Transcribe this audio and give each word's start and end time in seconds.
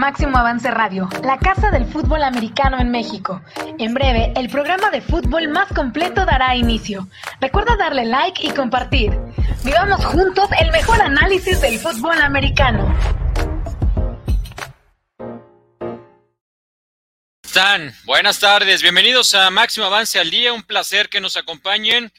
Máximo 0.00 0.38
Avance 0.38 0.70
Radio, 0.70 1.10
la 1.22 1.36
casa 1.36 1.70
del 1.70 1.84
fútbol 1.84 2.22
americano 2.22 2.80
en 2.80 2.90
México. 2.90 3.42
En 3.78 3.92
breve, 3.92 4.32
el 4.34 4.48
programa 4.48 4.88
de 4.88 5.02
fútbol 5.02 5.48
más 5.48 5.70
completo 5.74 6.24
dará 6.24 6.56
inicio. 6.56 7.06
Recuerda 7.38 7.76
darle 7.76 8.06
like 8.06 8.46
y 8.46 8.50
compartir. 8.50 9.12
Vivamos 9.62 10.02
juntos 10.06 10.48
el 10.58 10.70
mejor 10.70 11.02
análisis 11.02 11.60
del 11.60 11.78
fútbol 11.78 12.18
americano. 12.22 12.96
están? 17.42 17.94
Buenas 18.04 18.38
tardes, 18.38 18.80
bienvenidos 18.80 19.34
a 19.34 19.50
Máximo 19.50 19.84
Avance 19.84 20.18
al 20.18 20.30
Día, 20.30 20.54
un 20.54 20.62
placer 20.62 21.10
que 21.10 21.20
nos 21.20 21.36
acompañen. 21.36 22.10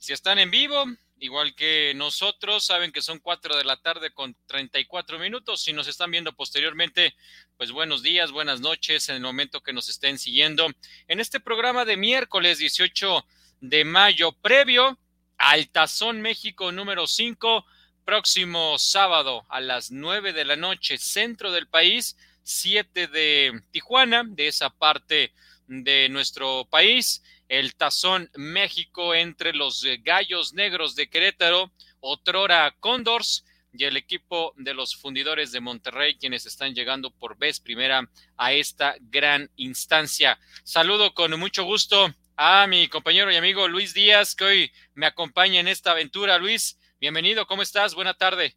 Si 0.00 0.12
están 0.12 0.40
en 0.40 0.50
vivo, 0.50 0.86
igual 1.20 1.54
que 1.54 1.92
nosotros, 1.94 2.64
saben 2.64 2.92
que 2.92 3.02
son 3.02 3.18
4 3.18 3.56
de 3.56 3.64
la 3.64 3.76
tarde 3.76 4.10
con 4.10 4.36
34 4.46 5.18
minutos. 5.18 5.62
Si 5.62 5.72
nos 5.72 5.88
están 5.88 6.10
viendo 6.10 6.32
posteriormente, 6.32 7.14
pues 7.56 7.72
buenos 7.72 8.02
días, 8.02 8.30
buenas 8.30 8.60
noches 8.60 9.08
en 9.08 9.16
el 9.16 9.22
momento 9.22 9.62
que 9.62 9.72
nos 9.72 9.88
estén 9.88 10.18
siguiendo. 10.18 10.68
En 11.06 11.20
este 11.20 11.40
programa 11.40 11.84
de 11.84 11.96
miércoles 11.96 12.58
18 12.58 13.24
de 13.60 13.84
mayo, 13.84 14.32
previo 14.32 14.98
al 15.36 15.68
Tazón 15.68 16.20
México 16.20 16.72
número 16.72 17.06
5, 17.06 17.64
próximo 18.04 18.78
sábado 18.78 19.46
a 19.48 19.60
las 19.60 19.90
9 19.90 20.32
de 20.32 20.44
la 20.44 20.56
noche, 20.56 20.98
centro 20.98 21.52
del 21.52 21.68
país, 21.68 22.16
7 22.42 23.08
de 23.08 23.62
Tijuana, 23.70 24.24
de 24.26 24.48
esa 24.48 24.70
parte 24.70 25.32
de 25.66 26.08
nuestro 26.08 26.66
país 26.70 27.22
el 27.48 27.74
Tazón 27.74 28.30
México 28.36 29.14
entre 29.14 29.52
los 29.52 29.84
eh, 29.84 30.00
Gallos 30.02 30.54
Negros 30.54 30.94
de 30.94 31.08
Querétaro, 31.08 31.72
Otrora 32.00 32.74
Condors 32.78 33.44
y 33.72 33.84
el 33.84 33.96
equipo 33.96 34.52
de 34.56 34.74
los 34.74 34.96
fundidores 34.96 35.52
de 35.52 35.60
Monterrey, 35.60 36.16
quienes 36.16 36.46
están 36.46 36.74
llegando 36.74 37.10
por 37.10 37.36
vez 37.36 37.60
primera 37.60 38.08
a 38.36 38.52
esta 38.52 38.94
gran 39.00 39.50
instancia. 39.56 40.38
Saludo 40.64 41.14
con 41.14 41.38
mucho 41.38 41.64
gusto 41.64 42.08
a 42.36 42.66
mi 42.66 42.88
compañero 42.88 43.32
y 43.32 43.36
amigo 43.36 43.68
Luis 43.68 43.94
Díaz, 43.94 44.34
que 44.34 44.44
hoy 44.44 44.72
me 44.94 45.06
acompaña 45.06 45.60
en 45.60 45.68
esta 45.68 45.92
aventura. 45.92 46.38
Luis, 46.38 46.78
bienvenido, 47.00 47.46
¿cómo 47.46 47.62
estás? 47.62 47.94
Buena 47.94 48.14
tarde. 48.14 48.54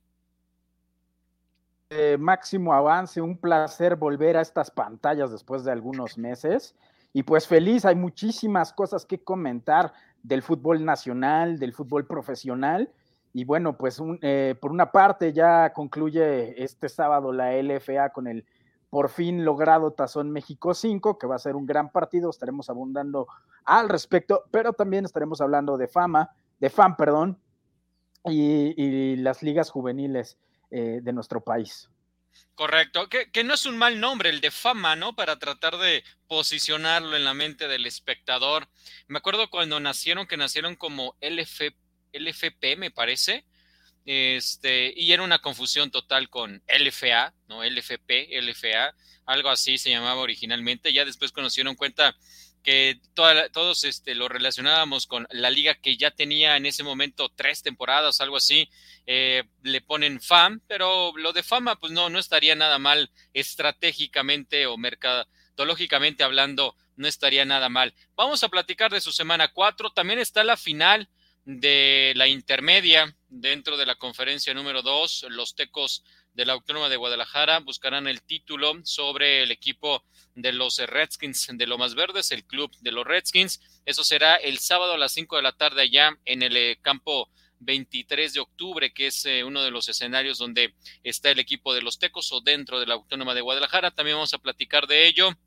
Eh, 1.89 2.16
máximo 2.17 2.73
avance, 2.73 3.19
un 3.19 3.38
placer 3.38 3.97
volver 3.97 4.38
a 4.38 4.42
estas 4.42 4.72
pantallas 4.72 5.30
después 5.30 5.66
de 5.66 5.73
algunos 5.73 6.17
meses. 6.17 6.73
Y 7.14 7.23
pues 7.23 7.48
feliz, 7.48 7.86
hay 7.86 7.95
muchísimas 7.95 8.73
cosas 8.73 9.06
que 9.06 9.23
comentar 9.23 9.94
del 10.23 10.42
fútbol 10.42 10.86
nacional, 10.86 11.59
del 11.59 11.73
fútbol 11.73 12.06
profesional. 12.06 12.90
Y 13.34 13.44
bueno, 13.45 13.78
pues 13.78 14.02
eh, 14.22 14.56
por 14.59 14.72
una 14.72 14.92
parte 14.92 15.34
ya 15.34 15.73
concluye 15.73 16.62
este 16.64 16.90
sábado 16.90 17.31
la 17.31 17.53
LFA 17.62 18.09
con 18.09 18.28
el 18.28 18.45
por 18.90 19.09
fin 19.09 19.45
logrado 19.45 19.92
Tazón 19.92 20.31
México 20.31 20.73
5, 20.73 21.18
que 21.18 21.26
va 21.26 21.36
a 21.36 21.40
ser 21.40 21.56
un 21.56 21.66
gran 21.66 21.92
partido, 21.92 22.30
estaremos 22.30 22.70
abundando 22.70 23.25
al 23.64 23.88
respecto, 23.88 24.44
pero 24.52 24.73
también 24.73 25.06
estaremos 25.06 25.40
hablando 25.40 25.78
de 25.78 25.88
fama, 25.88 26.30
de 26.59 26.70
FAM, 26.70 26.98
perdón, 26.98 27.40
y, 28.25 29.16
las 29.16 29.44
ligas 29.44 29.70
juveniles 29.70 30.38
eh, 30.70 31.00
de 31.02 31.14
nuestro 31.14 31.42
país. 31.42 31.90
Correcto, 32.56 33.10
que, 33.10 33.44
no 33.44 33.56
es 33.56 33.66
un 33.66 33.78
mal 33.78 34.00
nombre 34.00 34.30
el 34.30 34.40
de 34.40 34.52
fama, 34.52 34.96
¿no? 34.96 35.16
Para 35.16 35.40
tratar 35.40 35.78
de 35.78 36.04
posicionarlo 36.28 37.16
en 37.16 37.24
la 37.24 37.34
mente 37.34 37.68
del 37.68 37.86
espectador. 37.86 38.70
Me 39.08 39.18
acuerdo 39.18 39.50
cuando 39.50 39.80
nacieron, 39.80 40.28
que 40.28 40.38
nacieron 40.38 40.75
como 40.75 41.18
LF, 41.22 41.74
LFP, 42.14 42.78
me 42.78 42.91
parece, 42.91 43.46
este, 44.06 44.94
y 44.96 45.12
era 45.12 45.24
una 45.24 45.40
confusión 45.40 45.91
total 45.91 46.30
con 46.30 46.64
LFA, 46.68 47.34
¿no? 47.47 47.64
LFP, 47.64 48.30
LFA, 48.41 48.96
algo 49.25 49.50
así 49.50 49.78
se 49.78 49.90
llamaba 49.90 50.22
originalmente. 50.22 50.94
Ya 50.94 51.06
después 51.06 51.31
conocieron 51.31 51.75
cuenta 51.75 52.16
que 52.63 52.99
todos 53.13 53.83
este, 53.83 54.16
lo 54.16 54.27
relacionábamos 54.27 55.07
con 55.07 55.27
la 55.31 55.49
liga 55.49 55.75
que 55.75 55.97
ya 55.97 56.11
tenía 56.11 56.57
en 56.57 56.66
ese 56.66 56.83
momento 56.83 57.29
tres 57.35 57.63
temporadas, 57.63 58.22
algo 58.22 58.38
así, 58.38 58.69
eh, 59.07 59.44
le 59.63 59.81
ponen 59.81 60.22
FAM, 60.22 60.61
pero 60.67 61.13
lo 61.17 61.33
de 61.33 61.44
fama 61.44 61.79
pues 61.79 61.91
no, 61.91 62.09
no 62.09 62.19
estaría 62.19 62.55
nada 62.55 62.77
mal 62.77 63.11
estratégicamente 63.33 64.67
o 64.67 64.77
mercadológicamente 64.77 66.23
hablando, 66.23 66.75
no 66.95 67.07
estaría 67.07 67.45
nada 67.45 67.69
mal. 67.69 67.95
Vamos 68.16 68.44
a 68.44 68.49
platicar 68.49 68.91
de 68.91 69.01
su 69.01 69.11
semana 69.11 69.47
4, 69.47 69.91
también 69.91 70.19
está 70.19 70.43
la 70.43 70.57
final 70.57 71.09
de 71.45 72.13
la 72.16 72.28
intermedia 72.28 73.16
dentro 73.31 73.78
de 73.78 73.86
la 73.86 73.96
conferencia 73.96 74.53
número 74.53 74.81
2, 74.81 75.28
los 75.30 75.56
Tecos 75.56 76.03
de 76.34 76.46
la 76.46 76.53
Autónoma 76.53 76.90
de 76.90 76.97
Guadalajara 76.97 77.59
buscarán 77.59 78.08
el 78.08 78.22
título 78.22 78.74
sobre 78.84 79.42
el 79.44 79.52
equipo 79.52 80.03
de 80.36 80.52
los 80.52 80.78
Redskins 80.78 81.47
de 81.52 81.66
Lomas 81.66 81.96
Verdes, 81.96 82.31
el 82.31 82.46
club 82.46 82.72
de 82.81 82.91
los 82.91 83.06
Redskins. 83.06 83.62
Eso 83.86 84.03
será 84.03 84.36
el 84.36 84.59
sábado 84.59 84.94
a 84.94 84.97
las 84.97 85.14
5 85.14 85.38
de 85.38 85.41
la 85.41 85.53
tarde 85.53 85.81
allá 85.81 86.12
en 86.25 86.44
el 86.44 86.58
eh, 86.58 86.78
campo 86.81 87.30
23 87.59 88.34
de 88.34 88.40
octubre, 88.41 88.94
que 88.94 89.08
es 89.08 89.25
eh, 89.25 89.44
uno 89.44 89.64
de 89.64 89.72
los 89.72 89.88
escenarios 89.88 90.38
donde 90.38 90.74
está 91.03 91.31
el 91.31 91.40
equipo 91.40 91.74
de 91.74 91.81
los 91.81 92.00
Tecos 92.00 92.31
o 92.34 92.41
dentro 92.41 92.80
de 92.80 92.86
la 92.86 92.96
Autónoma 92.96 93.34
de 93.34 93.41
Guadalajara. 93.41 93.91
También 93.91 94.18
vamos 94.18 94.34
a 94.34 94.40
platicar 94.40 94.88
de 94.88 95.08
ello 95.08 95.38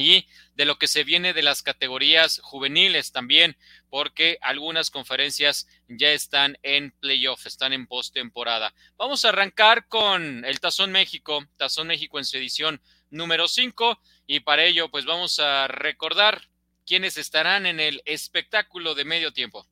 y 0.00 0.26
de 0.54 0.64
lo 0.64 0.78
que 0.78 0.88
se 0.88 1.04
viene 1.04 1.32
de 1.32 1.42
las 1.42 1.62
categorías 1.62 2.40
juveniles 2.42 3.12
también, 3.12 3.56
porque 3.88 4.38
algunas 4.40 4.90
conferencias 4.90 5.68
ya 5.88 6.10
están 6.10 6.58
en 6.62 6.92
playoff, 7.00 7.46
están 7.46 7.72
en 7.72 7.86
postemporada. 7.86 8.74
Vamos 8.96 9.24
a 9.24 9.30
arrancar 9.30 9.86
con 9.88 10.44
el 10.44 10.60
Tazón 10.60 10.92
México, 10.92 11.44
Tazón 11.56 11.88
México 11.88 12.18
en 12.18 12.24
su 12.24 12.36
edición 12.36 12.80
número 13.10 13.48
5, 13.48 13.98
y 14.26 14.40
para 14.40 14.64
ello, 14.64 14.90
pues 14.90 15.04
vamos 15.04 15.40
a 15.40 15.66
recordar 15.66 16.48
quiénes 16.86 17.16
estarán 17.16 17.66
en 17.66 17.80
el 17.80 18.02
espectáculo 18.04 18.94
de 18.94 19.04
medio 19.04 19.32
tiempo. 19.32 19.66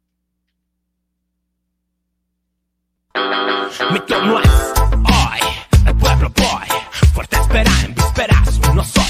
Mi 3.91 3.99
es 3.99 4.73
hoy, 5.05 5.41
el 5.87 5.97
pueblo 5.97 6.33
fuerte 7.13 7.37
espera 7.37 7.71
en 7.85 7.95
vísperas, 7.95 8.61
no 8.75 8.85
soy 8.85 9.08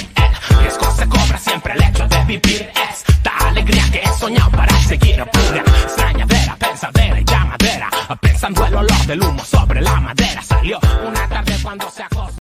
siempre 1.59 1.75
el 1.75 1.83
hecho 1.83 2.07
de 2.07 2.25
vivir 2.25 2.71
esta 2.91 3.37
alegría 3.49 3.85
que 3.91 3.99
he 3.99 4.13
soñado 4.19 4.51
para 4.51 4.73
seguir 4.83 5.25
pura 5.25 5.63
extrañadera, 5.83 6.57
pensadera 6.57 7.21
y 7.21 7.25
llamadera 7.25 7.91
pensando 8.21 8.67
el 8.67 8.75
olor 8.77 9.07
del 9.07 9.23
humo 9.23 9.45
sobre 9.45 9.81
la 9.81 10.01
madera. 10.01 10.43
Salió 10.43 10.79
una 11.05 11.29
tarde 11.29 11.57
cuando 11.63 11.91
se 11.91 12.03
acostó 12.03 12.39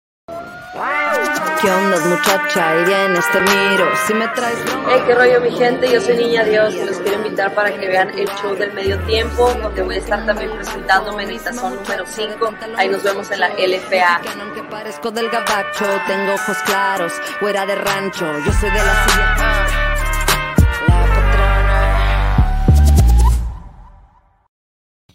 ¿Qué 1.61 1.71
onda, 1.71 1.99
muchacha? 2.01 2.81
Y 2.81 2.85
bien, 2.85 3.17
este 3.17 3.41
miro. 3.41 3.91
Si 4.07 4.13
me 4.15 4.29
traes. 4.29 4.59
Hey, 4.89 5.01
qué 5.07 5.15
rollo, 5.15 5.41
mi 5.41 5.51
gente. 5.51 5.91
Yo 5.91 6.01
soy 6.01 6.17
Niña 6.17 6.45
Dios 6.45 6.75
y 6.75 6.85
los 6.85 6.99
quiero 6.99 7.17
invitar 7.25 7.55
para 7.55 7.73
que 7.73 7.89
vean 7.89 8.11
el 8.11 8.29
show 8.41 8.55
del 8.55 8.73
medio 8.73 8.99
tiempo, 9.05 9.53
donde 9.55 9.83
voy 9.83 9.95
a 9.95 9.99
estar 9.99 10.27
también 10.27 10.51
presentándome 10.55 11.23
en 11.23 11.31
el 11.31 11.41
tazón 11.41 11.77
número 11.77 12.05
5. 12.07 12.55
Ahí 12.77 12.89
nos 12.89 13.03
vemos 13.03 13.31
en 13.31 13.41
la 13.41 13.49
LFA. 13.49 14.21
Que 14.55 14.63
parezco 14.65 15.11
del 15.11 15.31
gabacho, 15.31 15.87
tengo 16.07 16.35
ojos 16.35 16.59
claros, 16.67 17.13
fuera 17.41 17.65
de 17.65 17.75
rancho. 17.75 18.27
Yo 18.45 18.53
soy 18.53 18.71
de 18.71 18.79
la 18.79 19.05
silla. 19.07 19.77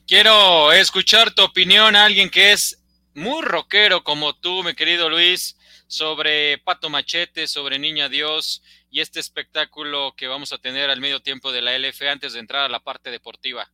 Quiero 0.07 0.74
escuchar 0.74 1.31
tu 1.31 1.44
opinión 1.44 1.96
a 1.96 2.06
alguien 2.06 2.30
que 2.30 2.51
es 2.51 2.81
muy 3.13 3.41
rockero 3.44 4.03
como 4.03 4.34
tú, 4.34 4.63
mi 4.63 4.74
querido 4.74 5.10
Luis, 5.10 5.56
sobre 5.91 6.57
Pato 6.59 6.89
Machete, 6.89 7.47
sobre 7.47 7.77
Niña 7.77 8.07
Dios 8.07 8.63
y 8.89 9.01
este 9.01 9.19
espectáculo 9.19 10.13
que 10.15 10.29
vamos 10.29 10.53
a 10.53 10.57
tener 10.57 10.89
al 10.89 11.01
medio 11.01 11.21
tiempo 11.21 11.51
de 11.51 11.61
la 11.61 11.77
LF 11.77 12.01
antes 12.09 12.31
de 12.31 12.39
entrar 12.39 12.63
a 12.63 12.69
la 12.69 12.79
parte 12.79 13.11
deportiva. 13.11 13.65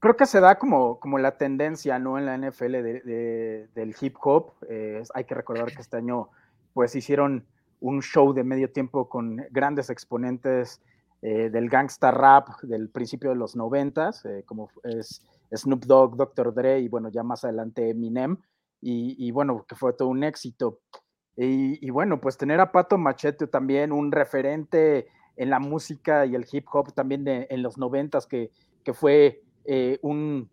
Creo 0.00 0.16
que 0.16 0.26
se 0.26 0.40
da 0.40 0.58
como, 0.58 0.98
como 0.98 1.18
la 1.18 1.38
tendencia, 1.38 2.00
¿no? 2.00 2.18
En 2.18 2.26
la 2.26 2.36
NFL 2.36 2.72
del 2.72 3.96
hip 4.00 4.16
hop. 4.22 4.54
Eh, 4.68 5.00
hay 5.14 5.24
que 5.24 5.36
recordar 5.36 5.72
que 5.72 5.82
este 5.82 5.96
año, 5.96 6.30
pues, 6.74 6.96
hicieron 6.96 7.46
un 7.78 8.02
show 8.02 8.32
de 8.32 8.42
medio 8.42 8.72
tiempo 8.72 9.08
con 9.08 9.36
grandes 9.50 9.90
exponentes 9.90 10.80
eh, 11.22 11.48
del 11.48 11.68
gangsta 11.68 12.10
rap 12.10 12.48
del 12.62 12.88
principio 12.88 13.30
de 13.30 13.36
los 13.36 13.54
noventas, 13.54 14.24
eh, 14.24 14.42
como 14.44 14.68
es 14.82 15.22
Snoop 15.54 15.84
Dogg, 15.84 16.16
Dr. 16.16 16.52
Dre 16.52 16.80
y 16.80 16.88
bueno, 16.88 17.08
ya 17.08 17.22
más 17.22 17.44
adelante 17.44 17.90
Eminem, 17.90 18.36
y, 18.80 19.30
bueno, 19.30 19.64
que 19.68 19.74
fue 19.74 19.92
todo 19.92 20.08
un 20.08 20.24
éxito. 20.24 20.80
Y, 21.36 21.90
bueno, 21.90 22.20
pues 22.20 22.36
tener 22.36 22.60
a 22.60 22.72
Pato 22.72 22.98
Machete 22.98 23.46
también, 23.46 23.92
un 23.92 24.12
referente 24.12 25.08
en 25.36 25.50
la 25.50 25.60
música 25.60 26.26
y 26.26 26.34
el 26.34 26.46
hip 26.50 26.66
hop 26.72 26.92
también 26.92 27.24
en 27.26 27.62
los 27.62 27.78
noventas, 27.78 28.26
que, 28.26 28.50
que 28.84 28.92
fue 28.92 29.42
eh, 29.64 29.98
un 30.02 30.50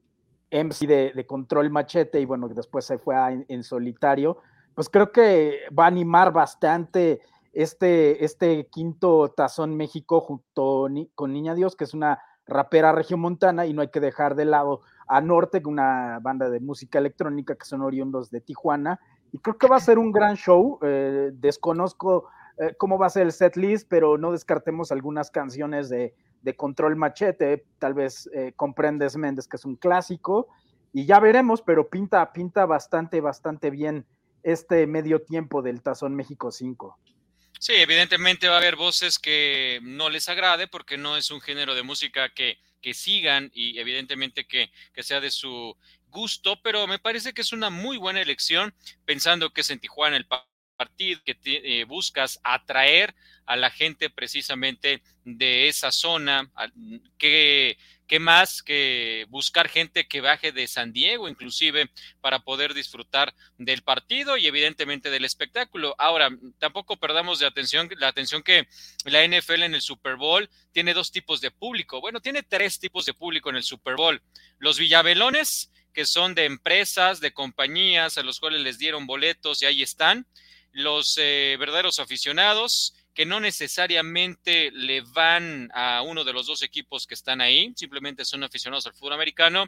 MC 0.51 0.87
de, 0.87 1.25
Control 1.25 1.69
Machete 1.69 2.19
y 2.19 2.25
bueno, 2.25 2.47
después 2.49 2.85
se 2.85 2.97
fue 2.97 3.15
en, 3.47 3.63
solitario, 3.63 4.37
pues 4.73 4.89
creo 4.89 5.11
que 5.11 5.61
va 5.77 5.85
a 5.85 5.87
animar 5.87 6.31
bastante 6.31 7.21
este, 7.53 8.23
este 8.23 8.67
quinto 8.67 9.33
Tazón 9.35 9.75
México 9.75 10.21
junto 10.21 10.87
con 11.15 11.33
Niña 11.33 11.55
Dios, 11.55 11.75
que 11.75 11.85
es 11.85 11.93
una 11.93 12.19
rapera 12.45 12.91
regiomontana 12.91 13.65
y 13.65 13.73
no 13.73 13.81
hay 13.81 13.89
que 13.89 13.99
dejar 13.99 14.35
de 14.35 14.45
lado 14.45 14.81
a 15.07 15.21
Norte, 15.21 15.61
una 15.65 16.19
banda 16.21 16.49
de 16.49 16.59
música 16.59 16.99
electrónica 16.99 17.55
que 17.55 17.65
son 17.65 17.81
oriundos 17.81 18.31
de 18.31 18.41
Tijuana 18.41 18.99
y 19.31 19.39
creo 19.39 19.57
que 19.57 19.67
va 19.67 19.75
a 19.75 19.81
ser 19.81 19.99
un 19.99 20.13
gran 20.13 20.35
show. 20.35 20.79
Eh, 20.81 21.31
desconozco 21.33 22.29
eh, 22.57 22.73
cómo 22.77 22.97
va 22.97 23.07
a 23.07 23.09
ser 23.09 23.23
el 23.23 23.33
set 23.33 23.57
list, 23.57 23.87
pero 23.89 24.17
no 24.17 24.31
descartemos 24.31 24.91
algunas 24.91 25.29
canciones 25.29 25.89
de, 25.89 26.13
Control 26.57 26.95
Machete, 26.95 27.65
tal 27.79 27.95
vez 27.95 28.29
eh, 28.31 28.53
Comprendes 28.55 29.17
Méndez, 29.17 29.47
que 29.47 29.57
es 29.57 29.65
un 29.65 29.75
clásico, 29.77 30.47
y 30.93 31.07
ya 31.07 31.19
veremos, 31.19 31.63
pero 31.63 31.89
pinta, 31.89 32.31
pinta 32.33 32.67
bastante, 32.67 33.19
bastante 33.19 33.71
bien 33.71 34.05
este 34.43 34.85
medio 34.85 35.23
tiempo 35.23 35.63
del 35.63 35.81
Tazón 35.81 36.15
México 36.15 36.51
5. 36.51 36.99
Sí, 37.59 37.73
evidentemente 37.73 38.47
va 38.47 38.55
a 38.55 38.57
haber 38.57 38.75
voces 38.75 39.17
que 39.17 39.79
no 39.81 40.09
les 40.09 40.29
agrade 40.29 40.67
porque 40.67 40.97
no 40.97 41.17
es 41.17 41.31
un 41.31 41.41
género 41.41 41.73
de 41.73 41.83
música 41.83 42.29
que, 42.29 42.59
que 42.81 42.93
sigan 42.93 43.49
y 43.53 43.79
evidentemente 43.79 44.45
que, 44.45 44.71
que 44.93 45.03
sea 45.03 45.21
de 45.21 45.31
su 45.31 45.75
gusto, 46.09 46.61
pero 46.61 46.87
me 46.87 46.99
parece 46.99 47.33
que 47.33 47.41
es 47.41 47.53
una 47.53 47.69
muy 47.69 47.97
buena 47.97 48.21
elección 48.21 48.73
pensando 49.05 49.51
que 49.51 49.61
es 49.61 49.69
en 49.69 49.79
Tijuana 49.79 50.17
el 50.17 50.27
partido 50.75 51.21
que 51.25 51.37
eh, 51.45 51.83
buscas 51.85 52.39
atraer 52.43 53.15
a 53.45 53.55
la 53.55 53.69
gente 53.69 54.09
precisamente 54.09 55.01
de 55.23 55.67
esa 55.67 55.91
zona, 55.91 56.49
que, 57.17 57.77
más 58.19 58.63
que 58.63 59.25
buscar 59.29 59.67
gente 59.67 60.07
que 60.07 60.21
baje 60.21 60.51
de 60.51 60.67
San 60.67 60.93
Diego 60.93 61.27
inclusive 61.27 61.89
para 62.21 62.39
poder 62.39 62.73
disfrutar 62.73 63.33
del 63.57 63.81
partido 63.81 64.37
y 64.37 64.47
evidentemente 64.47 65.09
del 65.09 65.25
espectáculo. 65.25 65.95
Ahora, 65.97 66.29
tampoco 66.59 66.97
perdamos 66.97 67.39
de 67.39 67.47
atención 67.47 67.89
la 67.97 68.07
atención 68.07 68.41
que 68.43 68.67
la 69.03 69.25
NFL 69.25 69.63
en 69.63 69.75
el 69.75 69.81
Super 69.81 70.15
Bowl 70.15 70.49
tiene 70.71 70.93
dos 70.93 71.11
tipos 71.11 71.41
de 71.41 71.51
público. 71.51 72.01
Bueno, 72.01 72.21
tiene 72.21 72.43
tres 72.43 72.79
tipos 72.79 73.05
de 73.05 73.13
público 73.13 73.49
en 73.49 73.57
el 73.57 73.63
Super 73.63 73.95
Bowl. 73.95 74.21
Los 74.59 74.79
villabelones, 74.79 75.71
que 75.93 76.05
son 76.05 76.35
de 76.35 76.45
empresas, 76.45 77.19
de 77.19 77.33
compañías 77.33 78.17
a 78.17 78.23
los 78.23 78.39
cuales 78.39 78.61
les 78.61 78.77
dieron 78.77 79.07
boletos 79.07 79.61
y 79.61 79.65
ahí 79.65 79.81
están 79.81 80.27
los 80.75 81.17
eh, 81.17 81.55
verdaderos 81.57 81.99
aficionados 81.99 82.93
que 83.13 83.25
no 83.25 83.39
necesariamente 83.39 84.71
le 84.71 84.99
van 84.99 85.69
a 85.73 86.01
uno 86.01 86.25
de 86.25 86.33
los 86.33 86.47
dos 86.47 86.61
equipos 86.61 87.07
que 87.07 87.13
están 87.13 87.39
ahí, 87.39 87.71
simplemente 87.77 88.25
son 88.25 88.43
aficionados 88.43 88.85
al 88.85 88.93
fútbol 88.93 89.13
americano, 89.13 89.67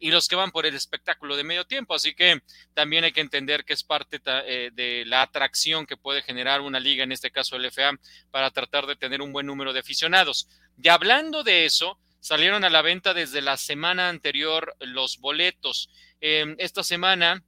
y 0.00 0.10
los 0.10 0.26
que 0.26 0.34
van 0.34 0.50
por 0.50 0.66
el 0.66 0.74
espectáculo 0.74 1.36
de 1.36 1.44
medio 1.44 1.64
tiempo. 1.64 1.94
Así 1.94 2.12
que 2.12 2.42
también 2.74 3.04
hay 3.04 3.12
que 3.12 3.20
entender 3.20 3.64
que 3.64 3.72
es 3.72 3.84
parte 3.84 4.20
eh, 4.26 4.70
de 4.72 5.04
la 5.06 5.22
atracción 5.22 5.86
que 5.86 5.96
puede 5.96 6.22
generar 6.22 6.60
una 6.60 6.80
liga, 6.80 7.04
en 7.04 7.12
este 7.12 7.30
caso 7.30 7.54
el 7.54 7.70
FA, 7.70 7.92
para 8.32 8.50
tratar 8.50 8.86
de 8.86 8.96
tener 8.96 9.22
un 9.22 9.32
buen 9.32 9.46
número 9.46 9.72
de 9.72 9.78
aficionados. 9.78 10.48
Y 10.82 10.88
hablando 10.88 11.44
de 11.44 11.66
eso, 11.66 12.00
salieron 12.18 12.64
a 12.64 12.70
la 12.70 12.82
venta 12.82 13.14
desde 13.14 13.42
la 13.42 13.56
semana 13.56 14.08
anterior 14.08 14.74
los 14.80 15.18
boletos. 15.18 15.88
Em, 16.20 16.56
esta 16.58 16.82
semana 16.82 17.44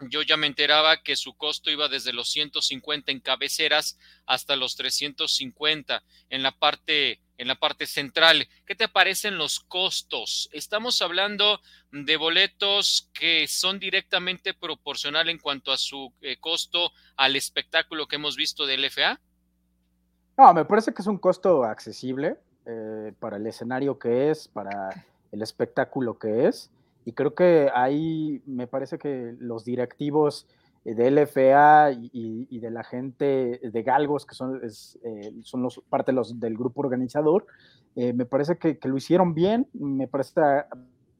yo 0.00 0.22
ya 0.22 0.36
me 0.36 0.46
enteraba 0.46 1.02
que 1.02 1.16
su 1.16 1.36
costo 1.36 1.70
iba 1.70 1.88
desde 1.88 2.12
los 2.12 2.30
150 2.30 3.10
en 3.10 3.20
cabeceras 3.20 3.98
hasta 4.26 4.56
los 4.56 4.76
350 4.76 6.02
en 6.30 6.42
la 6.42 6.52
parte 6.52 7.20
en 7.36 7.46
la 7.46 7.54
parte 7.54 7.86
central. 7.86 8.48
¿Qué 8.66 8.74
te 8.74 8.88
parecen 8.88 9.38
los 9.38 9.60
costos? 9.60 10.50
Estamos 10.52 11.00
hablando 11.02 11.60
de 11.92 12.16
boletos 12.16 13.08
que 13.14 13.46
son 13.46 13.78
directamente 13.78 14.54
proporcional 14.54 15.28
en 15.28 15.38
cuanto 15.38 15.70
a 15.70 15.78
su 15.78 16.12
eh, 16.20 16.38
costo 16.40 16.90
al 17.16 17.36
espectáculo 17.36 18.08
que 18.08 18.16
hemos 18.16 18.36
visto 18.36 18.66
del 18.66 18.84
FA. 18.90 19.20
No, 20.36 20.52
me 20.52 20.64
parece 20.64 20.92
que 20.92 21.00
es 21.00 21.06
un 21.06 21.18
costo 21.18 21.62
accesible 21.62 22.36
eh, 22.66 23.12
para 23.20 23.36
el 23.36 23.46
escenario 23.46 24.00
que 24.00 24.30
es, 24.30 24.48
para 24.48 25.04
el 25.30 25.40
espectáculo 25.40 26.18
que 26.18 26.48
es 26.48 26.72
y 27.08 27.12
creo 27.12 27.34
que 27.34 27.70
ahí 27.74 28.42
me 28.44 28.66
parece 28.66 28.98
que 28.98 29.34
los 29.38 29.64
directivos 29.64 30.46
de 30.84 31.10
LFA 31.10 31.92
y, 31.92 32.58
de 32.58 32.70
la 32.70 32.84
gente 32.84 33.60
de 33.62 33.82
Galgos, 33.82 34.26
que 34.26 34.34
son, 34.34 34.60
eh, 34.62 35.32
son 35.42 35.62
los, 35.62 35.80
parte 35.88 36.12
los, 36.12 36.38
del 36.38 36.58
grupo 36.58 36.82
organizador, 36.82 37.46
eh, 37.96 38.12
me 38.12 38.26
parece 38.26 38.58
que, 38.58 38.78
lo 38.84 38.98
hicieron 38.98 39.32
bien, 39.32 39.66
me 39.72 40.06
parece 40.06 40.42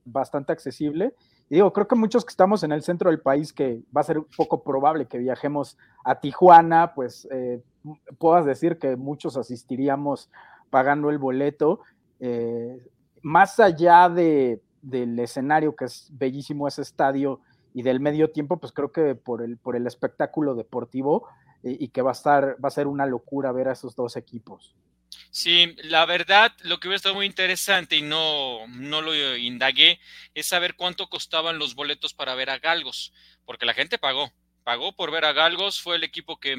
bastante 0.04 0.52
accesible. 0.52 1.14
Y 1.48 1.54
digo, 1.54 1.72
creo 1.72 1.88
que 1.88 1.96
muchos 1.96 2.22
que 2.22 2.32
estamos 2.32 2.62
en 2.64 2.72
el 2.72 2.82
centro 2.82 3.08
del 3.08 3.22
país, 3.22 3.54
que 3.54 3.80
va 3.96 4.02
a 4.02 4.04
ser 4.04 4.20
poco 4.36 4.62
probable 4.62 5.06
que 5.06 5.16
viajemos 5.16 5.78
a 6.04 6.20
Tijuana, 6.20 6.92
pues 6.94 7.26
eh, 7.30 7.62
puedas 8.18 8.44
decir 8.44 8.76
que 8.76 8.94
muchos 8.94 9.38
asistiríamos 9.38 10.28
pagando 10.68 11.08
el 11.08 11.16
boleto. 11.16 11.80
más 13.22 13.58
allá 13.58 14.10
de, 14.10 14.60
del 14.88 15.18
escenario, 15.18 15.76
que 15.76 15.86
es 15.86 16.08
bellísimo 16.12 16.68
ese 16.68 16.82
estadio, 16.82 17.40
y 17.74 17.82
del 17.82 18.00
medio 18.00 18.30
tiempo, 18.30 18.58
pues 18.58 18.72
creo 18.72 18.92
que 18.92 19.14
por 19.14 19.42
el, 19.42 19.56
por 19.56 19.76
el 19.76 19.86
espectáculo 19.86 20.54
deportivo 20.54 21.28
y, 21.62 21.88
que 21.88 22.02
va 22.02 22.10
a 22.10 22.12
estar, 22.12 22.56
va 22.62 22.68
a 22.68 22.72
ser 22.72 22.86
una 22.86 23.06
locura 23.06 23.52
ver 23.52 23.68
a 23.68 23.72
esos 23.72 23.94
dos 23.94 24.16
equipos. 24.16 24.74
Sí, 25.30 25.76
la 25.82 26.06
verdad, 26.06 26.52
lo 26.62 26.80
que 26.80 26.88
hubiera 26.88 26.96
estado 26.96 27.14
muy 27.14 27.26
interesante 27.26 27.96
y 27.96 28.02
no, 28.02 28.66
no 28.68 29.02
lo 29.02 29.36
indagué 29.36 30.00
es 30.34 30.46
saber 30.46 30.74
cuánto 30.76 31.08
costaban 31.08 31.58
los 31.58 31.74
boletos 31.74 32.14
para 32.14 32.34
ver 32.34 32.50
a 32.50 32.58
Galgos, 32.58 33.12
porque 33.44 33.66
la 33.66 33.74
gente 33.74 33.98
pagó, 33.98 34.32
pagó 34.64 34.94
por 34.94 35.10
ver 35.10 35.24
a 35.24 35.32
Galgos, 35.32 35.80
fue 35.80 35.96
el 35.96 36.04
equipo 36.04 36.40
que 36.40 36.56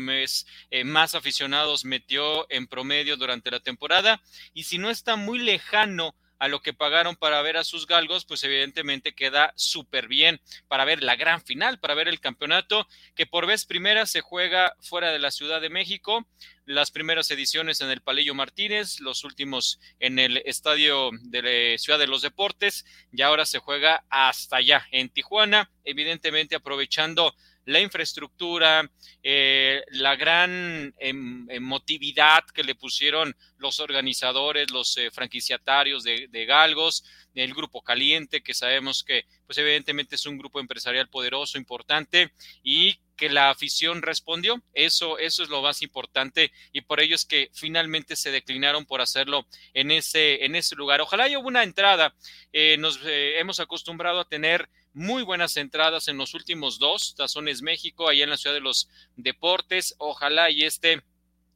eh, 0.71 0.83
más 0.83 1.15
aficionados 1.15 1.85
metió 1.85 2.49
en 2.51 2.67
promedio 2.67 3.17
durante 3.17 3.51
la 3.51 3.59
temporada, 3.59 4.21
y 4.53 4.63
si 4.63 4.77
no 4.77 4.89
está 4.89 5.15
muy 5.15 5.39
lejano 5.39 6.15
a 6.39 6.47
lo 6.47 6.61
que 6.61 6.73
pagaron 6.73 7.15
para 7.15 7.41
ver 7.41 7.57
a 7.57 7.63
sus 7.63 7.85
galgos, 7.85 8.25
pues 8.25 8.43
evidentemente 8.43 9.13
queda 9.13 9.53
súper 9.55 10.07
bien 10.07 10.41
para 10.67 10.85
ver 10.85 11.03
la 11.03 11.15
gran 11.15 11.41
final, 11.41 11.79
para 11.79 11.93
ver 11.93 12.07
el 12.07 12.19
campeonato, 12.19 12.87
que 13.13 13.25
por 13.25 13.45
vez 13.45 13.65
primera 13.65 14.05
se 14.05 14.21
juega 14.21 14.75
fuera 14.79 15.11
de 15.11 15.19
la 15.19 15.31
Ciudad 15.31 15.61
de 15.61 15.69
México, 15.69 16.25
las 16.65 16.91
primeras 16.91 17.29
ediciones 17.31 17.81
en 17.81 17.89
el 17.89 18.01
Palillo 18.01 18.35
Martínez, 18.35 18.99
los 18.99 19.23
últimos 19.23 19.79
en 19.99 20.19
el 20.19 20.37
Estadio 20.45 21.09
de 21.23 21.41
la 21.41 21.77
Ciudad 21.77 21.99
de 21.99 22.07
los 22.07 22.21
Deportes, 22.21 22.85
y 23.11 23.21
ahora 23.21 23.45
se 23.45 23.59
juega 23.59 24.05
hasta 24.09 24.57
allá, 24.57 24.87
en 24.91 25.09
Tijuana, 25.09 25.69
evidentemente 25.83 26.55
aprovechando 26.55 27.35
la 27.69 27.79
infraestructura, 27.79 28.89
eh, 29.21 29.83
la 29.91 30.15
gran 30.15 30.93
emotividad 30.97 32.43
que 32.53 32.63
le 32.63 32.75
pusieron 32.75 33.35
los 33.57 33.79
organizadores, 33.79 34.71
los 34.71 34.97
eh, 34.97 35.11
franquiciatarios 35.11 36.03
de, 36.03 36.27
de, 36.29 36.45
Galgos, 36.45 37.03
el 37.35 37.53
Grupo 37.53 37.81
Caliente, 37.81 38.41
que 38.41 38.53
sabemos 38.53 39.03
que, 39.03 39.25
pues 39.45 39.57
evidentemente 39.59 40.15
es 40.15 40.25
un 40.25 40.37
grupo 40.37 40.59
empresarial 40.59 41.09
poderoso, 41.09 41.57
importante, 41.57 42.33
y 42.63 42.99
que 43.19 43.29
la 43.29 43.49
afición 43.49 44.01
respondió. 44.01 44.63
Eso, 44.73 45.19
eso 45.19 45.43
es 45.43 45.49
lo 45.49 45.61
más 45.61 45.81
importante 45.81 46.51
y 46.71 46.81
por 46.81 47.01
ello 47.01 47.15
es 47.15 47.25
que 47.25 47.49
finalmente 47.53 48.15
se 48.15 48.31
declinaron 48.31 48.85
por 48.85 49.01
hacerlo 49.01 49.45
en 49.73 49.91
ese, 49.91 50.45
en 50.45 50.55
ese 50.55 50.75
lugar. 50.75 51.01
Ojalá 51.01 51.25
haya 51.25 51.37
una 51.37 51.63
entrada. 51.63 52.15
Eh, 52.53 52.77
nos 52.77 52.99
hemos 53.03 53.59
acostumbrado 53.59 54.21
a 54.21 54.27
tener 54.27 54.69
muy 54.93 55.23
buenas 55.23 55.57
entradas 55.57 56.07
en 56.07 56.17
los 56.17 56.33
últimos 56.33 56.79
dos, 56.79 57.13
Tazones 57.15 57.61
México, 57.61 58.07
allá 58.07 58.23
en 58.23 58.29
la 58.29 58.37
ciudad 58.37 58.55
de 58.55 58.61
los 58.61 58.89
deportes. 59.17 59.95
Ojalá 59.97 60.49
y 60.49 60.63
este 60.63 61.03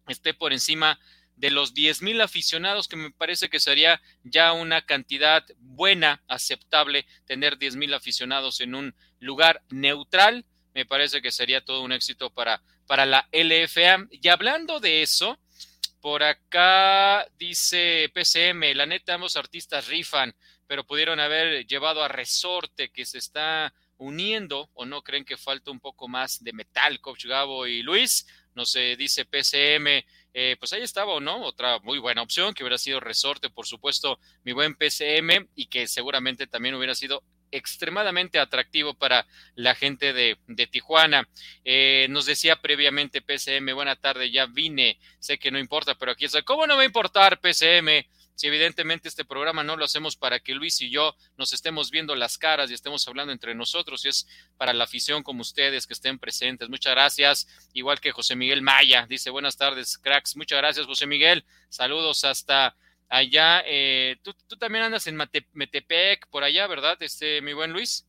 esté 0.08 0.34
por 0.34 0.52
encima 0.52 1.00
de 1.38 1.50
los 1.50 1.74
diez 1.74 2.02
mil 2.02 2.20
aficionados, 2.22 2.88
que 2.88 2.96
me 2.96 3.12
parece 3.12 3.50
que 3.50 3.60
sería 3.60 4.02
ya 4.24 4.52
una 4.54 4.86
cantidad 4.86 5.46
buena, 5.60 6.22
aceptable, 6.28 7.06
tener 7.26 7.58
diez 7.58 7.76
mil 7.76 7.94
aficionados 7.94 8.60
en 8.60 8.76
un 8.76 8.96
lugar 9.20 9.64
neutral. 9.70 10.46
Me 10.74 10.86
parece 10.86 11.22
que 11.22 11.32
sería 11.32 11.64
todo 11.64 11.82
un 11.82 11.92
éxito 11.92 12.30
para, 12.30 12.62
para 12.88 13.06
la 13.06 13.28
LFA. 13.32 14.08
Y 14.12 14.28
hablando 14.28 14.80
de 14.80 15.02
eso, 15.02 15.38
por 16.02 16.24
acá 16.24 17.28
dice 17.38 18.10
PCM, 18.14 18.76
la 18.76 18.86
neta, 18.86 19.14
ambos 19.14 19.36
artistas 19.36 19.88
rifan 19.88 20.34
pero 20.68 20.86
pudieron 20.86 21.20
haber 21.20 21.66
llevado 21.68 22.04
a 22.04 22.08
Resorte 22.08 22.90
que 22.90 23.06
se 23.06 23.18
está 23.18 23.74
uniendo 23.98 24.70
o 24.74 24.86
no 24.86 25.02
creen 25.02 25.26
que 25.26 25.38
falta 25.38 25.72
un 25.72 25.80
poco 25.80 26.08
más 26.08 26.44
de 26.44 26.54
metal, 26.54 27.00
Coach 27.00 27.26
Gabo 27.26 27.68
y 27.68 27.84
Luis, 27.84 28.26
no 28.56 28.66
se 28.66 28.96
dice 28.96 29.26
PCM, 29.26 30.04
eh, 30.34 30.56
pues 30.60 30.74
ahí 30.74 30.82
estaba 30.82 31.20
no, 31.20 31.44
otra 31.44 31.80
muy 31.80 32.00
buena 32.00 32.22
opción 32.22 32.54
que 32.54 32.64
hubiera 32.64 32.78
sido 32.78 33.00
Resorte, 33.00 33.50
por 33.50 33.68
supuesto, 33.68 34.20
mi 34.44 34.52
buen 34.52 34.76
PCM 34.76 35.48
y 35.56 35.68
que 35.68 35.88
seguramente 35.88 36.48
también 36.48 36.76
hubiera 36.76 36.96
sido 36.96 37.24
extremadamente 37.54 38.40
atractivo 38.40 38.94
para 38.94 39.26
la 39.56 39.76
gente 39.76 40.14
de, 40.14 40.38
de 40.48 40.68
Tijuana. 40.68 41.28
Eh, 41.64 42.08
nos 42.10 42.26
decía 42.26 42.58
previamente 42.62 43.22
PCM, 43.22 43.74
buena 43.74 43.96
tarde, 43.96 44.32
ya 44.32 44.46
vine, 44.46 45.00
sé 45.20 45.38
que 45.38 45.52
no 45.52 45.60
importa, 45.60 45.96
pero 45.96 46.12
aquí 46.12 46.26
estoy. 46.26 46.44
¿Cómo 46.44 46.68
no 46.68 46.76
va 46.76 46.82
a 46.82 46.86
importar 46.86 47.40
PCM? 47.40 48.06
si 48.36 48.48
evidentemente 48.48 49.08
este 49.08 49.26
programa 49.26 49.64
no 49.64 49.76
lo 49.76 49.86
hacemos 49.86 50.16
para 50.16 50.40
que 50.40 50.56
Luis 50.56 50.82
y 50.82 50.90
yo 50.90 51.16
nos 51.38 51.54
estemos 51.54 51.92
viendo 51.92 52.16
las 52.16 52.38
caras 52.38 52.72
y 52.72 52.74
estemos 52.74 53.08
hablando 53.08 53.32
entre 53.32 53.56
nosotros, 53.56 54.06
y 54.06 54.10
es 54.10 54.28
para 54.58 54.74
la 54.74 54.86
afición 54.86 55.24
como 55.24 55.42
ustedes 55.42 55.88
que 55.88 55.94
estén 55.94 56.20
presentes. 56.20 56.70
Muchas 56.70 56.94
gracias, 56.94 57.48
igual 57.74 58.00
que 58.00 58.12
José 58.12 58.36
Miguel 58.36 58.62
Maya, 58.62 59.06
dice 59.08 59.30
buenas 59.30 59.58
tardes, 59.58 59.98
cracks. 59.98 60.36
Muchas 60.36 60.58
gracias, 60.58 60.86
José 60.86 61.06
Miguel. 61.06 61.46
Saludos 61.70 62.24
hasta 62.24 62.76
allá. 63.14 63.62
Eh, 63.66 64.18
¿tú, 64.24 64.34
también 64.58 64.86
andas 64.86 65.08
en 65.08 65.16
Metepec, 65.16 66.28
por 66.30 66.44
allá, 66.44 66.68
¿verdad, 66.68 66.98
este, 67.00 67.42
mi 67.42 67.54
buen 67.54 67.72
Luis? 67.72 68.08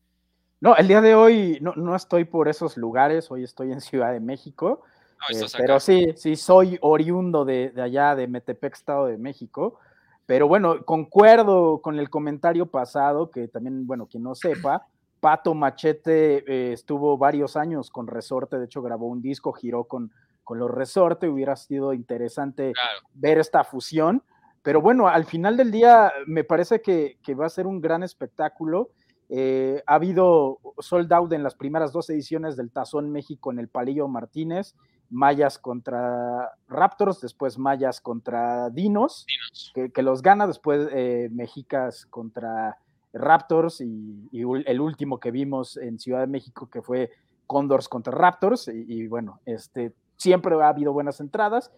No, 0.59 0.75
el 0.75 0.87
día 0.87 1.01
de 1.01 1.15
hoy 1.15 1.59
no, 1.61 1.73
no 1.75 1.95
estoy 1.95 2.25
por 2.25 2.47
esos 2.47 2.75
lugares, 2.75 3.29
hoy 3.29 3.43
estoy 3.43 3.71
en 3.71 3.81
Ciudad 3.81 4.13
de 4.13 4.19
México, 4.19 4.83
eh, 5.29 5.45
pero 5.57 5.79
sí, 5.79 6.13
sí, 6.15 6.35
soy 6.35 6.77
oriundo 6.81 7.45
de, 7.45 7.69
de, 7.69 7.81
allá, 7.81 8.15
de 8.15 8.27
Metepec, 8.27 8.73
Estado 8.73 9.05
de 9.05 9.17
México. 9.17 9.79
Pero 10.25 10.47
bueno, 10.47 10.83
concuerdo 10.83 11.81
con 11.81 11.99
el 11.99 12.09
comentario 12.09 12.65
pasado, 12.65 13.29
que 13.29 13.47
también, 13.47 13.85
bueno, 13.85 14.07
quien 14.07 14.23
no 14.23 14.33
sepa, 14.33 14.87
Pato 15.19 15.53
Machete 15.53 16.43
eh, 16.47 16.73
estuvo 16.73 17.17
varios 17.17 17.55
años 17.55 17.91
con 17.91 18.07
Resorte, 18.07 18.57
de 18.57 18.65
hecho 18.65 18.81
grabó 18.81 19.07
un 19.07 19.21
disco, 19.21 19.53
giró 19.53 19.83
con, 19.83 20.11
con 20.43 20.57
los 20.57 20.71
Resorte, 20.71 21.27
hubiera 21.27 21.55
sido 21.55 21.93
interesante 21.93 22.73
ver 23.13 23.37
esta 23.37 23.63
fusión. 23.63 24.23
Pero 24.65 24.81
bueno, 24.81 25.07
al 25.07 25.25
final 25.25 25.57
del 25.57 25.69
día 25.69 26.11
me 26.25 26.43
parece 26.43 26.81
que, 26.81 27.19
que 27.21 27.35
va 27.35 27.45
a 27.45 27.49
ser 27.49 27.67
un 27.67 27.79
gran 27.79 28.01
espectáculo. 28.01 28.89
Eh, 29.29 29.83
ha 29.85 29.93
habido 29.93 30.57
sold 30.79 31.13
out 31.13 31.31
en 31.33 31.43
las 31.43 31.53
primeras 31.53 31.93
dos 31.93 32.09
ediciones 32.09 32.57
del 32.57 32.71
Tazón 32.71 33.11
México 33.11 33.51
en 33.51 33.59
el 33.59 33.67
Palillo 33.67 34.07
Martínez 34.07 34.73
Mayas 35.11 35.59
contra 35.59 36.51
Raptors, 36.67 37.21
después 37.21 37.59
Mayas 37.59 38.01
contra 38.01 38.71
Dinos, 38.71 39.27
Que, 39.75 40.01
los 40.01 40.23
gana, 40.23 40.47
después 40.47 40.87
eh, 40.91 41.29
Mexicas 41.31 42.07
contra 42.07 42.79
Raptors 43.13 43.81
y, 43.81 44.27
el 44.33 44.81
último 44.81 45.19
que 45.19 45.29
vimos 45.29 45.77
en 45.77 45.99
Ciudad 45.99 46.21
de 46.21 46.27
México 46.27 46.71
que 46.71 46.81
fue 46.81 47.11
Condors 47.45 47.87
contra 47.87 48.11
Raptors 48.13 48.67
y, 48.67 49.05
bueno, 49.05 49.41
este, 49.45 49.93
siempre 50.17 50.55
ha 50.55 50.69
habido 50.69 50.91
buenas 50.91 51.19
entradas 51.19 51.71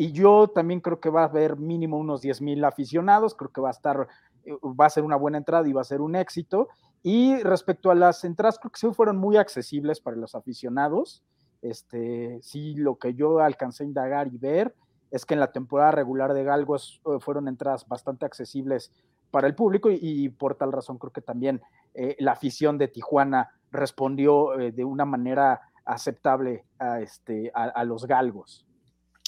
y 0.00 0.12
yo 0.12 0.48
también 0.48 0.80
creo 0.80 0.98
que 0.98 1.10
va 1.10 1.20
a 1.20 1.26
haber 1.26 1.58
mínimo 1.58 1.98
unos 1.98 2.22
10 2.22 2.40
mil 2.40 2.64
aficionados, 2.64 3.34
creo 3.34 3.52
que 3.52 3.60
va 3.60 3.68
a 3.68 3.72
estar, 3.72 4.08
eh, 4.46 4.52
va 4.64 4.86
a 4.86 4.90
ser 4.90 5.04
una 5.04 5.16
buena 5.16 5.36
entrada 5.36 5.68
y 5.68 5.74
va 5.74 5.82
a 5.82 5.84
ser 5.84 6.00
un 6.00 6.16
éxito. 6.16 6.68
Y 7.02 7.36
respecto 7.42 7.90
a 7.90 7.94
las 7.94 8.24
entradas, 8.24 8.58
creo 8.58 8.72
que 8.72 8.80
sí 8.80 8.86
fueron 8.94 9.18
muy 9.18 9.36
accesibles 9.36 10.00
para 10.00 10.16
los 10.16 10.34
aficionados. 10.34 11.22
Este, 11.60 12.38
sí, 12.40 12.76
lo 12.76 12.98
que 12.98 13.12
yo 13.12 13.40
alcancé 13.40 13.84
a 13.84 13.88
indagar 13.88 14.28
y 14.28 14.38
ver 14.38 14.74
es 15.10 15.26
que 15.26 15.34
en 15.34 15.40
la 15.40 15.52
temporada 15.52 15.90
regular 15.90 16.32
de 16.32 16.44
Galgos 16.44 17.02
eh, 17.04 17.18
fueron 17.20 17.46
entradas 17.46 17.86
bastante 17.86 18.24
accesibles 18.24 18.94
para 19.30 19.48
el 19.48 19.54
público 19.54 19.90
y, 19.92 20.30
por 20.30 20.54
tal 20.54 20.72
razón 20.72 20.96
creo 20.96 21.12
que 21.12 21.20
también 21.20 21.60
eh, 21.92 22.16
la 22.20 22.32
afición 22.32 22.78
de 22.78 22.88
Tijuana 22.88 23.50
respondió 23.70 24.52
de 24.56 24.84
una 24.84 25.04
manera 25.04 25.60
aceptable 25.84 26.64
a, 26.78 27.00
este, 27.00 27.52
a, 27.54 27.84
los 27.84 28.06
galgos. 28.06 28.66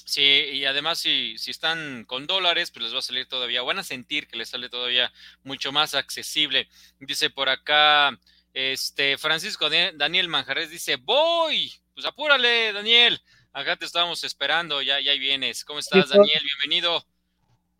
Sí, 0.05 0.21
y 0.21 0.65
además 0.65 0.99
si, 0.99 1.37
si 1.37 1.51
están 1.51 2.03
con 2.05 2.27
dólares, 2.27 2.71
pues 2.71 2.83
les 2.83 2.93
va 2.93 2.99
a 2.99 3.01
salir 3.01 3.25
todavía, 3.27 3.61
van 3.61 3.79
a 3.79 3.83
sentir 3.83 4.27
que 4.27 4.37
les 4.37 4.49
sale 4.49 4.69
todavía 4.69 5.11
mucho 5.43 5.71
más 5.71 5.95
accesible. 5.95 6.67
Dice 6.99 7.29
por 7.29 7.49
acá, 7.49 8.19
este 8.53 9.17
Francisco 9.17 9.69
Daniel 9.69 10.27
Manjarres 10.27 10.69
dice, 10.69 10.97
voy, 10.97 11.73
pues 11.93 12.05
apúrale, 12.05 12.73
Daniel. 12.73 13.21
Acá 13.53 13.75
te 13.75 13.85
estábamos 13.85 14.23
esperando, 14.23 14.81
ya, 14.81 14.99
ya 14.99 15.13
vienes. 15.13 15.63
¿Cómo 15.63 15.79
estás, 15.79 16.09
Daniel? 16.09 16.41
Bienvenido. 16.43 17.05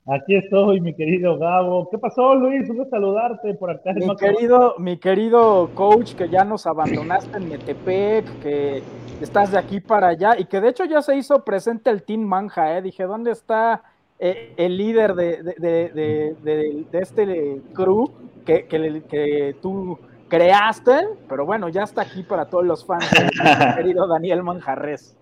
Aquí 0.06 0.36
estoy, 0.36 0.82
mi 0.82 0.94
querido 0.94 1.38
Gabo. 1.38 1.90
¿Qué 1.90 1.98
pasó, 1.98 2.36
Luis? 2.36 2.70
Un 2.70 2.90
saludarte 2.90 3.54
por 3.54 3.72
acá. 3.72 3.94
Mi 3.94 4.14
querido, 4.18 4.76
mi 4.78 4.98
querido 4.98 5.70
coach, 5.74 6.14
que 6.16 6.28
ya 6.28 6.44
nos 6.44 6.68
abandonaste 6.68 7.38
en 7.38 7.48
Metepec, 7.48 8.26
que 8.42 8.84
estás 9.22 9.52
de 9.52 9.58
aquí 9.58 9.80
para 9.80 10.10
allá 10.10 10.38
y 10.38 10.46
que 10.46 10.60
de 10.60 10.70
hecho 10.70 10.84
ya 10.84 11.02
se 11.02 11.16
hizo 11.16 11.46
presente 11.46 11.90
el 11.90 12.04
Team 12.04 12.22
Manja, 12.22 12.78
¿eh? 12.78 12.82
Dije, 12.82 13.04
¿dónde 13.04 13.32
está 13.32 13.84
eh, 14.20 14.54
el 14.58 14.78
líder 14.78 15.16
de, 15.16 15.42
de, 15.42 15.56
de, 15.58 16.86
de, 16.92 17.00
este 17.00 17.62
crew 17.74 18.12
que, 18.46 18.66
que, 18.66 19.04
que 19.10 19.56
tú 19.62 19.98
creaste, 20.28 21.08
pero 21.30 21.46
bueno, 21.46 21.70
ya 21.70 21.84
está 21.84 22.02
aquí 22.02 22.24
para 22.24 22.46
todos 22.46 22.66
los 22.66 22.86
fans 22.86 23.10
del 23.12 23.30
querido 23.76 24.08
Daniel 24.08 24.44
Manjarres. 24.44 25.16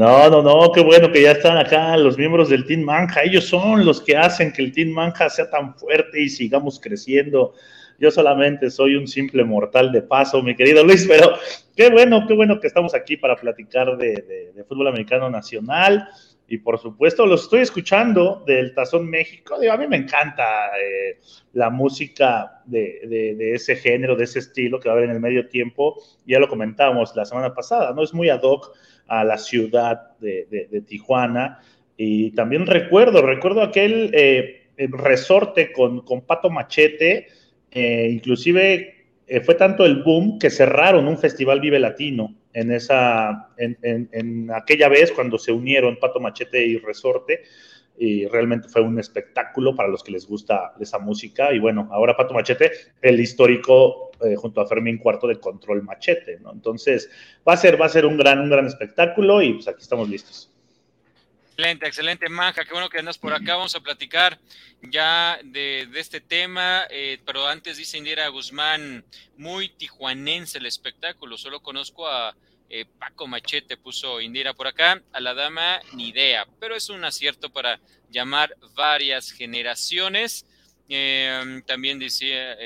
No, 0.00 0.30
no, 0.30 0.40
no, 0.40 0.72
qué 0.72 0.80
bueno 0.80 1.12
que 1.12 1.20
ya 1.20 1.32
están 1.32 1.58
acá 1.58 1.94
los 1.98 2.16
miembros 2.16 2.48
del 2.48 2.64
Team 2.64 2.80
Manja. 2.80 3.22
Ellos 3.22 3.44
son 3.44 3.84
los 3.84 4.00
que 4.00 4.16
hacen 4.16 4.50
que 4.50 4.62
el 4.62 4.72
Team 4.72 4.92
Manja 4.92 5.28
sea 5.28 5.50
tan 5.50 5.74
fuerte 5.74 6.22
y 6.22 6.30
sigamos 6.30 6.80
creciendo. 6.80 7.52
Yo 7.98 8.10
solamente 8.10 8.70
soy 8.70 8.94
un 8.94 9.06
simple 9.06 9.44
mortal 9.44 9.92
de 9.92 10.00
paso, 10.00 10.42
mi 10.42 10.56
querido 10.56 10.82
Luis, 10.82 11.04
pero 11.06 11.34
qué 11.76 11.90
bueno, 11.90 12.24
qué 12.26 12.32
bueno 12.32 12.58
que 12.60 12.68
estamos 12.68 12.94
aquí 12.94 13.18
para 13.18 13.36
platicar 13.36 13.98
de, 13.98 14.52
de 14.54 14.64
fútbol 14.64 14.88
americano 14.88 15.28
nacional 15.28 16.08
y 16.50 16.58
por 16.58 16.80
supuesto 16.80 17.26
los 17.26 17.44
estoy 17.44 17.60
escuchando 17.60 18.42
del 18.44 18.74
Tazón 18.74 19.08
México. 19.08 19.54
a 19.54 19.76
mí 19.76 19.86
me 19.86 19.98
encanta 19.98 20.76
eh, 20.76 21.20
la 21.52 21.70
música 21.70 22.60
de, 22.66 23.54
ese 23.54 23.76
género, 23.76 24.16
de 24.16 24.24
ese 24.24 24.40
estilo 24.40 24.80
que 24.80 24.88
va 24.88 24.96
a 24.96 24.98
haber 24.98 25.10
en 25.10 25.14
el 25.14 25.22
medio 25.22 25.48
tiempo. 25.48 26.02
Ya 26.26 26.40
lo 26.40 26.48
comentamos 26.48 27.14
la 27.14 27.24
semana 27.24 27.54
pasada, 27.54 27.92
¿no? 27.94 28.02
Es 28.02 28.12
muy 28.12 28.30
ad 28.30 28.42
hoc 28.42 28.76
a 29.10 29.24
la 29.24 29.36
ciudad 29.36 30.16
de, 30.20 30.82
Tijuana. 30.86 31.60
Y 31.96 32.30
también 32.30 32.66
recuerdo, 32.66 33.20
recuerdo 33.22 33.60
aquel 33.60 34.10
eh, 34.14 34.68
resorte 34.76 35.72
con, 35.72 36.02
con, 36.02 36.22
Pato 36.22 36.48
Machete, 36.48 37.26
eh, 37.70 38.08
inclusive 38.10 38.96
fue 39.44 39.54
tanto 39.54 39.84
el 39.84 40.02
boom 40.02 40.38
que 40.38 40.50
cerraron 40.50 41.06
un 41.06 41.16
festival 41.16 41.60
Vive 41.60 41.78
Latino 41.78 42.34
en, 42.52 42.72
esa, 42.72 43.48
en, 43.58 44.50
aquella 44.52 44.88
vez 44.88 45.12
cuando 45.12 45.38
se 45.38 45.52
unieron 45.52 45.98
Pato 45.98 46.20
Machete 46.20 46.64
y 46.64 46.78
Resorte. 46.78 47.42
Y 48.02 48.26
realmente 48.26 48.66
fue 48.68 48.80
un 48.80 48.98
espectáculo 48.98 49.76
para 49.76 49.90
los 49.90 50.02
que 50.02 50.10
les 50.10 50.26
gusta 50.26 50.72
esa 50.80 50.98
música. 50.98 51.52
Y 51.52 51.58
bueno, 51.58 51.86
ahora 51.92 52.16
Pato 52.16 52.32
Machete, 52.32 52.72
el 53.02 53.20
histórico 53.20 54.10
eh, 54.24 54.36
junto 54.36 54.62
a 54.62 54.66
Fermín 54.66 54.96
Cuarto 54.96 55.26
de 55.26 55.38
Control 55.38 55.82
Machete, 55.82 56.38
¿no? 56.40 56.50
Entonces, 56.50 57.10
va 57.46 57.52
a 57.52 57.56
ser, 57.58 57.78
va 57.78 57.84
a 57.84 57.90
ser 57.90 58.06
un 58.06 58.16
gran, 58.16 58.40
un 58.40 58.48
gran 58.48 58.66
espectáculo 58.66 59.42
y 59.42 59.52
pues 59.52 59.68
aquí 59.68 59.82
estamos 59.82 60.08
listos. 60.08 60.50
Excelente, 61.60 61.86
excelente, 61.86 62.28
Manja. 62.30 62.64
Qué 62.64 62.72
bueno 62.72 62.88
que 62.88 62.98
andas 62.98 63.18
por 63.18 63.34
acá. 63.34 63.54
Vamos 63.54 63.74
a 63.74 63.80
platicar 63.80 64.38
ya 64.80 65.38
de, 65.44 65.86
este 65.94 66.22
tema. 66.22 66.84
Eh, 66.88 67.18
pero 67.26 67.46
antes 67.46 67.76
dice 67.76 67.98
Indira 67.98 68.26
Guzmán, 68.28 69.04
muy 69.36 69.68
tijuanense 69.68 70.56
el 70.56 70.64
espectáculo. 70.64 71.36
Solo 71.36 71.60
conozco 71.60 72.08
a 72.08 72.34
eh, 72.70 72.86
Paco 72.98 73.26
Machete, 73.26 73.76
puso 73.76 74.20
Indira 74.20 74.54
por 74.54 74.66
acá. 74.66 75.02
A 75.12 75.20
la 75.20 75.34
dama, 75.34 75.80
ni 75.92 76.08
idea. 76.08 76.46
Pero 76.58 76.74
es 76.74 76.88
un 76.88 77.04
acierto 77.04 77.50
para 77.50 77.80
llamar 78.08 78.56
varias 78.74 79.32
generaciones. 79.32 80.46
Eh, 80.88 81.62
también 81.66 81.98
decía, 81.98 82.56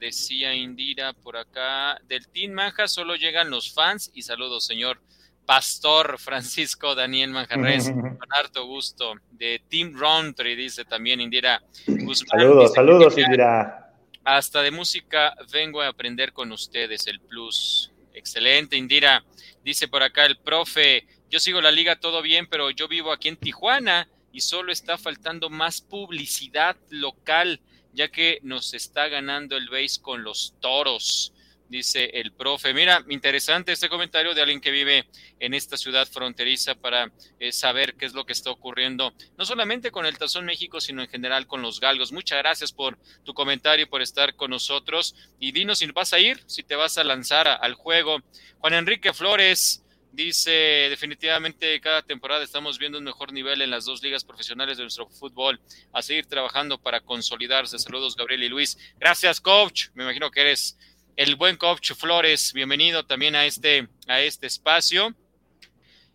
decía 0.00 0.54
Indira 0.54 1.12
por 1.12 1.36
acá, 1.36 2.00
del 2.08 2.26
Team 2.28 2.52
Manja 2.52 2.88
solo 2.88 3.14
llegan 3.14 3.50
los 3.50 3.72
fans 3.72 4.10
y 4.14 4.22
saludos, 4.22 4.66
señor 4.66 5.00
Pastor 5.48 6.18
Francisco 6.18 6.94
Daniel 6.94 7.30
Manjarres, 7.30 7.90
con 7.90 8.28
harto 8.28 8.66
gusto, 8.66 9.14
de 9.30 9.62
Team 9.70 9.94
Roundtree, 9.96 10.54
dice 10.54 10.84
también 10.84 11.22
Indira 11.22 11.62
Guzmán. 11.86 12.38
Saludos, 12.38 12.74
saludos, 12.74 13.16
Indira. 13.16 13.94
Hasta 14.24 14.60
de 14.60 14.70
música 14.70 15.34
vengo 15.50 15.80
a 15.80 15.88
aprender 15.88 16.34
con 16.34 16.52
ustedes, 16.52 17.06
el 17.06 17.20
plus. 17.20 17.90
Excelente, 18.18 18.76
Indira. 18.76 19.24
Dice 19.64 19.86
por 19.86 20.02
acá 20.02 20.26
el 20.26 20.38
profe, 20.38 21.06
yo 21.30 21.38
sigo 21.38 21.60
la 21.60 21.70
liga 21.70 22.00
todo 22.00 22.20
bien, 22.20 22.48
pero 22.48 22.70
yo 22.70 22.88
vivo 22.88 23.12
aquí 23.12 23.28
en 23.28 23.36
Tijuana 23.36 24.08
y 24.32 24.40
solo 24.40 24.72
está 24.72 24.98
faltando 24.98 25.50
más 25.50 25.80
publicidad 25.80 26.76
local, 26.90 27.60
ya 27.92 28.08
que 28.08 28.40
nos 28.42 28.74
está 28.74 29.06
ganando 29.06 29.56
el 29.56 29.68
base 29.68 30.02
con 30.02 30.24
los 30.24 30.54
toros 30.60 31.32
dice 31.68 32.10
el 32.14 32.32
profe. 32.32 32.74
Mira, 32.74 33.04
interesante 33.08 33.72
este 33.72 33.88
comentario 33.88 34.34
de 34.34 34.40
alguien 34.40 34.60
que 34.60 34.70
vive 34.70 35.08
en 35.38 35.54
esta 35.54 35.76
ciudad 35.76 36.06
fronteriza 36.06 36.74
para 36.74 37.12
eh, 37.38 37.52
saber 37.52 37.94
qué 37.94 38.06
es 38.06 38.14
lo 38.14 38.24
que 38.24 38.32
está 38.32 38.50
ocurriendo, 38.50 39.12
no 39.36 39.44
solamente 39.44 39.90
con 39.90 40.06
el 40.06 40.18
Tazón 40.18 40.44
México, 40.44 40.80
sino 40.80 41.02
en 41.02 41.08
general 41.08 41.46
con 41.46 41.62
los 41.62 41.80
galgos. 41.80 42.12
Muchas 42.12 42.38
gracias 42.38 42.72
por 42.72 42.98
tu 43.24 43.34
comentario 43.34 43.84
y 43.84 43.88
por 43.88 44.02
estar 44.02 44.34
con 44.34 44.50
nosotros. 44.50 45.14
Y 45.38 45.52
dinos 45.52 45.78
si 45.78 45.86
vas 45.86 46.12
a 46.12 46.18
ir, 46.18 46.42
si 46.46 46.62
te 46.62 46.74
vas 46.74 46.98
a 46.98 47.04
lanzar 47.04 47.48
al 47.48 47.74
juego. 47.74 48.18
Juan 48.58 48.74
Enrique 48.74 49.12
Flores. 49.12 49.84
Dice, 50.10 50.50
definitivamente 50.50 51.80
cada 51.80 52.02
temporada 52.02 52.42
estamos 52.42 52.78
viendo 52.78 52.98
un 52.98 53.04
mejor 53.04 53.32
nivel 53.32 53.60
en 53.62 53.70
las 53.70 53.84
dos 53.84 54.02
ligas 54.02 54.24
profesionales 54.24 54.76
de 54.78 54.82
nuestro 54.82 55.06
fútbol. 55.08 55.60
A 55.92 56.02
seguir 56.02 56.26
trabajando 56.26 56.78
para 56.78 57.00
consolidarse. 57.00 57.78
Saludos, 57.78 58.16
Gabriel 58.16 58.42
y 58.42 58.48
Luis. 58.48 58.78
Gracias, 58.98 59.40
coach. 59.40 59.88
Me 59.94 60.04
imagino 60.04 60.30
que 60.30 60.40
eres 60.40 60.76
el 61.18 61.34
buen 61.34 61.56
coach 61.56 61.94
Flores, 61.94 62.52
bienvenido 62.52 63.04
también 63.04 63.34
a 63.34 63.44
este, 63.44 63.88
a 64.06 64.20
este 64.20 64.46
espacio. 64.46 65.16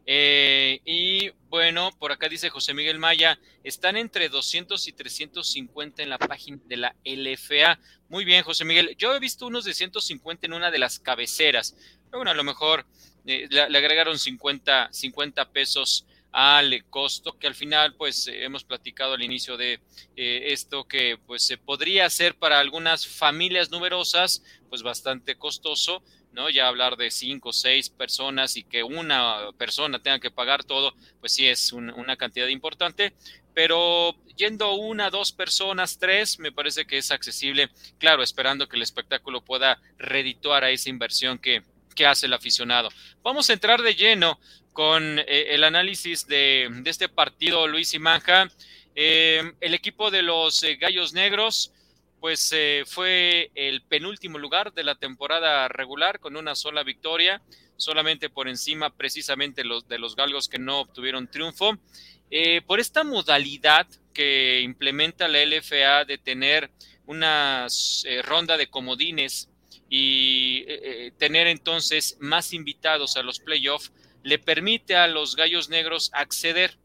Eh, 0.05 0.79
y 0.85 1.29
bueno, 1.49 1.91
por 1.99 2.13
acá 2.13 2.29
dice 2.29 2.49
José 2.49 2.73
Miguel 2.73 2.99
Maya, 2.99 3.37
están 3.65 3.97
entre 3.97 4.29
200 4.29 4.87
y 4.87 4.93
350 4.93 6.03
en 6.03 6.09
la 6.09 6.17
página 6.17 6.57
de 6.67 6.77
la 6.77 6.95
LFA. 7.03 7.77
Muy 8.07 8.23
bien, 8.23 8.45
José 8.45 8.63
Miguel. 8.63 8.95
Yo 8.97 9.13
he 9.13 9.19
visto 9.19 9.45
unos 9.45 9.65
de 9.65 9.73
150 9.73 10.45
en 10.45 10.53
una 10.53 10.71
de 10.71 10.79
las 10.79 10.99
cabeceras. 10.99 11.75
Bueno, 12.09 12.31
a 12.31 12.33
lo 12.33 12.45
mejor 12.45 12.85
eh, 13.25 13.49
le, 13.49 13.77
agregaron 13.77 14.17
50, 14.17 14.87
50 14.93 15.51
pesos 15.51 16.07
al 16.33 16.83
costo 16.89 17.37
que 17.37 17.45
al 17.45 17.53
final 17.53 17.93
pues 17.95 18.27
hemos 18.27 18.63
platicado 18.63 19.13
al 19.13 19.21
inicio 19.21 19.55
de 19.55 19.79
eh, 20.15 20.47
esto 20.47 20.85
que 20.85 21.19
pues 21.27 21.43
se 21.43 21.59
podría 21.59 22.07
hacer 22.07 22.35
para 22.35 22.59
algunas 22.59 23.05
familias 23.05 23.69
numerosas 23.69 24.43
pues 24.73 24.81
bastante 24.81 25.35
costoso, 25.35 26.01
¿no? 26.31 26.49
Ya 26.49 26.67
hablar 26.67 26.97
de 26.97 27.11
cinco 27.11 27.49
o 27.49 27.53
seis 27.53 27.91
personas 27.91 28.57
y 28.57 28.63
que 28.63 28.81
una 28.81 29.51
persona 29.55 30.01
tenga 30.01 30.17
que 30.17 30.31
pagar 30.31 30.63
todo, 30.63 30.95
pues 31.19 31.31
sí 31.31 31.47
es 31.47 31.73
una 31.73 32.15
cantidad 32.15 32.47
importante, 32.47 33.13
pero 33.53 34.15
yendo 34.35 34.73
una, 34.73 35.11
dos 35.11 35.31
personas, 35.31 35.99
tres, 35.99 36.39
me 36.39 36.51
parece 36.51 36.85
que 36.87 36.97
es 36.97 37.11
accesible, 37.11 37.69
claro, 37.99 38.23
esperando 38.23 38.67
que 38.67 38.75
el 38.75 38.81
espectáculo 38.81 39.45
pueda 39.45 39.79
redituar 39.99 40.63
a 40.63 40.71
esa 40.71 40.89
inversión 40.89 41.37
que, 41.37 41.61
hace 42.03 42.25
el 42.25 42.33
aficionado. 42.33 42.89
Vamos 43.21 43.51
a 43.51 43.53
entrar 43.53 43.83
de 43.83 43.93
lleno 43.93 44.39
con 44.71 45.19
eh, 45.19 45.53
el 45.53 45.63
análisis 45.63 46.25
de, 46.25 46.81
este 46.85 47.09
partido, 47.09 47.67
Luis 47.67 47.93
y 47.93 47.99
Manja. 47.99 48.49
Eh, 48.95 49.53
el 49.61 49.75
equipo 49.75 50.09
de 50.09 50.23
los 50.23 50.63
eh, 50.63 50.77
Gallos 50.77 51.13
Negros, 51.13 51.72
pues 52.23 52.55
fue 52.85 53.51
el 53.53 53.81
penúltimo 53.81 54.37
lugar 54.37 54.71
de 54.71 54.85
la 54.85 54.95
temporada 54.95 55.67
regular 55.67 56.21
con 56.21 56.37
una 56.37 56.55
sola 56.55 56.81
victoria, 56.83 57.41
solamente 57.75 58.29
por 58.29 58.47
encima 58.47 58.95
precisamente 58.95 59.65
los, 59.65 59.89
de 59.89 59.99
los 59.99 60.15
galgos 60.15 60.47
que 60.47 60.57
no 60.57 60.79
obtuvieron 60.79 61.29
triunfo. 61.29 61.77
por 62.65 62.79
esta 62.79 63.03
modalidad 63.03 63.87
que 64.13 64.61
implementa 64.61 65.27
la 65.27 65.45
LFA 65.45 66.05
de 66.05 66.17
tener 66.17 66.71
una 67.07 67.67
ronda 68.23 68.55
de 68.55 68.67
comodines 68.67 69.49
y 69.89 70.63
tener 71.17 71.47
entonces 71.47 72.15
más 72.21 72.53
invitados 72.53 73.17
a 73.17 73.23
los 73.23 73.41
playoffs, 73.41 73.91
le 74.23 74.39
permite 74.39 74.95
a 74.95 75.09
los 75.09 75.35
gallos 75.35 75.67
negros 75.67 76.09
acceder. 76.13 76.77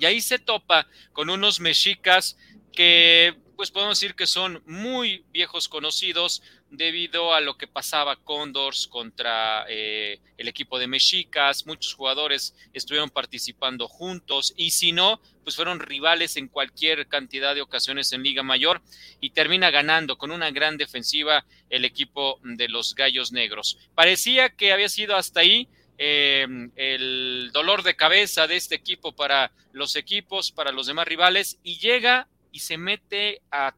Y 0.00 0.04
ahí 0.04 0.20
se 0.20 0.38
topa 0.38 0.86
con 1.12 1.28
unos 1.28 1.58
mexicas 1.58 2.36
que, 2.72 3.34
pues 3.60 3.70
podemos 3.70 4.00
decir 4.00 4.14
que 4.14 4.26
son 4.26 4.62
muy 4.64 5.22
viejos 5.32 5.68
conocidos 5.68 6.42
debido 6.70 7.34
a 7.34 7.42
lo 7.42 7.58
que 7.58 7.66
pasaba 7.66 8.16
Condors 8.16 8.86
contra 8.86 9.66
eh, 9.68 10.18
el 10.38 10.48
equipo 10.48 10.78
de 10.78 10.86
mexicas. 10.86 11.66
Muchos 11.66 11.92
jugadores 11.92 12.54
estuvieron 12.72 13.10
participando 13.10 13.86
juntos 13.86 14.54
y 14.56 14.70
si 14.70 14.92
no, 14.92 15.20
pues 15.44 15.56
fueron 15.56 15.78
rivales 15.78 16.38
en 16.38 16.48
cualquier 16.48 17.06
cantidad 17.06 17.54
de 17.54 17.60
ocasiones 17.60 18.14
en 18.14 18.22
Liga 18.22 18.42
Mayor 18.42 18.80
y 19.20 19.28
termina 19.28 19.70
ganando 19.70 20.16
con 20.16 20.30
una 20.30 20.50
gran 20.50 20.78
defensiva 20.78 21.44
el 21.68 21.84
equipo 21.84 22.40
de 22.42 22.66
los 22.70 22.94
Gallos 22.94 23.30
Negros. 23.30 23.76
Parecía 23.94 24.48
que 24.48 24.72
había 24.72 24.88
sido 24.88 25.16
hasta 25.16 25.40
ahí 25.40 25.68
Em, 26.02 26.70
el 26.76 27.50
dolor 27.52 27.82
de 27.82 27.94
cabeza 27.94 28.46
de 28.46 28.56
este 28.56 28.74
equipo 28.74 29.12
para 29.12 29.52
los 29.72 29.96
equipos, 29.96 30.50
para 30.50 30.72
los 30.72 30.86
demás 30.86 31.06
rivales, 31.06 31.58
y 31.62 31.78
llega 31.78 32.26
y 32.52 32.60
se 32.60 32.76
mete 32.76 33.42
a, 33.50 33.74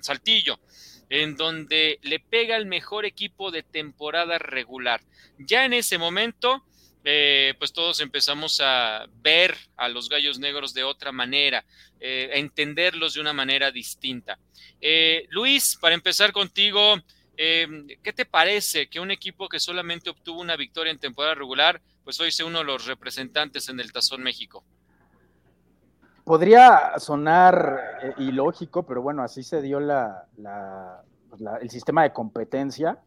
Saltillo, 0.00 0.58
en 1.10 1.36
donde 1.36 1.98
le 2.00 2.18
pega 2.18 2.56
el 2.56 2.64
mejor 2.64 3.04
equipo 3.04 3.50
de 3.50 3.62
temporada 3.62 4.38
regular. 4.38 5.02
Ya 5.38 5.66
en 5.66 5.74
ese 5.74 5.98
momento, 5.98 6.64
eh, 7.04 7.52
pues 7.58 7.74
todos 7.74 8.00
empezamos 8.00 8.60
a 8.62 9.06
ver 9.16 9.54
a 9.76 9.90
los 9.90 10.08
gallos 10.08 10.38
negros 10.38 10.72
de 10.72 10.84
otra 10.84 11.12
manera, 11.12 11.62
eh, 12.00 12.30
a 12.32 12.38
entenderlos 12.38 13.14
de 13.14 13.20
una 13.20 13.34
manera 13.34 13.70
distinta. 13.70 14.38
Eh, 14.80 15.26
Luis, 15.28 15.76
para 15.78 15.94
empezar 15.94 16.32
contigo, 16.32 16.96
Em, 17.36 17.88
¿Qué 18.02 18.12
te 18.12 18.24
parece 18.24 18.86
que 18.86 19.00
un 19.00 19.10
equipo 19.10 19.48
que 19.48 19.58
solamente 19.58 20.10
obtuvo 20.10 20.40
una 20.40 20.56
victoria 20.56 20.92
en 20.92 20.98
temporada 20.98 21.34
regular, 21.34 21.82
pues 22.04 22.20
hoy 22.20 22.30
sea 22.30 22.46
uno 22.46 22.58
de 22.58 22.64
los 22.64 22.86
representantes 22.86 23.68
en 23.68 23.80
el 23.80 23.92
Tazón 23.92 24.22
México? 24.22 24.64
Podría 26.24 26.98
sonar 26.98 27.98
eh, 28.02 28.14
ilógico, 28.18 28.84
pero 28.84 29.02
bueno, 29.02 29.22
así 29.22 29.42
se 29.42 29.60
dio 29.60 29.78
pues 31.28 31.42
el 31.60 31.70
sistema 31.70 32.02
de 32.02 32.12
competencia 32.14 32.98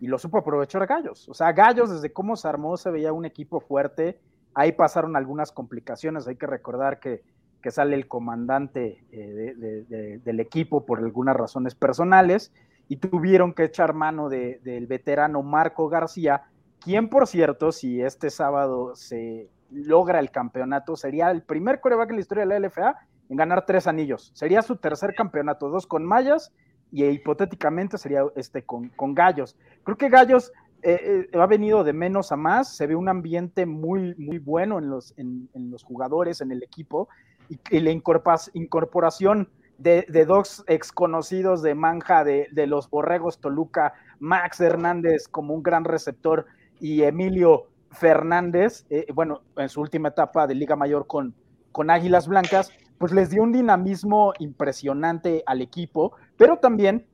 y 0.00 0.08
lo 0.08 0.18
supo 0.18 0.38
aprovechar 0.38 0.86
Gallos. 0.86 1.28
O 1.28 1.34
sea, 1.34 1.52
Gallos, 1.52 1.90
desde 1.90 2.12
cómo 2.12 2.34
se 2.34 2.48
armó, 2.48 2.76
se 2.76 2.90
veía 2.90 3.12
un 3.12 3.24
equipo 3.24 3.60
fuerte. 3.60 4.20
Ahí 4.54 4.72
pasaron 4.72 5.14
algunas 5.14 5.52
complicaciones. 5.52 6.26
Hay 6.26 6.36
que 6.36 6.46
recordar 6.46 6.98
que, 6.98 7.22
sale 7.70 7.94
el 7.94 8.08
comandante 8.08 9.04
eh, 9.12 10.20
del 10.24 10.40
equipo 10.40 10.86
por 10.86 10.98
algunas 10.98 11.36
razones 11.36 11.74
personales 11.74 12.52
y 12.88 12.96
tuvieron 12.96 13.52
que 13.52 13.64
echar 13.64 13.92
mano 13.92 14.28
del 14.28 14.86
veterano 14.88 15.42
Marco 15.42 15.88
García, 15.88 16.42
quien 16.80 17.10
por 17.10 17.28
cierto, 17.28 17.70
si 17.70 18.00
este 18.00 18.30
sábado 18.30 18.96
se 18.96 19.50
logra 19.70 20.18
el 20.18 20.30
campeonato, 20.30 20.96
sería 20.96 21.30
el 21.30 21.42
primer 21.42 21.80
coreback 21.80 22.10
en 22.10 22.16
la 22.16 22.20
historia 22.20 22.46
de 22.46 22.58
la 22.58 22.66
LFA 22.66 22.96
en 23.28 23.36
ganar 23.36 23.64
tres 23.66 23.86
anillos. 23.86 24.30
Sería 24.34 24.62
su 24.62 24.76
tercer 24.76 25.14
campeonato, 25.14 25.68
dos 25.68 25.86
con 25.86 26.04
Mayas 26.04 26.52
y 26.90 27.04
hipotéticamente 27.04 27.98
sería 27.98 28.24
este 28.36 28.62
con, 28.62 28.88
con 28.90 29.14
Gallos. 29.14 29.56
Creo 29.84 29.96
que 29.96 30.08
Gallos 30.08 30.52
eh, 30.82 31.26
eh, 31.32 31.38
ha 31.38 31.46
venido 31.46 31.84
de 31.84 31.92
menos 31.92 32.32
a 32.32 32.36
más, 32.36 32.74
se 32.74 32.86
ve 32.86 32.96
un 32.96 33.08
ambiente 33.08 33.66
muy, 33.66 34.14
muy 34.16 34.38
bueno 34.38 34.78
en 34.78 34.90
los, 34.90 35.14
en, 35.16 35.48
los 35.54 35.84
jugadores, 35.84 36.40
en 36.40 36.50
el 36.52 36.62
equipo, 36.62 37.08
y, 37.48 37.58
y 37.70 37.80
la 37.80 37.90
incorporación 37.90 39.48
de, 39.80 40.24
dos 40.26 40.62
ex 40.66 40.92
conocidos 40.92 41.62
de 41.62 41.74
Manja, 41.74 42.22
de, 42.22 42.66
los 42.66 42.90
Borregos 42.90 43.40
Toluca, 43.40 43.94
Max 44.18 44.60
Hernández 44.60 45.26
como 45.26 45.54
un 45.54 45.62
gran 45.62 45.84
receptor 45.84 46.46
y 46.80 47.02
Emilio 47.02 47.68
Fernández, 47.90 48.86
eh, 48.90 49.06
bueno, 49.12 49.42
en 49.56 49.68
su 49.68 49.80
última 49.80 50.08
etapa 50.08 50.46
de 50.46 50.54
Liga 50.54 50.76
Mayor 50.76 51.06
con, 51.06 51.34
con 51.72 51.90
Águilas 51.90 52.28
Blancas, 52.28 52.70
pues 52.98 53.12
les 53.12 53.30
dio 53.30 53.42
un 53.42 53.52
dinamismo 53.52 54.32
impresionante 54.38 55.42
al 55.46 55.62
equipo, 55.62 56.12
pero 56.36 56.58
también 56.58 57.06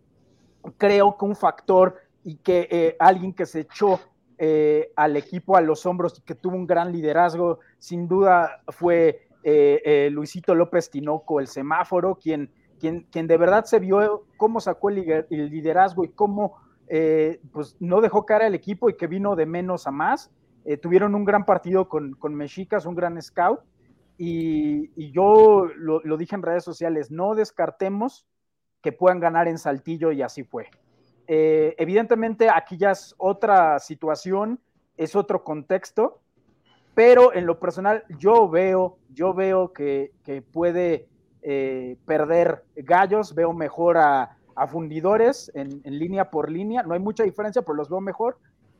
creo 0.78 1.16
que 1.16 1.24
un 1.24 1.36
factor 1.36 1.96
y 2.24 2.36
que 2.36 2.68
eh, 2.70 2.96
alguien 2.98 3.32
que 3.32 3.46
se 3.46 3.60
echó 3.60 4.00
eh, 4.38 4.92
al 4.96 5.16
equipo 5.16 5.56
a 5.56 5.62
los 5.62 5.86
hombros 5.86 6.18
y 6.18 6.22
que 6.22 6.34
tuvo 6.34 6.56
un 6.56 6.66
gran 6.66 6.92
liderazgo, 6.92 7.60
sin 7.78 8.06
duda 8.06 8.60
fue 8.68 9.28
eh, 9.42 9.80
eh, 9.82 10.10
Luisito 10.12 10.54
López 10.54 10.90
Tinoco, 10.90 11.40
el 11.40 11.46
semáforo, 11.46 12.16
quien, 12.16 12.50
quien, 12.78 13.06
quien 13.10 13.26
de 13.26 13.38
verdad 13.38 13.64
se 13.64 13.78
vio 13.78 14.26
cómo 14.36 14.60
sacó 14.60 14.90
el, 14.90 15.24
liderazgo 15.30 16.04
y 16.04 16.08
cómo 16.08 16.58
pues 17.50 17.76
no 17.80 18.00
dejó 18.00 18.26
cara 18.26 18.46
al 18.46 18.54
equipo 18.54 18.90
y 18.90 18.96
que 18.96 19.06
vino 19.06 19.36
de 19.36 19.46
menos 19.46 19.86
a 19.86 19.90
más. 19.90 20.30
Tuvieron 20.83 21.14
un 21.14 21.24
gran 21.24 21.44
partido 21.44 21.88
con, 21.88 22.14
con 22.14 22.35
Mexicas, 22.35 22.87
un 22.87 22.94
gran 22.94 23.20
scout. 23.20 23.61
Y, 24.18 25.12
yo 25.12 25.66
lo, 25.76 26.00
lo, 26.02 26.16
dije 26.16 26.35
en 26.35 26.42
redes 26.42 26.64
sociales, 26.64 27.11
no 27.11 27.35
descartemos 27.35 28.26
que 28.83 28.92
puedan 28.92 29.20
ganar 29.20 29.48
en 29.48 29.59
Saltillo 29.59 30.12
y 30.12 30.22
así 30.22 30.42
fue. 30.42 30.68
evidentemente 31.26 32.48
aquí 32.50 32.76
ya 32.76 32.92
es 32.92 33.14
otra 33.18 33.79
situación, 33.79 34.61
es 34.96 35.14
otro 35.14 35.44
contexto, 35.44 36.20
pero 36.96 37.35
en 37.35 37.44
lo 37.44 37.61
personal 37.61 38.05
yo 38.18 38.48
veo, 38.48 38.96
yo 39.11 39.35
veo 39.35 39.74
que, 39.74 40.12
puede 40.50 41.07
eh, 41.42 41.98
perder 42.07 42.64
gallos, 42.74 43.35
veo 43.35 43.52
mejor 43.52 43.98
a, 43.98 44.33
fundidores 44.68 45.52
en, 45.55 45.83
línea 45.85 46.31
por 46.31 46.50
línea, 46.50 46.83
no 46.83 46.94
hay 46.94 47.00
mucha 47.00 47.22
diferencia, 47.22 47.61
pero 47.61 47.74
los 47.74 47.90
veo 47.90 48.00
mejor 48.00 48.38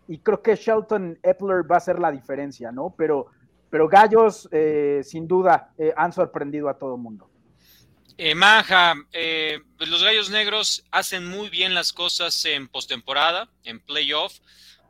y 0.09 0.19
creo 0.19 0.42
que 0.42 0.57
Shelton 0.57 1.19
Epler 1.23 1.71
va 1.71 1.77
a 1.77 1.81
ser 1.81 1.99
la 1.99 2.11
diferencia, 2.11 2.73
¿no? 2.73 2.95
Pero, 2.97 3.27
pero 3.71 3.88
gallos 3.88 4.49
eh, 4.53 5.03
sin 5.05 5.27
duda 5.27 5.73
eh, 5.79 5.92
han 5.97 6.12
sorprendido 6.12 6.69
a 6.69 6.79
todo 6.79 6.95
el 6.95 7.01
mundo. 7.01 7.31
Maja, 8.35 8.95
pues 9.12 9.90
los 9.90 10.03
gallos 10.03 10.31
negros 10.31 10.87
hacen 10.90 11.29
muy 11.29 11.51
bien 11.51 11.75
las 11.75 11.92
cosas 11.92 12.47
en 12.47 12.66
postemporada, 12.66 13.51
en 13.62 13.79
playoff. 13.79 14.38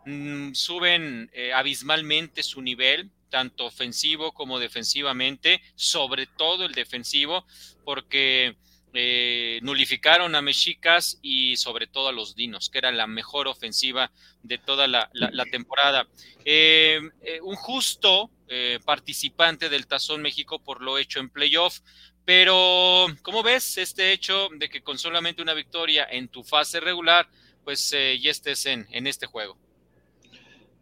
Mm, 0.05 0.53
suben 0.53 1.29
abismalmente 1.53 2.45
su 2.45 2.63
nivel 2.63 3.11
tanto 3.29 3.67
ofensivo 3.67 4.33
como 4.33 4.59
defensivamente, 4.59 5.61
sobre 5.75 6.27
todo 6.27 6.65
el 6.65 6.73
defensivo, 6.73 7.45
porque 7.85 8.57
eh, 8.99 9.59
nulificaron 9.61 10.35
a 10.35 10.41
Mexicas 10.41 11.19
y 11.21 11.59
sobre 11.59 11.87
todo 11.87 12.09
a 12.09 12.13
los 12.13 12.35
Dinos, 12.35 12.71
que 12.71 12.79
era 12.79 12.91
la 12.91 13.07
mejor 13.07 13.47
ofensiva 13.47 14.11
de 14.43 14.57
toda 14.57 14.89
la, 14.89 15.11
temporada. 15.51 16.09
Eh, 16.47 16.99
eh, 17.21 17.41
un 17.43 17.57
justo 17.57 18.31
participante 18.87 19.69
del 19.69 19.87
Tazón 19.87 20.23
México 20.23 20.63
por 20.63 20.81
lo 20.81 20.97
hecho 20.97 21.21
en 21.21 21.29
playoff, 21.29 21.81
pero 22.25 23.07
¿cómo 23.23 23.43
ves 23.43 23.77
este 23.77 24.13
hecho 24.13 24.49
de 24.57 24.71
que 24.71 24.83
con 24.83 24.99
solamente 24.99 25.43
una 25.43 25.53
victoria 25.53 26.07
en 26.11 26.29
tu 26.29 26.43
fase 26.43 26.81
regular, 26.81 27.29
pues 27.65 27.91
ya 27.91 28.31
estés 28.31 28.65
en, 28.65 28.87
en 28.93 29.07
este 29.07 29.27
juego? 29.27 29.59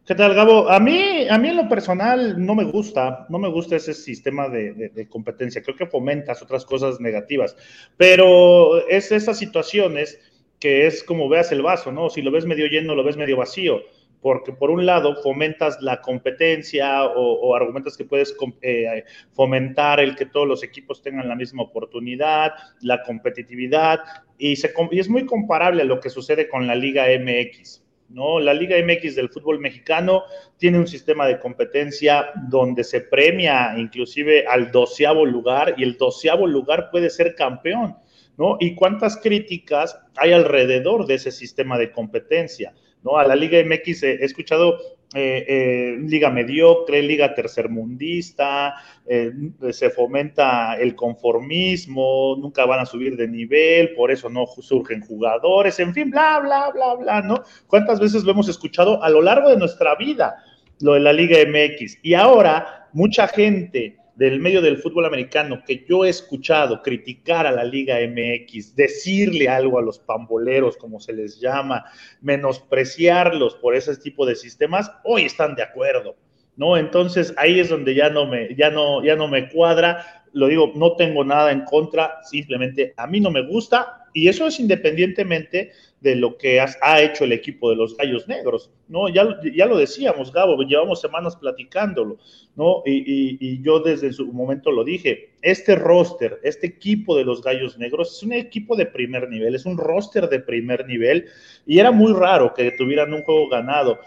¿Qué 0.05 0.13
tal, 0.13 0.35
Gabo? 0.35 0.69
A 0.69 0.79
mí, 0.79 1.27
a 1.27 1.39
mí 1.39 1.47
en 1.47 1.57
lo 1.57 1.67
personal 1.67 2.35
no 2.37 2.53
me 2.53 2.63
gusta, 2.63 3.25
no 3.27 3.39
me 3.39 3.49
gusta 3.49 3.77
ese 3.77 3.95
sistema 3.95 4.49
de, 4.49 5.07
competencia. 5.09 5.63
Creo 5.63 5.75
que 5.75 5.87
fomentas 5.87 6.43
otras 6.43 6.63
cosas 6.63 6.99
negativas, 6.99 7.57
pero 7.97 8.87
es 8.87 9.11
esas 9.11 9.39
situaciones 9.39 10.19
que 10.59 10.85
es 10.85 11.03
como 11.03 11.27
veas 11.27 11.51
el 11.51 11.63
vaso, 11.63 11.91
¿no? 11.91 12.11
Si 12.11 12.21
lo 12.21 12.29
ves 12.29 12.45
medio 12.45 12.67
lleno, 12.67 12.93
lo 12.93 13.03
ves 13.03 13.17
medio 13.17 13.37
vacío, 13.37 13.81
porque 14.21 14.51
por 14.53 14.69
un 14.69 14.85
lado 14.85 15.15
fomentas 15.23 15.81
la 15.81 16.01
competencia 16.01 17.05
o, 17.05 17.55
argumentas 17.55 17.97
que 17.97 18.05
puedes 18.05 18.35
eh, 18.61 19.05
fomentar 19.33 19.99
el 19.99 20.15
que 20.15 20.27
todos 20.27 20.47
los 20.47 20.63
equipos 20.63 21.01
tengan 21.01 21.27
la 21.27 21.35
misma 21.35 21.63
oportunidad, 21.63 22.51
la 22.81 23.01
competitividad, 23.01 24.01
y, 24.37 24.55
se, 24.55 24.71
y 24.91 24.99
es 24.99 25.09
muy 25.09 25.25
comparable 25.25 25.81
a 25.81 25.85
lo 25.85 25.99
que 25.99 26.11
sucede 26.11 26.47
con 26.47 26.67
la 26.67 26.75
Liga 26.75 27.05
MX. 27.19 27.84
¿No? 28.09 28.39
La 28.39 28.53
Liga 28.53 28.77
MX 28.77 29.15
del 29.15 29.29
fútbol 29.29 29.59
mexicano 29.59 30.23
tiene 30.57 30.79
un 30.79 30.87
sistema 30.87 31.27
de 31.27 31.39
competencia 31.39 32.31
donde 32.49 32.83
se 32.83 33.01
premia 33.01 33.75
inclusive 33.77 34.45
al 34.47 34.71
doceavo 34.71 35.25
lugar 35.25 35.75
y 35.77 35.83
el 35.83 35.97
doceavo 35.97 36.47
lugar 36.47 36.89
puede 36.91 37.09
ser 37.09 37.35
campeón, 37.35 37.97
¿no? 38.37 38.57
¿Y 38.59 38.75
cuántas 38.75 39.17
críticas 39.17 39.99
hay 40.17 40.33
alrededor 40.33 41.05
de 41.05 41.15
ese 41.15 41.31
sistema 41.31 41.77
de 41.77 41.91
competencia? 41.91 42.73
¿no? 43.05 43.17
A 43.17 43.25
la 43.25 43.35
Liga 43.35 43.63
MX 43.63 44.03
he 44.03 44.25
escuchado 44.25 44.79
eh, 45.17 45.45
eh, 45.47 45.97
liga 45.97 46.29
mediocre, 46.29 47.01
liga 47.01 47.33
tercermundista, 47.33 48.75
eh, 49.05 49.31
se 49.71 49.89
fomenta 49.89 50.75
el 50.75 50.93
conformismo, 50.93 52.35
nunca 52.37 52.65
van 52.65 52.81
a 52.81 52.85
subir 52.85 53.15
de 53.15 53.25
nivel, 53.25 53.93
por 53.93 54.11
eso 54.11 54.29
no 54.29 54.45
surgen 54.45 54.99
jugadores, 54.99 55.79
en 55.79 55.93
fin, 55.93 56.11
bla, 56.11 56.39
bla, 56.39 56.69
bla, 56.71 56.95
bla, 56.95 57.21
¿no? 57.21 57.43
¿Cuántas 57.67 58.01
veces 58.01 58.25
lo 58.25 58.31
hemos 58.31 58.49
escuchado 58.49 59.01
a 59.01 59.09
lo 59.09 59.21
largo 59.21 59.49
de 59.49 59.55
nuestra 59.55 59.95
vida, 59.95 60.35
lo 60.81 60.95
de 60.95 60.99
la 60.99 61.13
Liga 61.13 61.37
MX? 61.47 61.99
Y 62.01 62.13
ahora 62.13 62.89
mucha 62.91 63.29
gente 63.29 63.95
del 64.15 64.39
medio 64.39 64.61
del 64.61 64.77
fútbol 64.77 65.05
americano 65.05 65.61
que 65.65 65.85
yo 65.87 66.05
he 66.05 66.09
escuchado 66.09 66.81
criticar 66.81 67.45
a 67.45 67.51
la 67.51 67.63
Liga 67.63 67.97
MX, 67.99 68.75
decirle 68.75 69.49
algo 69.49 69.77
a 69.77 69.81
los 69.81 69.99
pamboleros, 69.99 70.77
como 70.77 70.99
se 70.99 71.13
les 71.13 71.39
llama, 71.39 71.85
menospreciarlos 72.21 73.55
por 73.55 73.75
ese 73.75 73.95
tipo 73.97 74.25
de 74.25 74.35
sistemas, 74.35 74.91
hoy 75.03 75.23
están 75.23 75.55
de 75.55 75.63
acuerdo, 75.63 76.15
¿no? 76.55 76.77
Entonces 76.77 77.33
ahí 77.37 77.59
es 77.59 77.69
donde 77.69 77.93
ya 77.93 78.09
no 78.09 78.25
me, 78.25 78.55
ya 78.55 78.71
no, 78.71 79.03
ya 79.03 79.15
no 79.15 79.27
me 79.27 79.49
cuadra. 79.49 80.23
Lo 80.31 80.47
digo, 80.47 80.71
no 80.75 80.95
tengo 80.95 81.23
nada 81.23 81.51
en 81.51 81.63
contra, 81.63 82.21
simplemente 82.23 82.93
a 82.97 83.07
mí 83.07 83.19
no 83.19 83.31
me 83.31 83.45
gusta, 83.45 84.05
y 84.13 84.29
eso 84.29 84.47
es 84.47 84.59
independientemente 84.59 85.71
de 86.05 86.15
lo 86.15 86.37
que 86.37 86.61
ha 86.61 87.01
hecho 87.01 87.23
el 87.23 87.31
equipo 87.31 87.71
de 87.71 87.75
los 87.75 87.97
Gallos 87.97 88.27
Negros, 88.27 88.69
¿no? 88.87 89.09
Ya, 89.09 89.25
ya 89.55 89.65
lo 89.65 89.75
decíamos, 89.75 90.31
Gabo, 90.31 90.61
llevamos 90.61 91.01
semanas 91.01 91.35
platicándolo, 91.35 92.19
¿no? 92.55 92.83
Y, 92.85 93.59
yo 93.63 93.79
desde 93.79 94.13
su 94.13 94.31
momento 94.31 94.69
lo 94.69 94.83
dije, 94.83 95.31
este 95.41 95.75
roster, 95.75 96.39
este 96.43 96.67
equipo 96.67 97.17
de 97.17 97.25
los 97.25 97.41
Gallos 97.41 97.79
Negros 97.79 98.15
es 98.15 98.21
un 98.21 98.33
equipo 98.33 98.75
de 98.75 98.85
primer 98.85 99.27
nivel, 99.27 99.55
es 99.55 99.65
un 99.65 99.79
roster 99.79 100.29
de 100.29 100.39
primer 100.39 100.85
nivel, 100.85 101.25
y 101.65 101.79
era 101.79 101.89
muy 101.89 102.13
raro 102.13 102.53
que 102.53 102.69
tuvieran 102.73 103.11
un 103.11 103.23
juego 103.23 103.49
ganado 103.49 103.97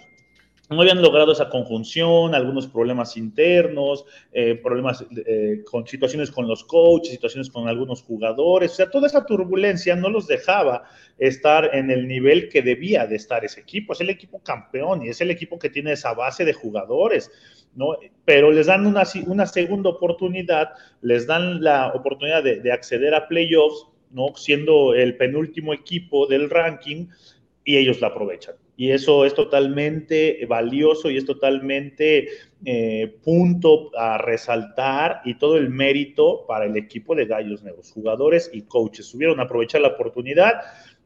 no 0.71 0.83
habían 0.83 1.01
logrado 1.01 1.33
esa 1.33 1.49
conjunción, 1.49 2.35
algunos 2.35 2.67
problemas 2.67 3.17
internos, 3.17 4.05
eh, 4.33 4.55
problemas 4.57 5.05
eh, 5.27 5.63
con 5.65 5.87
situaciones 5.87 6.31
con 6.31 6.47
los 6.47 6.65
coaches, 6.65 7.13
situaciones 7.13 7.51
con 7.51 7.69
algunos 7.69 8.03
jugadores, 8.03 8.73
o 8.73 8.75
sea, 8.75 8.91
toda 8.91 9.07
esa 9.07 9.25
turbulencia 9.25 9.97
no 9.97 10.11
los 10.11 10.27
dejaba 10.27 10.85
estar 11.19 11.75
en 11.75 11.91
el 11.91 12.07
nivel 12.07 12.49
que 12.49 12.63
debía 12.63 13.07
de 13.07 13.17
estar 13.17 13.45
ese 13.45 13.61
equipo, 13.61 13.95
es 13.95 14.01
el 14.01 14.11
equipo 14.11 14.41
campeón 14.43 15.05
y 15.05 15.09
es 15.09 15.21
el 15.21 15.31
equipo 15.31 15.59
que 15.59 15.71
tiene 15.71 15.93
esa 15.93 16.13
base 16.13 16.45
de 16.45 16.53
jugadores, 16.53 17.31
¿no? 17.75 17.97
Pero 18.25 18.51
les 18.51 18.67
dan 18.67 18.87
una, 18.87 19.07
segunda 19.47 19.91
oportunidad, 19.91 20.71
les 21.01 21.27
dan 21.27 21.63
la 21.63 21.93
oportunidad 21.95 22.43
de, 22.43 22.61
de 22.61 22.73
acceder 22.73 23.15
a 23.15 23.27
playoffs, 23.27 23.87
¿no? 24.11 24.35
Siendo 24.37 24.95
el 24.95 25.17
penúltimo 25.17 25.73
equipo 25.73 26.27
del 26.27 26.51
ranking 26.51 27.07
y 27.65 27.77
ellos 27.79 28.01
la 28.01 28.09
aprovechan 28.09 28.57
y 28.79 28.93
eso 28.93 29.25
es 29.25 29.35
totalmente 29.35 30.47
valioso 30.47 31.11
y 31.11 31.17
es 31.17 31.27
totalmente 31.27 32.29
eh, 32.65 33.13
punto 33.25 33.91
a 33.99 34.19
resaltar 34.19 35.21
y 35.25 35.35
todo 35.35 35.57
el 35.57 35.69
mérito 35.69 36.47
para 36.47 36.65
el 36.65 36.77
equipo 36.77 37.17
de 37.17 37.27
Gallos 37.27 37.65
Negros, 37.65 37.91
jugadores 37.91 38.49
y 38.53 38.63
coaches. 38.63 39.07
Subieron 39.07 39.41
a 39.41 39.43
aprovechar 39.43 39.81
la 39.81 39.89
oportunidad, 39.89 40.61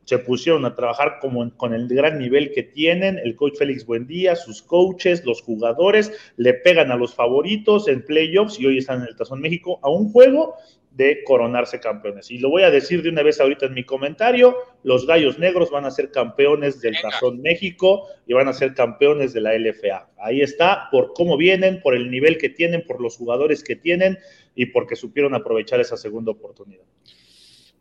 se 0.05 0.19
pusieron 0.19 0.67
a 0.67 0.75
trabajar 0.75 1.17
como 1.23 1.51
con 1.57 1.73
el 1.73 1.89
gran 1.89 2.19
nivel 2.19 2.53
que 2.53 2.63
tienen, 2.63 3.17
el 3.17 3.37
coach 3.37 3.57
Félix 3.57 3.87
Buendía, 3.87 4.37
sus 4.37 4.61
coaches, 4.61 5.25
los 5.25 5.41
jugadores, 5.41 6.13
le 6.37 6.53
pegan 6.53 6.91
a 6.91 6.97
los 6.97 7.15
favoritos 7.15 7.89
en 7.89 8.05
playoffs 8.05 8.61
y 8.61 8.67
hoy 8.67 8.79
están 8.79 9.01
en 9.01 9.09
el 9.09 9.17
Tazón 9.17 9.41
México 9.41 9.81
a 9.83 9.89
un 9.89 10.13
juego 10.13 10.57
de 10.95 11.25
coronarse 11.25 11.81
campeones. 11.81 12.31
Y 12.31 12.39
lo 12.39 12.51
voy 12.51 12.63
a 12.63 12.71
decir 12.71 13.03
de 13.03 13.09
una 13.09 13.23
vez 13.23 13.41
ahorita 13.41 13.67
en 13.67 13.75
mi 13.75 13.85
comentario, 13.85 14.57
los 14.83 15.07
Gallos 15.07 15.39
Negros 15.39 15.71
van 15.71 15.85
a 15.87 15.91
ser 15.91 16.11
campeones 16.11 16.81
del 16.81 17.01
Tazón 17.01 17.41
México 17.41 18.09
y 18.27 18.35
van 18.35 18.49
a 18.49 18.53
ser 18.53 18.75
campeones 18.75 19.33
de 19.33 19.41
la 19.41 19.57
LFA. 19.57 20.11
Ahí 20.19 20.43
está, 20.43 20.89
por 20.91 21.15
cómo 21.15 21.37
vienen, 21.37 21.81
por 21.81 21.95
el 21.95 22.11
nivel 22.11 22.37
que 22.37 22.51
tienen, 22.51 22.85
por 22.87 23.01
los 23.01 23.17
jugadores 23.17 23.65
que 23.65 23.77
tienen 23.77 24.19
y 24.55 24.67
porque 24.67 24.97
supieron 24.97 25.35
aprovechar 25.35 25.81
esa 25.81 25.97
segunda 25.97 26.33
oportunidad. 26.33 26.85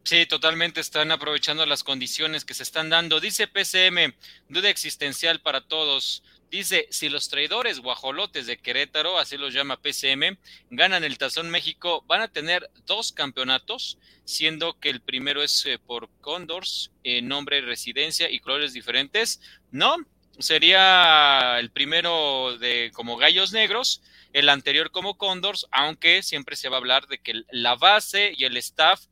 Sí, 0.03 0.25
totalmente 0.25 0.81
están 0.81 1.11
aprovechando 1.11 1.65
las 1.65 1.83
condiciones 1.83 2.43
que 2.43 2.53
se 2.53 2.63
están 2.63 2.89
dando. 2.89 3.19
Dice 3.19 3.47
PCM, 3.47 4.13
duda 4.49 4.69
existencial 4.69 5.41
para 5.41 5.61
todos. 5.61 6.23
Dice, 6.51 6.85
si 6.89 7.07
los 7.07 7.29
traidores 7.29 7.79
guajolotes 7.79 8.45
de 8.45 8.57
Querétaro, 8.57 9.17
así 9.17 9.37
los 9.37 9.53
llama 9.53 9.81
PCM, 9.81 10.37
ganan 10.69 11.05
el 11.05 11.17
Tazón 11.17 11.49
México, 11.49 12.03
van 12.07 12.21
a 12.21 12.27
tener 12.27 12.69
dos 12.85 13.13
campeonatos, 13.13 13.97
siendo 14.25 14.77
que 14.77 14.89
el 14.89 14.99
primero 14.99 15.41
es 15.41 15.65
eh, 15.65 15.79
por 15.79 16.09
Condors, 16.19 16.91
en 17.05 17.29
nombre 17.29 17.61
residencia 17.61 18.29
y 18.29 18.41
colores 18.41 18.73
diferentes. 18.73 19.39
No, 19.71 19.95
sería 20.39 21.57
el 21.57 21.71
primero 21.71 22.57
de 22.57 22.91
como 22.93 23.15
Gallos 23.15 23.53
Negros, 23.53 24.01
el 24.33 24.49
anterior 24.49 24.91
como 24.91 25.17
Condors, 25.17 25.67
aunque 25.71 26.21
siempre 26.21 26.57
se 26.57 26.67
va 26.67 26.75
a 26.75 26.79
hablar 26.79 27.07
de 27.07 27.19
que 27.19 27.43
la 27.49 27.75
base 27.75 28.33
y 28.35 28.43
el 28.43 28.57
staff 28.57 29.05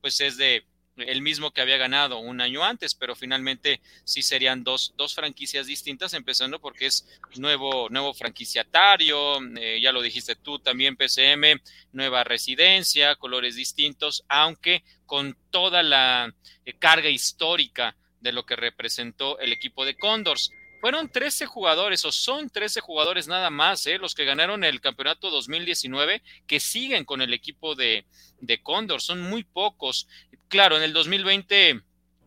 pues 0.00 0.20
es 0.20 0.36
de 0.36 0.64
el 0.96 1.22
mismo 1.22 1.50
que 1.50 1.60
había 1.60 1.76
ganado 1.76 2.18
un 2.18 2.40
año 2.40 2.62
antes, 2.64 2.94
pero 2.94 3.16
finalmente 3.16 3.80
sí 4.04 4.22
serían 4.22 4.62
dos, 4.64 4.94
dos 4.96 5.14
franquicias 5.14 5.66
distintas, 5.66 6.14
empezando 6.14 6.60
porque 6.60 6.86
es 6.86 7.06
nuevo, 7.36 7.88
nuevo 7.90 8.14
franquiciatario, 8.14 9.38
eh, 9.56 9.80
ya 9.82 9.92
lo 9.92 10.02
dijiste 10.02 10.36
tú 10.36 10.58
también, 10.58 10.96
PCM, 10.96 11.60
nueva 11.92 12.24
residencia, 12.24 13.16
colores 13.16 13.56
distintos, 13.56 14.24
aunque 14.28 14.84
con 15.06 15.36
toda 15.50 15.82
la 15.82 16.32
eh, 16.64 16.74
carga 16.74 17.08
histórica 17.08 17.96
de 18.20 18.32
lo 18.32 18.46
que 18.46 18.56
representó 18.56 19.38
el 19.38 19.52
equipo 19.52 19.84
de 19.84 19.96
Condors. 19.96 20.50
Fueron 20.84 21.08
13 21.08 21.46
jugadores, 21.46 22.04
o 22.04 22.12
son 22.12 22.50
13 22.50 22.82
jugadores 22.82 23.26
nada 23.26 23.48
más, 23.48 23.86
¿eh? 23.86 23.96
los 23.96 24.14
que 24.14 24.26
ganaron 24.26 24.64
el 24.64 24.82
campeonato 24.82 25.30
2019, 25.30 26.20
que 26.46 26.60
siguen 26.60 27.06
con 27.06 27.22
el 27.22 27.32
equipo 27.32 27.74
de, 27.74 28.04
de 28.42 28.62
Condor, 28.62 29.00
son 29.00 29.22
muy 29.22 29.44
pocos 29.44 30.06
claro, 30.48 30.76
en 30.76 30.82
el 30.82 30.92
2020 30.92 31.80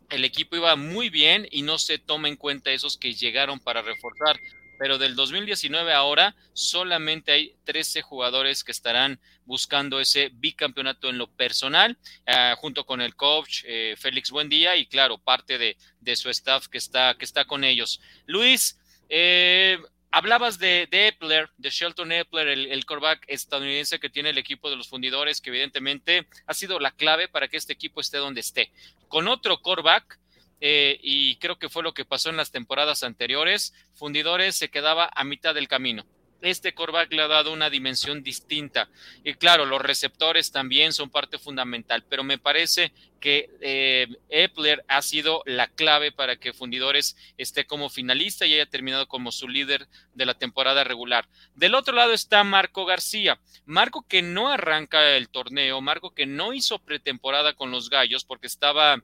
el 0.09 0.25
equipo 0.25 0.55
iba 0.55 0.75
muy 0.75 1.11
bien 1.11 1.47
y 1.51 1.61
no 1.61 1.77
se 1.77 1.99
toma 1.99 2.29
en 2.29 2.35
cuenta 2.35 2.71
esos 2.71 2.97
que 2.97 3.13
llegaron 3.13 3.59
para 3.59 3.83
reforzar. 3.83 4.39
Pero 4.77 4.97
del 4.97 5.15
2019 5.15 5.93
ahora 5.93 6.35
solamente 6.53 7.31
hay 7.31 7.55
13 7.63 8.01
jugadores 8.01 8.63
que 8.63 8.71
estarán 8.71 9.19
buscando 9.45 9.99
ese 9.99 10.29
bicampeonato 10.33 11.09
en 11.09 11.17
lo 11.17 11.27
personal, 11.27 11.97
eh, 12.25 12.53
junto 12.57 12.85
con 12.85 13.01
el 13.01 13.15
coach 13.15 13.63
eh, 13.65 13.95
Félix 13.97 14.29
Buendía 14.29 14.75
y 14.75 14.85
claro, 14.85 15.17
parte 15.17 15.57
de, 15.57 15.77
de, 16.01 16.15
su 16.15 16.29
staff 16.29 16.67
que 16.67 16.77
está, 16.77 17.15
que 17.17 17.25
está 17.25 17.45
con 17.45 17.63
ellos. 17.63 18.01
Luis, 18.25 18.77
eh, 19.09 19.79
Hablabas 20.09 20.57
de, 20.57 20.87
Epler, 20.89 21.49
de 21.57 21.69
Shelton 21.69 22.11
Epler, 22.11 22.47
el, 22.47 22.71
el 22.71 22.85
estadounidense 23.27 23.99
que 23.99 24.09
tiene 24.09 24.29
el 24.29 24.37
equipo 24.37 24.69
de 24.69 24.77
los 24.77 24.87
fundidores, 24.87 25.41
que 25.41 25.49
evidentemente 25.49 26.27
ha 26.45 26.53
sido 26.53 26.79
la 26.79 26.91
clave 26.91 27.27
para 27.27 27.47
que 27.47 27.57
este 27.57 27.73
equipo 27.73 27.99
esté 27.99 28.17
donde 28.17 28.39
esté. 28.39 28.71
Con 29.09 29.27
otro 29.27 29.61
coreback, 29.61 30.17
eh, 30.61 30.99
y 31.01 31.37
creo 31.37 31.57
que 31.57 31.69
fue 31.69 31.83
lo 31.83 31.93
que 31.93 32.05
pasó 32.05 32.29
en 32.29 32.37
las 32.37 32.51
temporadas 32.51 33.03
anteriores, 33.03 33.73
Fundidores 33.93 34.55
se 34.55 34.69
quedaba 34.69 35.09
a 35.13 35.23
mitad 35.23 35.55
del 35.55 35.67
camino 35.67 36.05
este 36.41 36.73
coreback 36.73 37.11
le 37.13 37.21
ha 37.23 37.27
dado 37.27 37.51
una 37.51 37.69
dimensión 37.69 38.23
distinta. 38.23 38.89
Y 39.23 39.33
claro, 39.33 39.65
los 39.65 39.81
receptores 39.81 40.51
también 40.51 40.93
son 40.93 41.09
parte 41.09 41.39
fundamental, 41.39 42.03
pero 42.09 42.23
me 42.23 42.37
parece 42.37 42.91
que 43.19 43.49
eh, 43.61 44.07
Epler 44.29 44.83
ha 44.87 45.01
sido 45.01 45.41
la 45.45 45.67
clave 45.67 46.11
para 46.11 46.35
que 46.35 46.53
Fundidores 46.53 47.17
esté 47.37 47.65
como 47.65 47.89
finalista 47.89 48.45
y 48.45 48.53
haya 48.53 48.67
terminado 48.67 49.07
como 49.07 49.31
su 49.31 49.47
líder 49.47 49.87
de 50.13 50.25
la 50.25 50.35
temporada 50.35 50.83
regular. 50.83 51.27
Del 51.55 51.75
otro 51.75 51.95
lado 51.95 52.13
está 52.13 52.43
Marco 52.43 52.85
García. 52.85 53.39
Marco 53.65 54.05
que 54.07 54.21
no 54.21 54.49
arranca 54.49 55.15
el 55.15 55.29
torneo, 55.29 55.81
Marco 55.81 56.13
que 56.13 56.25
no 56.25 56.53
hizo 56.53 56.79
pretemporada 56.79 57.53
con 57.53 57.71
los 57.71 57.89
Gallos 57.89 58.23
porque 58.23 58.47
estaba 58.47 59.01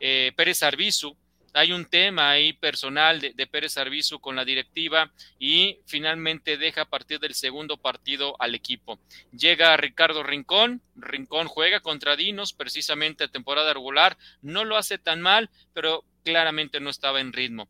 eh, 0.00 0.32
Pérez 0.36 0.62
Arbizu 0.62 1.16
hay 1.54 1.72
un 1.72 1.84
tema 1.84 2.30
ahí 2.30 2.52
personal 2.54 3.20
de, 3.20 3.46
Pérez 3.46 3.76
Arbizu 3.76 4.20
con 4.20 4.36
la 4.36 4.44
directiva 4.44 5.12
y 5.38 5.78
finalmente 5.86 6.56
deja 6.56 6.82
a 6.82 6.88
partir 6.88 7.20
del 7.20 7.34
segundo 7.34 7.76
partido 7.76 8.36
al 8.38 8.54
equipo. 8.54 8.98
Llega 9.32 9.76
Ricardo 9.76 10.22
Rincón, 10.22 10.80
Rincón 10.96 11.48
juega 11.48 11.80
contra 11.80 12.16
Dinos 12.16 12.52
precisamente 12.52 13.24
a 13.24 13.28
temporada 13.28 13.74
regular, 13.74 14.16
no 14.40 14.64
lo 14.64 14.76
hace 14.76 14.98
tan 14.98 15.20
mal, 15.20 15.50
pero 15.74 16.04
claramente 16.24 16.80
no 16.80 16.90
estaba 16.90 17.20
en 17.20 17.32
ritmo. 17.32 17.68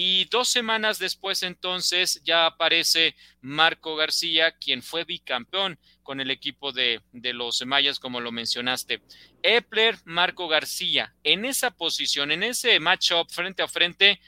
Y 0.00 0.26
dos 0.26 0.46
semanas 0.46 1.00
después 1.00 1.42
entonces 1.42 2.22
ya 2.22 2.46
aparece 2.46 3.16
Marco 3.40 3.96
García, 3.96 4.52
quien 4.52 4.80
fue 4.80 5.02
bicampeón 5.02 5.76
con 6.04 6.20
el 6.20 6.30
equipo 6.30 6.70
de, 6.70 7.02
los 7.12 7.66
Mayas, 7.66 7.98
como 7.98 8.20
lo 8.20 8.30
mencionaste. 8.30 9.02
Epler, 9.42 9.96
Marco 10.04 10.46
García, 10.46 11.16
en 11.24 11.44
esa 11.44 11.72
posición, 11.72 12.30
en 12.30 12.44
ese 12.44 12.78
matchup 12.78 13.28
frente 13.28 13.60
a 13.60 13.66
frente, 13.66 14.20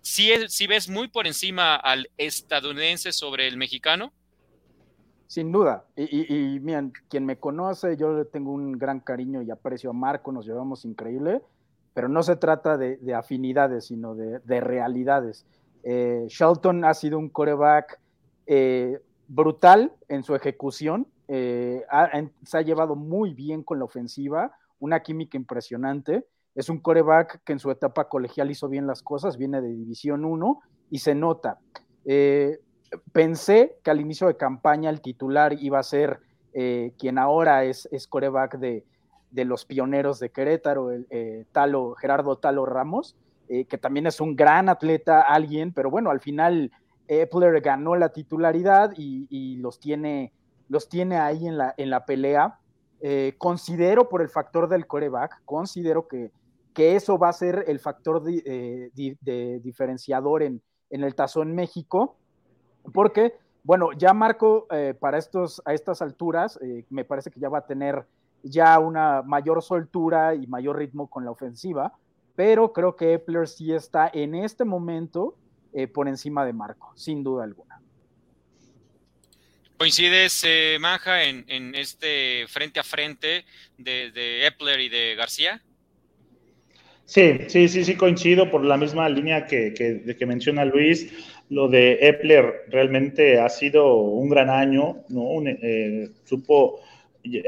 ¿sí, 0.00 0.30
si 0.46 0.68
ves 0.68 0.88
muy 0.88 1.08
por 1.08 1.26
encima 1.26 1.74
al 1.74 2.08
estadounidense 2.16 3.10
sobre 3.10 3.48
el 3.48 3.56
mexicano? 3.56 4.12
Sin 5.26 5.50
duda. 5.50 5.86
Y, 5.96 6.32
y, 6.32 6.60
miren, 6.60 6.92
quien 7.08 7.26
me 7.26 7.36
conoce, 7.36 7.96
yo 7.96 8.16
le 8.16 8.26
tengo 8.26 8.52
un 8.52 8.78
gran 8.78 9.00
cariño 9.00 9.42
y 9.42 9.50
aprecio 9.50 9.90
a 9.90 9.92
Marco, 9.92 10.30
nos 10.30 10.46
llevamos 10.46 10.84
increíble, 10.84 11.42
pero 11.96 12.10
no 12.10 12.22
se 12.22 12.36
trata 12.36 12.76
de, 12.76 13.14
afinidades, 13.14 13.86
sino 13.86 14.14
de, 14.14 14.60
realidades. 14.60 15.46
Eh, 15.82 16.26
Shelton 16.28 16.84
ha 16.84 16.92
sido 16.92 17.18
un 17.18 17.30
coreback 17.30 17.98
eh, 18.46 19.00
brutal 19.28 19.94
en 20.08 20.22
su 20.22 20.34
ejecución, 20.34 21.06
eh, 21.28 21.86
se 22.44 22.58
ha 22.58 22.60
llevado 22.60 22.96
muy 22.96 23.32
bien 23.32 23.62
con 23.62 23.78
la 23.78 23.86
ofensiva, 23.86 24.52
una 24.78 25.00
química 25.00 25.38
impresionante. 25.38 26.26
Es 26.54 26.68
un 26.68 26.80
coreback 26.80 27.42
que 27.44 27.54
en 27.54 27.60
su 27.60 27.70
etapa 27.70 28.10
colegial 28.10 28.50
hizo 28.50 28.68
bien 28.68 28.86
las 28.86 29.02
cosas, 29.02 29.38
viene 29.38 29.62
de 29.62 29.68
División 29.70 30.26
1 30.26 30.60
y 30.90 30.98
se 30.98 31.14
nota 31.14 31.60
pensé 33.12 33.78
que 33.82 33.90
al 33.90 34.02
inicio 34.02 34.26
de 34.26 34.36
campaña 34.36 34.90
el 34.90 35.00
titular 35.00 35.54
iba 35.58 35.78
a 35.78 35.82
ser 35.82 36.20
eh, 36.52 36.92
quien 36.98 37.18
ahora 37.18 37.64
es, 37.64 37.88
es 37.90 38.06
coreback 38.06 38.58
de, 38.58 38.84
los 39.32 39.64
pioneros 39.64 40.18
de 40.18 40.30
Querétaro, 40.30 40.90
el, 40.90 41.06
eh, 41.10 41.44
Talo, 41.52 41.94
Gerardo 41.94 42.36
Talo 42.36 42.66
Ramos, 42.66 43.16
eh, 43.48 43.66
que 43.66 43.78
también 43.78 44.06
es 44.06 44.20
un 44.20 44.36
gran 44.36 44.68
atleta, 44.68 45.20
alguien, 45.22 45.72
pero 45.72 45.90
bueno, 45.90 46.10
al 46.10 46.20
final 46.20 46.72
Epler 47.08 47.60
ganó 47.60 47.94
la 47.96 48.10
titularidad 48.10 48.92
y, 48.96 49.56
los, 49.56 49.78
tiene, 49.78 50.32
los 50.68 50.88
tiene 50.88 51.18
ahí 51.18 51.46
en 51.46 51.58
la, 51.58 51.74
en 51.76 51.90
la 51.90 52.04
pelea. 52.04 52.58
considero 53.38 54.08
por 54.08 54.22
el 54.22 54.28
factor 54.28 54.68
del 54.68 54.86
coreback, 54.86 55.42
considero 55.44 56.08
que, 56.08 56.32
que 56.74 56.96
eso 56.96 57.18
va 57.18 57.28
a 57.28 57.32
ser 57.32 57.64
el 57.68 57.78
factor 57.78 58.22
de, 58.22 58.90
diferenciador 59.62 60.42
en, 60.42 60.62
en 60.90 61.04
el 61.04 61.14
Tazón 61.14 61.54
México 61.54 62.16
porque, 62.92 63.34
bueno, 63.62 63.92
ya 63.92 64.12
Marco 64.12 64.66
eh, 64.70 64.94
para 64.98 65.18
estos, 65.18 65.62
a 65.64 65.74
estas 65.74 66.02
alturas 66.02 66.58
eh, 66.62 66.84
me 66.90 67.04
parece 67.04 67.30
que 67.30 67.40
ya 67.40 67.48
va 67.48 67.58
a 67.58 67.66
tener 67.66 68.06
ya 68.48 68.78
una 68.78 69.22
mayor 69.22 69.62
soltura 69.62 70.34
y 70.34 70.46
mayor 70.46 70.78
ritmo 70.78 71.08
con 71.08 71.24
la 71.24 71.30
ofensiva, 71.30 71.92
pero 72.34 72.72
creo 72.72 72.96
que 72.96 73.14
Epler 73.14 73.48
sí 73.48 73.72
está 73.72 74.10
en 74.12 74.34
este 74.34 74.64
momento 74.64 75.36
eh, 75.72 75.86
por 75.86 76.08
encima 76.08 76.44
de 76.44 76.52
Marco, 76.52 76.92
sin 76.96 77.22
duda 77.22 77.44
alguna. 77.44 77.80
¿Coincides, 79.78 80.46
Manja, 80.80 81.24
en, 81.24 81.74
este 81.74 82.46
frente 82.48 82.80
a 82.80 82.82
frente 82.82 83.44
de, 83.76 84.46
Epler 84.46 84.80
y 84.80 84.88
de 84.88 85.14
García? 85.16 85.62
Sí, 87.04 87.40
sí, 87.48 87.68
sí, 87.68 87.84
sí, 87.84 87.94
coincido 87.94 88.50
por 88.50 88.64
la 88.64 88.78
misma 88.78 89.08
línea 89.08 89.46
que, 89.46 89.74
que, 89.74 90.16
que 90.16 90.26
menciona 90.26 90.64
Luis 90.64 91.12
lo 91.48 91.68
de 91.68 91.98
Epler 92.00 92.64
realmente 92.68 93.38
ha 93.38 93.48
sido 93.48 93.96
un 93.96 94.28
gran 94.28 94.50
año, 94.50 95.04
¿no? 95.08 95.42
Eh, 95.46 96.10
supo 96.24 96.80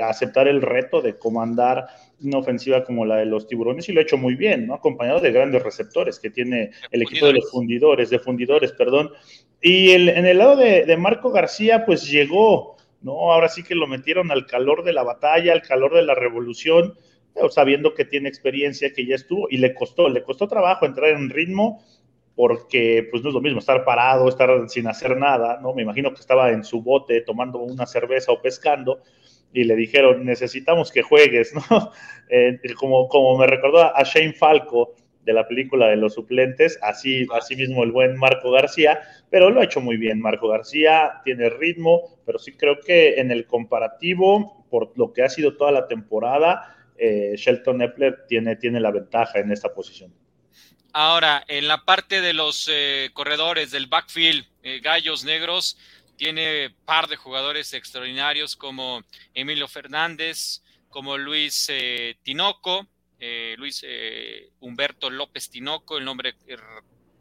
aceptar 0.03 0.49
el 0.49 0.63
reto 0.63 1.01
de 1.01 1.19
comandar 1.19 1.87
una 2.21 2.39
ofensiva 2.39 2.85
como 2.85 3.05
la 3.05 3.17
de 3.17 3.27
los 3.27 3.47
tiburones 3.47 3.89
y 3.89 3.93
lo 3.93 4.01
ha 4.01 4.03
hecho 4.03 4.17
muy 4.17 4.35
bien, 4.35 4.67
¿no? 4.67 4.75
Acompañado 4.75 5.21
de 5.21 5.33
grandes 5.33 5.63
receptores 5.63 6.19
que 6.19 6.31
tiene 6.31 6.71
el 6.91 7.03
equipo 7.03 7.27
de 7.27 7.35
los 7.35 7.51
fundidores, 7.51 8.11
de 8.11 8.19
fundidores, 8.19 8.73
perdón. 8.73 9.11
Y 9.61 9.91
en 9.91 10.27
el 10.27 10.39
lado 10.39 10.57
de, 10.57 10.97
Marco 10.97 11.31
García, 11.31 11.85
pues 11.85 12.09
llegó, 12.09 12.77
¿no? 13.03 13.33
Ahora 13.33 13.49
sí 13.49 13.63
que 13.63 13.75
lo 13.75 13.87
metieron 13.87 14.31
al 14.31 14.47
calor 14.47 14.85
de 14.85 14.93
la 14.93 15.03
batalla, 15.03 15.53
al 15.53 15.63
calor 15.63 15.95
de 15.95 16.03
la 16.03 16.15
revolución, 16.15 16.95
sabiendo 17.51 17.95
que 17.95 18.05
tiene 18.05 18.29
experiencia, 18.29 18.93
que 18.93 19.07
ya 19.07 19.15
estuvo, 19.15 19.49
y 19.51 19.59
le 19.59 19.75
costó, 19.75 20.09
le 20.09 20.23
costó 20.23 20.49
trabajo 20.49 20.87
entrar 20.87 21.11
en 21.11 21.31
ritmo 21.31 21.83
porque 22.39 23.09
pues 23.11 23.21
no 23.25 23.31
es 23.31 23.35
lo 23.35 23.41
mismo 23.41 23.59
estar 23.59 23.85
parado, 23.85 24.29
estar 24.29 24.69
sin 24.69 24.87
hacer 24.87 25.17
nada, 25.17 25.59
¿no? 25.61 25.75
Me 25.75 25.83
imagino 25.83 26.15
que 26.15 26.21
estaba 26.21 26.51
en 26.51 26.63
su 26.63 26.83
bote 26.83 27.21
tomando 27.23 27.59
una 27.59 27.85
cerveza 27.85 28.31
o 28.31 28.41
pescando 28.41 29.01
y 29.53 29.65
le 29.65 29.77
dijeron, 29.77 30.25
necesitamos 30.25 30.93
que 30.93 31.03
juegues, 31.03 31.53
¿no? 31.71 31.93
Eh, 32.29 32.61
como, 32.79 33.09
como 33.09 33.39
me 33.39 33.47
recordó 33.47 33.97
a 33.97 34.03
Shane 34.03 34.35
Falco 34.35 34.95
de 35.29 35.33
la 35.35 35.47
película 35.47 35.89
de 35.89 35.97
los 35.97 36.15
suplentes, 36.15 36.79
así, 36.81 37.27
así 37.35 37.55
mismo 37.55 37.85
el 37.85 37.93
buen 37.93 38.17
Marco 38.17 38.51
García, 38.51 39.01
pero 39.31 39.51
lo 39.51 39.61
ha 39.61 39.65
hecho 39.65 39.81
muy 39.81 39.99
bien 39.99 40.21
Marco 40.21 40.49
García, 40.49 41.21
tiene 41.23 41.51
ritmo, 41.51 42.19
pero 42.25 42.39
sí 42.39 42.53
creo 42.53 42.81
que 42.81 43.21
en 43.21 43.31
el 43.31 43.47
comparativo, 43.47 44.65
por 44.71 44.97
lo 44.97 45.13
que 45.13 45.23
ha 45.23 45.29
sido 45.29 45.57
toda 45.57 45.71
la 45.71 45.87
temporada, 45.87 46.75
eh, 46.97 47.35
Shelton 47.37 47.83
Epler 47.83 48.25
tiene, 48.27 48.57
tiene 48.57 48.81
la 48.81 48.91
ventaja 48.91 49.39
en 49.39 49.53
esta 49.53 49.73
posición. 49.75 50.15
Ahora, 50.93 51.45
en 51.47 51.69
la 51.69 51.85
parte 51.85 52.21
de 52.21 52.33
los 52.33 52.69
eh, 52.73 53.11
corredores 53.13 53.71
del 53.71 53.87
backfield, 53.87 54.47
eh, 54.63 54.81
Gallos 54.81 55.25
Negros 55.25 55.79
tiene 56.19 56.75
par 56.85 57.07
de 57.07 57.17
jugadores 57.17 57.73
extraordinarios 57.73 58.57
como 58.57 59.03
Emilio 59.33 59.69
Fernández, 59.69 60.63
como 60.91 61.17
Luis 61.17 61.67
eh, 61.71 62.19
Tinoco, 62.23 62.87
Luis 63.57 63.85
Humberto 64.61 65.11
López 65.11 65.51
Tinoco, 65.51 65.99
el 65.99 66.05
nombre 66.05 66.37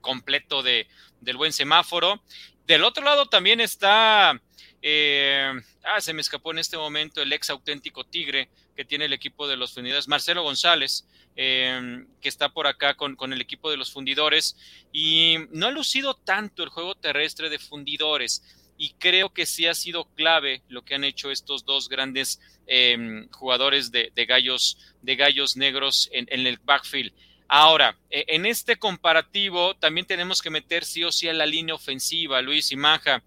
completo 0.01 0.62
de, 0.62 0.88
del 1.21 1.38
buen 1.38 1.53
semáforo. 1.53 2.21
Del 2.67 2.83
otro 2.83 3.03
lado 3.03 3.25
también 3.25 3.62
está, 3.62 4.29
ah, 4.31 6.01
se 6.01 6.13
me 6.13 6.21
escapó 6.21 6.51
en 6.51 6.60
este 6.60 6.77
momento 6.77 7.21
el 7.21 7.33
ex 7.33 7.49
auténtico 7.49 8.03
Tigre 8.03 8.49
que 8.75 8.86
tiene 8.86 9.05
el 9.05 9.13
equipo 9.13 9.47
de 9.47 9.57
los 9.57 9.73
fundidores, 9.73 10.07
Marcelo 10.07 10.43
González, 10.43 11.07
que 11.38 12.05
está 12.23 12.49
por 12.49 12.65
acá 12.65 12.95
con, 12.95 13.31
el 13.31 13.41
equipo 13.41 13.69
de 13.69 13.77
los 13.77 13.91
fundidores 13.91 14.57
y 14.91 15.38
no 15.51 15.67
ha 15.67 15.71
lucido 15.71 16.15
tanto 16.15 16.63
el 16.63 16.69
juego 16.69 16.95
terrestre 16.95 17.49
de 17.49 17.60
fundidores 17.60 18.56
y 18.77 18.91
creo 18.93 19.33
que 19.33 19.45
sí 19.45 19.65
ha 19.65 19.73
sido 19.73 20.05
clave 20.13 20.61
lo 20.69 20.83
que 20.83 20.95
han 20.95 21.03
hecho 21.03 21.31
estos 21.31 21.65
dos 21.65 21.89
grandes 21.89 22.39
em, 22.67 23.27
jugadores 23.29 23.91
de, 23.91 24.11
gallos, 24.27 24.77
de 25.01 25.15
gallos 25.15 25.57
negros 25.57 26.09
en, 26.11 26.27
el 26.29 26.57
backfield. 26.57 27.11
Ahora, 27.47 27.97
e, 28.09 28.25
en 28.27 28.45
este 28.45 28.77
comparativo 28.77 29.75
también 29.75 30.05
tenemos 30.05 30.41
que 30.41 30.49
meter 30.49 30.85
sí 30.85 31.03
o 31.03 31.11
sí 31.11 31.27
a 31.27 31.33
la 31.33 31.45
línea 31.45 31.73
ofensiva, 31.73 32.41
Luis 32.41 32.71
y 32.71 32.75
Maja. 32.75 33.23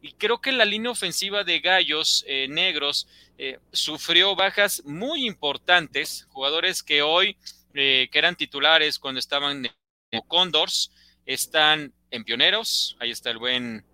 Y 0.00 0.12
creo 0.12 0.40
que 0.40 0.52
la 0.52 0.64
línea 0.64 0.90
ofensiva 0.90 1.44
de 1.44 1.60
gallos 1.60 2.24
eh, 2.26 2.46
negros 2.48 3.06
eh, 3.36 3.58
sufrió 3.72 4.34
bajas 4.34 4.82
muy 4.84 5.26
importantes, 5.26 6.26
jugadores 6.30 6.82
que 6.82 7.02
hoy, 7.02 7.36
eh, 7.74 8.08
que 8.10 8.18
eran 8.18 8.36
titulares 8.36 8.98
cuando 8.98 9.18
estaban 9.18 9.66
en 10.10 10.20
Condors, 10.28 10.92
están 11.26 11.92
en 12.10 12.24
Pioneros, 12.24 12.96
ahí 13.00 13.10
está 13.10 13.30
el 13.30 13.38
buen 13.38 13.84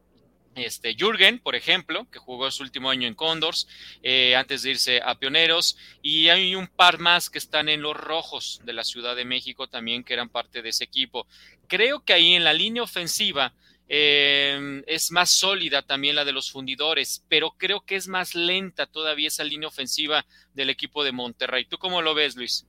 este, 0.54 0.94
Jürgen, 0.94 1.38
por 1.38 1.54
ejemplo, 1.54 2.06
que 2.10 2.18
jugó 2.18 2.50
su 2.50 2.62
último 2.62 2.90
año 2.90 3.06
en 3.06 3.14
Condors, 3.14 3.68
eh, 4.02 4.36
antes 4.36 4.62
de 4.62 4.70
irse 4.70 5.00
a 5.02 5.14
Pioneros, 5.14 5.76
y 6.02 6.28
hay 6.28 6.54
un 6.54 6.66
par 6.66 6.98
más 6.98 7.30
que 7.30 7.38
están 7.38 7.68
en 7.68 7.82
los 7.82 7.96
rojos 7.96 8.60
de 8.64 8.72
la 8.72 8.84
Ciudad 8.84 9.16
de 9.16 9.24
México 9.24 9.68
también, 9.68 10.04
que 10.04 10.14
eran 10.14 10.28
parte 10.28 10.62
de 10.62 10.70
ese 10.70 10.84
equipo. 10.84 11.26
Creo 11.68 12.00
que 12.00 12.12
ahí 12.12 12.34
en 12.34 12.44
la 12.44 12.52
línea 12.52 12.82
ofensiva 12.82 13.54
Em, 13.92 14.84
es 14.86 15.10
más 15.10 15.30
sólida 15.30 15.82
también 15.82 16.14
la 16.14 16.24
de 16.24 16.30
los 16.30 16.52
fundidores, 16.52 17.24
pero 17.28 17.54
creo 17.58 17.80
que 17.80 17.96
es 17.96 18.06
más 18.06 18.36
lenta 18.36 18.86
todavía 18.86 19.26
esa 19.26 19.42
línea 19.42 19.66
ofensiva 19.66 20.24
del 20.54 20.70
equipo 20.70 21.02
de 21.02 21.10
Monterrey. 21.10 21.64
¿Tú 21.64 21.76
cómo 21.76 22.00
lo 22.00 22.14
ves, 22.14 22.36
Luis? 22.36 22.68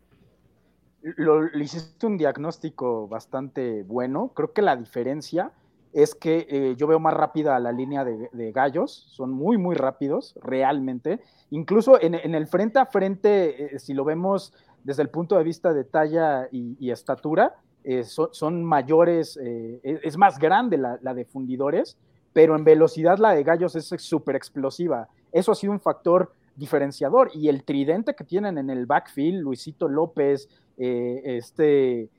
Lo, 1.04 1.44
le 1.44 1.64
hiciste 1.64 2.08
un 2.08 2.18
diagnóstico 2.18 3.08
bastante 3.08 3.84
bueno. 3.84 4.32
Creo 4.36 4.52
que 4.52 4.64
la 4.64 4.76
diferencia 4.76 5.52
es 5.94 6.16
que 6.16 6.48
eh, 6.50 6.76
yo 6.78 6.88
veo 6.88 7.00
más 7.00 7.14
rápida 7.14 7.60
la 7.60 7.72
línea 7.72 8.04
de, 8.06 8.52
gallos, 8.52 9.08
son 9.12 9.32
muy, 9.32 9.58
muy 9.58 9.76
rápidos, 9.76 10.36
realmente. 10.42 11.20
Incluso 11.50 12.02
en, 12.02 12.16
el 12.16 12.48
frente 12.48 12.80
a 12.80 12.86
frente, 12.86 13.76
eh, 13.76 13.80
si 13.80 13.94
lo 13.94 14.06
vemos 14.06 14.54
desde 14.84 15.04
el 15.04 15.10
punto 15.10 15.38
de 15.38 15.44
vista 15.44 15.74
de 15.74 15.84
talla 15.84 16.48
y 16.52 16.90
estatura, 16.90 17.56
eh, 17.84 18.04
son, 18.04 18.64
mayores, 18.64 19.40
eh, 19.42 19.80
es, 19.84 20.16
más 20.16 20.38
grande 20.38 20.78
la, 20.78 20.98
de 20.98 21.26
fundidores, 21.26 21.98
pero 22.32 22.56
en 22.56 22.64
velocidad 22.64 23.18
la 23.18 23.32
de 23.32 23.44
gallos 23.44 23.76
es 23.76 23.88
súper 23.98 24.36
explosiva. 24.36 25.08
Eso 25.32 25.52
ha 25.52 25.56
sido 25.56 25.74
un 25.74 25.80
factor 25.80 26.34
diferenciador. 26.56 27.32
Y 27.34 27.50
el 27.50 27.64
tridente 27.64 28.14
que 28.14 28.24
tienen 28.24 28.58
en 28.60 28.70
el 28.70 28.86
backfield, 28.86 29.42
Luisito 29.42 29.88
López, 29.88 30.48
este, 30.78 32.10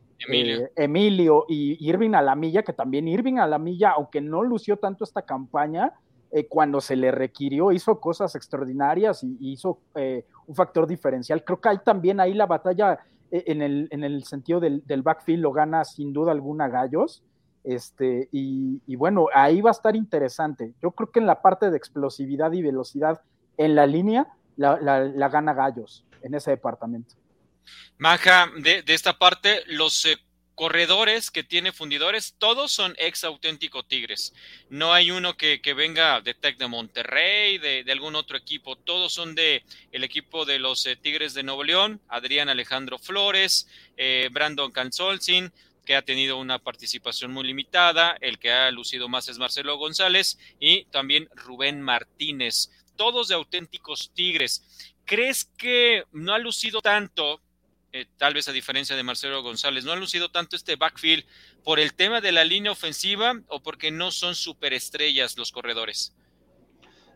Emilio. 0.76 1.44
y 1.48 1.76
Irving 1.88 2.14
Alamilla, 2.14 2.62
que 2.62 2.72
también 2.72 3.08
Irving 3.08 3.38
Alamilla, 3.38 3.92
aunque 3.92 4.20
no 4.20 4.42
lució 4.42 4.76
tanto 4.76 5.04
esta 5.04 5.22
campaña, 5.22 5.92
cuando 6.48 6.80
se 6.80 6.96
le 6.96 7.10
requirió, 7.10 7.72
hizo 7.72 8.00
cosas 8.00 8.34
extraordinarias 8.34 9.22
y, 9.22 9.36
hizo 9.40 9.80
un 10.46 10.54
factor 10.54 10.86
diferencial. 10.86 11.44
Creo 11.44 11.60
que 11.60 11.68
hay 11.68 11.78
también 11.84 12.20
ahí 12.20 12.32
la 12.32 12.46
batalla 12.46 12.98
en 13.32 13.62
el, 13.62 13.88
en 13.90 14.04
el 14.04 14.24
sentido 14.24 14.60
del, 14.60 15.02
backfield 15.02 15.42
lo 15.42 15.52
gana 15.52 15.84
sin 15.84 16.12
duda 16.12 16.32
alguna 16.32 16.68
Gallos. 16.68 17.24
Este, 17.64 18.28
y, 18.32 18.96
bueno, 18.96 19.26
ahí 19.34 19.60
va 19.60 19.70
a 19.70 19.72
estar 19.72 19.96
interesante. 19.96 20.74
Yo 20.82 20.90
creo 20.90 21.10
que 21.10 21.20
en 21.20 21.26
la 21.26 21.40
parte 21.40 21.70
de 21.70 21.76
explosividad 21.76 22.52
y 22.52 22.62
velocidad 22.62 23.22
en 23.56 23.74
la 23.74 23.86
línea, 23.86 24.28
la, 24.56 25.28
gana 25.28 25.54
Gallos 25.54 26.06
en 26.22 26.34
ese 26.34 26.50
departamento. 26.50 27.14
Maja, 27.98 28.50
de, 28.56 28.82
esta 28.88 29.18
parte, 29.18 29.62
los 29.66 30.04
eh, 30.06 30.18
corredores 30.54 31.30
que 31.30 31.44
tiene 31.44 31.72
fundidores, 31.72 32.34
todos 32.38 32.72
son 32.72 32.94
ex 32.98 33.24
auténtico 33.24 33.82
Tigres. 33.82 34.34
No 34.68 34.92
hay 34.92 35.10
uno 35.10 35.36
que, 35.36 35.60
venga 35.74 36.20
de 36.20 36.34
Tec 36.34 36.58
de 36.58 36.68
Monterrey, 36.68 37.58
de, 37.58 37.84
algún 37.90 38.14
otro 38.14 38.36
equipo. 38.36 38.76
Todos 38.76 39.12
son 39.12 39.34
de 39.34 39.64
el 39.92 40.04
equipo 40.04 40.44
de 40.44 40.58
los 40.58 40.86
eh, 40.86 40.96
Tigres 40.96 41.34
de 41.34 41.42
Nuevo 41.42 41.64
León, 41.64 42.00
Adrián 42.08 42.48
Alejandro 42.48 42.98
Flores, 42.98 43.68
eh, 43.96 44.28
Brandon 44.30 44.70
Cansolzin, 44.72 45.52
que 45.84 45.96
ha 45.96 46.02
tenido 46.02 46.38
una 46.38 46.58
participación 46.58 47.32
muy 47.32 47.44
limitada. 47.44 48.16
El 48.20 48.38
que 48.38 48.52
ha 48.52 48.70
lucido 48.70 49.08
más 49.08 49.28
es 49.28 49.38
Marcelo 49.38 49.76
González 49.76 50.38
y 50.60 50.84
también 50.86 51.28
Rubén 51.34 51.80
Martínez. 51.80 52.70
Todos 52.96 53.28
de 53.28 53.34
auténticos 53.34 54.12
Tigres. 54.14 54.92
¿Crees 55.04 55.44
que 55.56 56.04
no 56.12 56.34
ha 56.34 56.38
lucido 56.38 56.80
tanto 56.80 57.40
eh, 57.92 58.06
tal 58.16 58.34
vez 58.34 58.48
a 58.48 58.52
diferencia 58.52 58.96
de 58.96 59.02
Marcelo 59.02 59.42
González, 59.42 59.84
no 59.84 59.92
han 59.92 60.00
lucido 60.00 60.30
tanto 60.30 60.56
este 60.56 60.76
backfield 60.76 61.24
por 61.62 61.78
el 61.78 61.94
tema 61.94 62.20
de 62.20 62.32
la 62.32 62.44
línea 62.44 62.72
ofensiva 62.72 63.34
o 63.48 63.62
porque 63.62 63.90
no 63.90 64.10
son 64.10 64.34
superestrellas 64.34 65.36
los 65.36 65.52
corredores? 65.52 66.16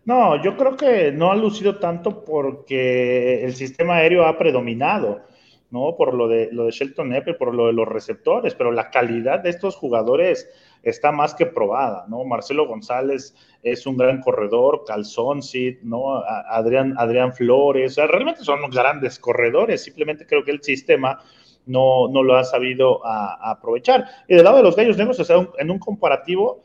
No, 0.04 0.42
yo 0.42 0.56
creo 0.56 0.76
que 0.76 1.10
no 1.12 1.32
han 1.32 1.40
lucido 1.40 1.78
tanto 1.78 2.24
porque 2.24 3.44
el 3.44 3.54
sistema 3.54 3.96
aéreo 3.96 4.26
ha 4.26 4.38
predominado. 4.38 5.26
¿no? 5.70 5.96
Por 5.96 6.14
lo 6.14 6.28
de, 6.28 6.48
lo 6.52 6.64
de 6.64 6.70
Shelton 6.70 7.12
Epe, 7.12 7.34
por 7.34 7.54
lo 7.54 7.66
de 7.66 7.72
los 7.72 7.88
receptores, 7.88 8.54
pero 8.54 8.70
la 8.70 8.90
calidad 8.90 9.40
de 9.40 9.50
estos 9.50 9.74
jugadores 9.74 10.48
está 10.90 11.10
más 11.10 11.34
que 11.34 11.46
probada, 11.46 12.06
¿no? 12.08 12.24
Marcelo 12.24 12.66
González 12.66 13.34
es 13.62 13.86
un 13.86 13.96
gran 13.96 14.20
corredor, 14.20 14.84
Calzón, 14.86 15.42
sí, 15.42 15.78
¿no? 15.82 16.22
Adrián, 16.48 16.94
Adrián 16.96 17.34
Flores, 17.34 17.96
realmente 17.96 18.44
son 18.44 18.70
grandes 18.70 19.18
corredores, 19.18 19.82
simplemente 19.82 20.26
creo 20.26 20.44
que 20.44 20.52
el 20.52 20.62
sistema 20.62 21.20
no, 21.66 22.08
no 22.08 22.22
lo 22.22 22.36
ha 22.36 22.44
sabido 22.44 23.00
aprovechar. 23.04 24.06
Y 24.28 24.36
del 24.36 24.44
lado 24.44 24.58
de 24.58 24.62
los 24.62 24.76
Gallos 24.76 24.96
Negros, 24.96 25.18
o 25.18 25.24
sea, 25.24 25.48
en 25.58 25.70
un 25.70 25.80
comparativo, 25.80 26.62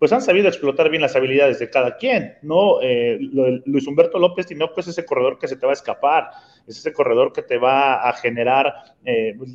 pues 0.00 0.12
han 0.14 0.22
sabido 0.22 0.48
explotar 0.48 0.88
bien 0.88 1.02
las 1.02 1.14
habilidades 1.14 1.58
de 1.58 1.68
cada 1.68 1.96
quien, 1.98 2.38
¿no? 2.40 2.80
Eh, 2.80 3.18
Luis 3.66 3.86
Humberto 3.86 4.18
López 4.18 4.46
Tinoco 4.46 4.74
pues, 4.74 4.88
es 4.88 4.98
ese 4.98 5.06
corredor 5.06 5.38
que 5.38 5.46
se 5.46 5.56
te 5.56 5.66
va 5.66 5.72
a 5.72 5.74
escapar, 5.74 6.30
es 6.66 6.78
ese 6.78 6.92
corredor 6.92 7.34
que 7.34 7.42
te 7.42 7.58
va 7.58 8.08
a 8.08 8.12
generar 8.14 8.74
eh, 9.04 9.34
pues, 9.36 9.54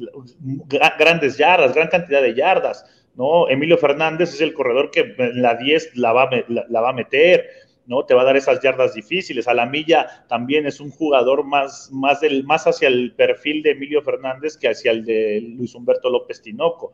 grandes 1.00 1.36
yardas, 1.38 1.74
gran 1.74 1.88
cantidad 1.88 2.22
de 2.22 2.36
yardas, 2.36 2.86
¿no? 3.18 3.50
Emilio 3.50 3.78
Fernández 3.78 4.34
es 4.34 4.42
el 4.42 4.54
corredor 4.54 4.92
que 4.92 5.16
en 5.18 5.42
la 5.42 5.56
10 5.56 5.96
la 5.96 6.14
va, 6.14 6.30
la, 6.48 6.90
a 6.90 6.94
meter, 6.94 7.48
¿no? 7.88 8.06
Te 8.06 8.14
va 8.14 8.22
a 8.22 8.26
dar 8.26 8.38
esas 8.38 8.62
yardas 8.62 8.94
difíciles. 8.94 9.48
A 9.48 9.54
la 9.54 9.66
milla 9.66 10.26
también 10.28 10.66
es 10.66 10.80
un 10.80 10.92
jugador 10.92 11.44
más, 11.44 11.90
más, 11.92 12.22
del, 12.22 12.44
más 12.44 12.68
hacia 12.68 12.88
el 12.88 13.14
perfil 13.14 13.62
de 13.64 13.72
Emilio 13.72 14.02
Fernández 14.02 14.58
que 14.58 14.70
hacia 14.70 14.92
el 14.92 15.06
de 15.06 15.42
Luis 15.42 15.76
Humberto 15.76 16.10
López 16.10 16.42
Tinoco. 16.42 16.94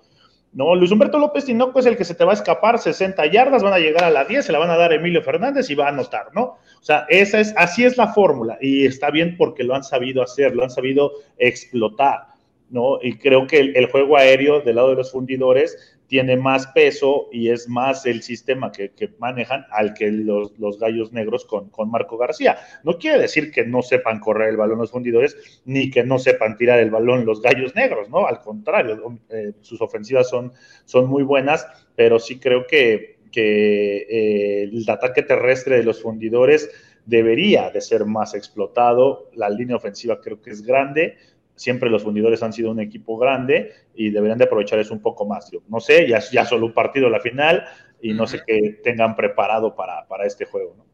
No, 0.53 0.75
Luis 0.75 0.91
Humberto 0.91 1.17
López 1.17 1.45
Tinoco 1.45 1.79
es 1.79 1.85
el 1.85 1.95
que 1.95 2.03
se 2.03 2.13
te 2.13 2.25
va 2.25 2.31
a 2.31 2.35
escapar 2.35 2.77
60 2.77 3.25
yardas, 3.27 3.63
van 3.63 3.73
a 3.73 3.79
llegar 3.79 4.03
a 4.03 4.09
la 4.09 4.25
10, 4.25 4.45
se 4.45 4.51
la 4.51 4.59
van 4.59 4.69
a 4.69 4.75
dar 4.75 4.91
Emilio 4.91 5.21
Fernández 5.23 5.69
y 5.69 5.75
va 5.75 5.85
a 5.85 5.89
anotar, 5.89 6.27
¿no? 6.35 6.41
O 6.41 6.83
sea, 6.83 7.05
esa 7.07 7.39
es, 7.39 7.53
así 7.55 7.85
es 7.85 7.95
la 7.97 8.09
fórmula 8.09 8.57
y 8.59 8.85
está 8.85 9.11
bien 9.11 9.37
porque 9.37 9.63
lo 9.63 9.75
han 9.75 9.83
sabido 9.85 10.21
hacer, 10.21 10.53
lo 10.53 10.63
han 10.63 10.69
sabido 10.69 11.13
explotar, 11.37 12.25
¿no? 12.69 12.99
Y 13.01 13.17
creo 13.17 13.47
que 13.47 13.59
el 13.59 13.85
juego 13.85 14.17
aéreo 14.17 14.59
del 14.59 14.75
lado 14.75 14.89
de 14.89 14.95
los 14.97 15.13
fundidores 15.13 15.90
tiene 16.11 16.35
más 16.35 16.67
peso 16.67 17.29
y 17.31 17.51
es 17.51 17.69
más 17.69 18.05
el 18.05 18.21
sistema 18.21 18.69
que, 18.69 18.91
manejan 19.17 19.65
al 19.71 19.93
que 19.93 20.11
los, 20.11 20.51
gallos 20.77 21.13
negros 21.13 21.45
con, 21.45 21.71
Marco 21.89 22.17
García. 22.17 22.57
No 22.83 22.97
quiere 22.97 23.17
decir 23.17 23.49
que 23.49 23.65
no 23.65 23.81
sepan 23.81 24.19
correr 24.19 24.49
el 24.49 24.57
balón 24.57 24.79
los 24.79 24.91
fundidores, 24.91 25.61
ni 25.63 25.89
que 25.89 26.03
no 26.03 26.19
sepan 26.19 26.57
tirar 26.57 26.81
el 26.81 26.91
balón 26.91 27.25
los 27.25 27.41
gallos 27.41 27.75
negros, 27.75 28.09
¿no? 28.09 28.27
Al 28.27 28.41
contrario, 28.41 29.19
eh, 29.29 29.53
sus 29.61 29.79
ofensivas 29.79 30.27
son, 30.27 30.51
son 30.83 31.07
muy 31.07 31.23
buenas, 31.23 31.65
pero 31.95 32.19
sí 32.19 32.39
creo 32.39 32.67
que, 32.67 33.21
eh, 33.33 34.63
el 34.63 34.89
ataque 34.89 35.21
terrestre 35.21 35.77
de 35.77 35.83
los 35.83 36.01
fundidores 36.01 36.69
debería 37.05 37.69
de 37.69 37.79
ser 37.79 38.03
más 38.03 38.33
explotado. 38.33 39.29
La 39.33 39.49
línea 39.49 39.77
ofensiva 39.77 40.19
creo 40.19 40.41
que 40.41 40.49
es 40.49 40.61
grande 40.61 41.15
siempre 41.55 41.89
los 41.89 42.03
fundidores 42.03 42.43
han 42.43 42.53
sido 42.53 42.71
un 42.71 42.79
equipo 42.79 43.17
grande 43.17 43.73
y 43.95 44.09
deberían 44.09 44.37
de 44.37 44.45
aprovechar 44.45 44.79
eso 44.79 44.93
un 44.93 45.01
poco 45.01 45.25
más. 45.25 45.49
Yo 45.51 45.59
no 45.67 45.79
sé, 45.79 46.07
ya, 46.07 46.19
ya 46.31 46.45
solo 46.45 46.65
un 46.65 46.73
partido 46.73 47.09
la 47.09 47.19
final 47.19 47.65
y 48.01 48.13
no 48.13 48.27
sé 48.27 48.41
qué 48.45 48.79
tengan 48.83 49.15
preparado 49.15 49.75
para, 49.75 50.25
este 50.25 50.45
juego. 50.45 50.75
¿no? 50.77 50.85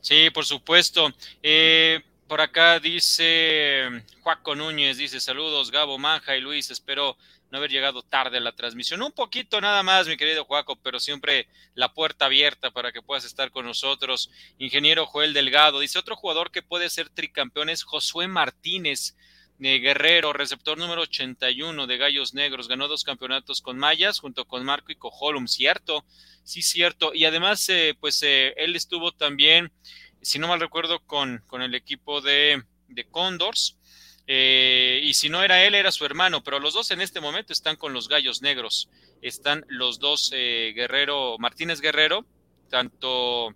Sí, 0.00 0.30
por 0.30 0.44
supuesto. 0.44 1.10
Eh, 1.42 2.00
por 2.26 2.40
acá 2.40 2.80
dice 2.80 3.84
Juaco 4.22 4.56
Núñez, 4.56 4.96
dice 4.96 5.20
saludos 5.20 5.70
Gabo 5.70 5.96
Manja 5.96 6.36
y 6.36 6.40
Luis, 6.40 6.70
espero 6.72 7.16
no 7.50 7.58
haber 7.58 7.70
llegado 7.70 8.02
tarde 8.02 8.38
a 8.38 8.40
la 8.40 8.56
transmisión. 8.56 9.02
Un 9.02 9.12
poquito 9.12 9.60
nada 9.60 9.82
más, 9.84 10.08
mi 10.08 10.16
querido 10.16 10.44
Juaco, 10.44 10.76
pero 10.82 10.98
siempre 10.98 11.46
la 11.74 11.94
puerta 11.94 12.26
abierta 12.26 12.72
para 12.72 12.90
que 12.90 13.02
puedas 13.02 13.24
estar 13.24 13.50
con 13.50 13.66
nosotros. 13.66 14.30
Ingeniero 14.58 15.06
Joel 15.06 15.32
Delgado, 15.32 15.78
dice 15.78 15.98
otro 15.98 16.16
jugador 16.16 16.50
que 16.50 16.62
puede 16.62 16.90
ser 16.90 17.08
tricampeón 17.08 17.68
es 17.68 17.84
Josué 17.84 18.26
Martínez. 18.26 19.16
Guerrero, 19.58 20.32
receptor 20.32 20.76
número 20.76 21.02
81 21.02 21.86
de 21.86 21.96
Gallos 21.96 22.34
Negros, 22.34 22.68
ganó 22.68 22.88
dos 22.88 23.04
campeonatos 23.04 23.62
con 23.62 23.78
Mayas 23.78 24.18
junto 24.18 24.44
con 24.44 24.64
Marco 24.64 24.92
y 24.92 24.96
Coholum, 24.96 25.46
cierto, 25.46 26.04
sí, 26.44 26.62
cierto. 26.62 27.14
Y 27.14 27.24
además, 27.24 27.66
eh, 27.68 27.96
pues 27.98 28.22
eh, 28.22 28.52
él 28.58 28.76
estuvo 28.76 29.12
también, 29.12 29.72
si 30.20 30.38
no 30.38 30.48
mal 30.48 30.60
recuerdo, 30.60 31.00
con, 31.00 31.42
con 31.46 31.62
el 31.62 31.74
equipo 31.74 32.20
de, 32.20 32.62
de 32.88 33.04
Condors. 33.04 33.78
Eh, 34.26 35.00
y 35.04 35.14
si 35.14 35.28
no 35.28 35.42
era 35.42 35.64
él, 35.64 35.74
era 35.74 35.92
su 35.92 36.04
hermano, 36.04 36.42
pero 36.42 36.58
los 36.58 36.74
dos 36.74 36.90
en 36.90 37.00
este 37.00 37.20
momento 37.20 37.52
están 37.52 37.76
con 37.76 37.92
los 37.92 38.08
Gallos 38.08 38.42
Negros. 38.42 38.90
Están 39.22 39.64
los 39.68 39.98
dos 39.98 40.30
Guerrero, 40.30 41.36
Martínez 41.38 41.80
Guerrero, 41.80 42.26
tanto 42.68 43.54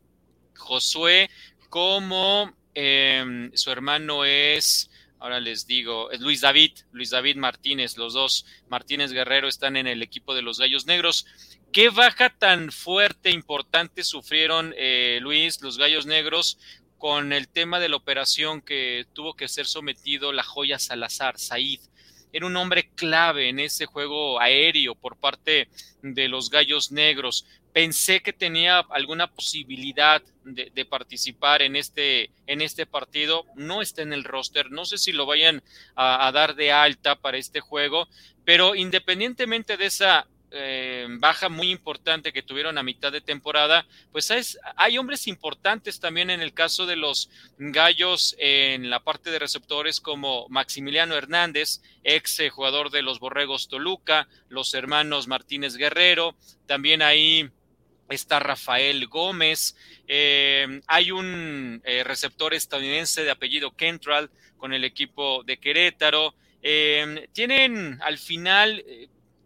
Josué 0.57 1.29
como 1.69 2.57
su 2.73 3.71
hermano 3.71 4.25
es 4.25 4.90
Ahora 5.21 5.39
les 5.39 5.67
digo, 5.67 6.11
es 6.11 6.21
Luis 6.21 6.41
David, 6.41 6.73
Luis 6.93 7.11
David 7.11 7.37
Martínez, 7.37 7.99
los 7.99 8.15
dos 8.15 8.47
Martínez 8.69 9.13
Guerrero 9.13 9.49
están 9.49 9.77
en 9.77 9.87
el 9.87 10.03
equipo 10.03 10.35
de 10.35 10.41
los 10.41 10.59
Gallos 10.59 10.87
Negros. 10.87 11.27
¿Qué 11.73 11.91
baja 11.91 12.31
tan 12.31 12.73
fuerte, 12.73 13.31
importante 13.31 14.03
sufrieron, 14.03 14.75
eh, 14.79 15.19
Luis, 15.21 15.61
los 15.61 15.77
Gallos 15.77 16.07
Negros 16.07 16.59
con 16.97 17.35
el 17.35 17.49
tema 17.49 17.81
de 17.81 17.91
la 17.91 17.97
operación 17.97 18.63
que 18.63 19.07
tuvo 19.13 19.35
que 19.35 19.49
ser 19.49 19.67
sometido 19.67 20.33
la 20.33 20.43
joya 20.43 20.79
Salazar, 20.79 21.39
Said? 21.39 21.81
Era 22.33 22.47
un 22.47 22.57
hombre 22.57 22.89
clave 22.95 23.51
en 23.51 23.59
ese 23.59 23.85
juego 23.85 24.41
aéreo 24.41 24.95
por 24.95 25.19
parte 25.19 25.69
de 26.03 26.29
los 26.29 26.49
Gallos 26.49 26.93
Negros 26.93 27.45
pensé 27.73 28.21
que 28.21 28.33
tenía 28.33 28.79
alguna 28.91 29.29
posibilidad 29.29 30.23
de, 30.45 30.85
participar 30.85 31.63
en 31.63 31.77
este, 31.77 32.31
en 32.47 32.61
este 32.61 32.87
partido. 32.87 33.45
No 33.55 33.83
está 33.83 34.03
en 34.03 34.13
el 34.13 34.25
roster, 34.25 34.71
no 34.71 34.85
sé 34.85 34.99
si 34.99 35.13
lo 35.13 35.27
vayan 35.27 35.63
a, 35.95 36.31
dar 36.33 36.55
de 36.55 36.73
alta 36.73 37.17
para 37.17 37.39
este 37.39 37.61
juego, 37.61 38.09
pero 38.45 38.75
independientemente 38.75 39.77
de 39.77 39.87
esa 39.87 40.27
eh, 40.53 41.07
baja 41.21 41.49
muy 41.49 41.71
importante 41.71 42.33
que 42.33 42.43
tuvieron 42.43 42.77
a 42.77 42.83
mitad 42.83 43.13
de 43.13 43.21
temporada, 43.21 43.87
pues 44.11 44.33
hay 44.77 44.99
hombres 44.99 45.29
importantes 45.29 46.01
también 46.01 46.29
en 46.31 46.41
el 46.41 46.53
caso 46.53 46.87
de 46.87 46.97
los 46.97 47.31
gallos 47.59 48.35
en 48.39 48.91
la 48.91 48.99
parte 48.99 49.31
de 49.31 49.39
receptores 49.39 50.01
como 50.01 50.49
Maximiliano 50.49 51.15
Hernández, 51.15 51.83
ex 52.03 52.41
jugador 52.51 52.91
de 52.91 53.03
los 53.03 53.21
Borregos 53.21 53.69
Toluca, 53.69 54.27
los 54.49 54.75
hermanos 54.75 55.29
Martínez 55.29 55.77
Guerrero, 55.77 56.35
también 56.67 57.03
ahí 57.03 57.49
está 58.15 58.41
Rafael 58.41 59.07
Gómez, 59.07 59.77
eh, 60.09 60.81
hay 60.87 61.11
un 61.11 61.81
eh, 61.85 62.05
receptor 62.05 62.55
estadounidense 62.55 63.25
de 63.25 63.31
apellido 63.31 63.75
Kentral 63.77 64.31
con 64.57 64.73
el 64.73 64.85
equipo 64.85 65.43
de 65.45 65.59
Querétaro. 65.59 66.35
Eh, 66.63 67.29
tienen 67.33 67.99
al 68.03 68.19
final 68.19 68.85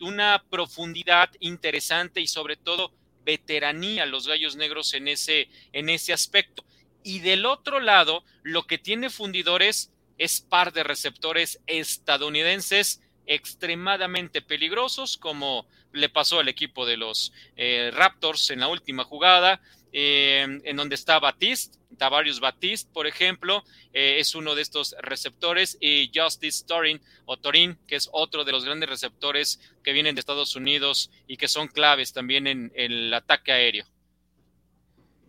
una 0.01 0.43
profundidad 0.51 1.31
interesante 1.41 2.21
y 2.21 2.27
sobre 2.27 2.57
todo 2.57 2.93
veteranía 3.25 4.07
los 4.07 4.27
Gallos 4.27 4.57
Negros 4.57 4.95
en 4.95 5.09
ese, 5.09 5.49
en 5.73 5.89
ese 5.89 6.13
aspecto. 6.13 6.65
Y 7.03 7.21
del 7.21 7.47
otro 7.47 7.81
lado, 7.81 8.25
lo 8.43 8.67
que 8.67 8.79
tiene 8.79 9.11
fundidores 9.11 9.93
es 10.19 10.41
par 10.41 10.73
de 10.73 10.85
receptores 10.85 11.61
estadounidenses 11.67 13.03
extremadamente 13.27 14.43
peligrosos, 14.43 15.17
como 15.17 15.67
le 15.95 16.09
pasó 16.09 16.41
al 16.41 16.49
equipo 16.49 16.85
de 16.85 16.97
los 16.97 17.33
eh, 17.57 17.91
Raptors 17.95 18.51
en 18.51 18.61
la 18.61 18.69
última 18.69 19.05
jugada, 19.05 19.61
eh, 19.93 20.61
en 20.65 20.77
donde 20.77 20.97
está 20.97 21.19
Batiste, 21.21 21.79
Tavarius 21.97 22.41
Batiste, 22.41 22.91
por 22.93 23.07
ejemplo, 23.07 23.63
eh, 23.93 24.17
es 24.19 24.35
uno 24.35 24.55
de 24.55 24.63
estos 24.63 24.97
receptores, 25.01 25.79
y 25.81 26.11
Justice 26.13 26.65
Torin, 26.67 27.01
o 27.27 27.37
Torin, 27.37 27.79
que 27.87 27.97
es 27.97 28.09
otro 28.13 28.45
de 28.45 28.53
los 28.53 28.65
grandes 28.65 28.89
receptores 28.89 29.61
que 29.83 29.93
vienen 29.93 30.17
de 30.17 30.21
Estados 30.21 30.57
Unidos 30.57 31.11
y 31.29 31.37
que 31.37 31.47
son 31.47 31.69
claves 31.69 32.13
también 32.13 32.47
en, 32.47 32.73
el 32.75 33.15
ataque 33.15 33.53
aéreo. 33.53 33.87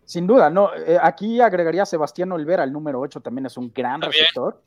Sin 0.04 0.26
duda, 0.26 0.50
no. 0.50 0.70
Aquí 1.00 1.40
agregaría 1.40 1.82
a 1.82 1.86
Sebastián 1.86 2.30
Olvera, 2.32 2.64
el 2.64 2.72
número 2.72 3.00
8, 3.00 3.20
también 3.20 3.46
es 3.46 3.56
un 3.56 3.72
gran 3.72 4.00
receptor. 4.00 4.62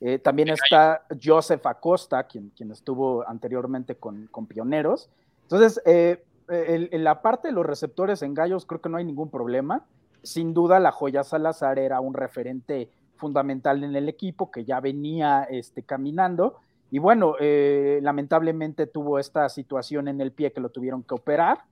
Eh, 0.00 0.18
también 0.18 0.50
está 0.50 1.06
Joseph 1.22 1.64
Acosta, 1.64 2.24
quien, 2.24 2.50
quien 2.50 2.70
estuvo 2.70 3.26
anteriormente 3.26 3.96
con, 3.96 4.26
con 4.26 4.46
Pioneros. 4.46 5.08
Entonces, 5.44 5.80
en 5.86 7.04
la 7.04 7.22
parte 7.22 7.48
de 7.48 7.54
los 7.54 7.64
receptores 7.64 8.22
en 8.22 8.34
Gallos 8.34 8.66
creo 8.66 8.80
que 8.80 8.88
no 8.88 8.96
hay 8.96 9.04
ningún 9.04 9.30
problema. 9.30 9.86
Sin 10.22 10.52
duda 10.52 10.80
la 10.80 10.90
joya 10.90 11.22
Salazar 11.22 11.78
era 11.78 12.00
un 12.00 12.14
referente 12.14 12.90
fundamental 13.16 13.84
en 13.84 13.96
el 13.96 14.08
equipo 14.08 14.50
que 14.50 14.64
ya 14.64 14.80
venía 14.80 15.44
este, 15.44 15.82
caminando. 15.82 16.56
Y 16.90 16.98
bueno, 16.98 17.36
eh, 17.40 17.98
lamentablemente 18.02 18.86
tuvo 18.86 19.18
esta 19.18 19.48
situación 19.48 20.08
en 20.08 20.20
el 20.20 20.32
pie 20.32 20.52
que 20.52 20.60
lo 20.60 20.68
tuvieron 20.68 21.02
que 21.02 21.14
operar. 21.14 21.64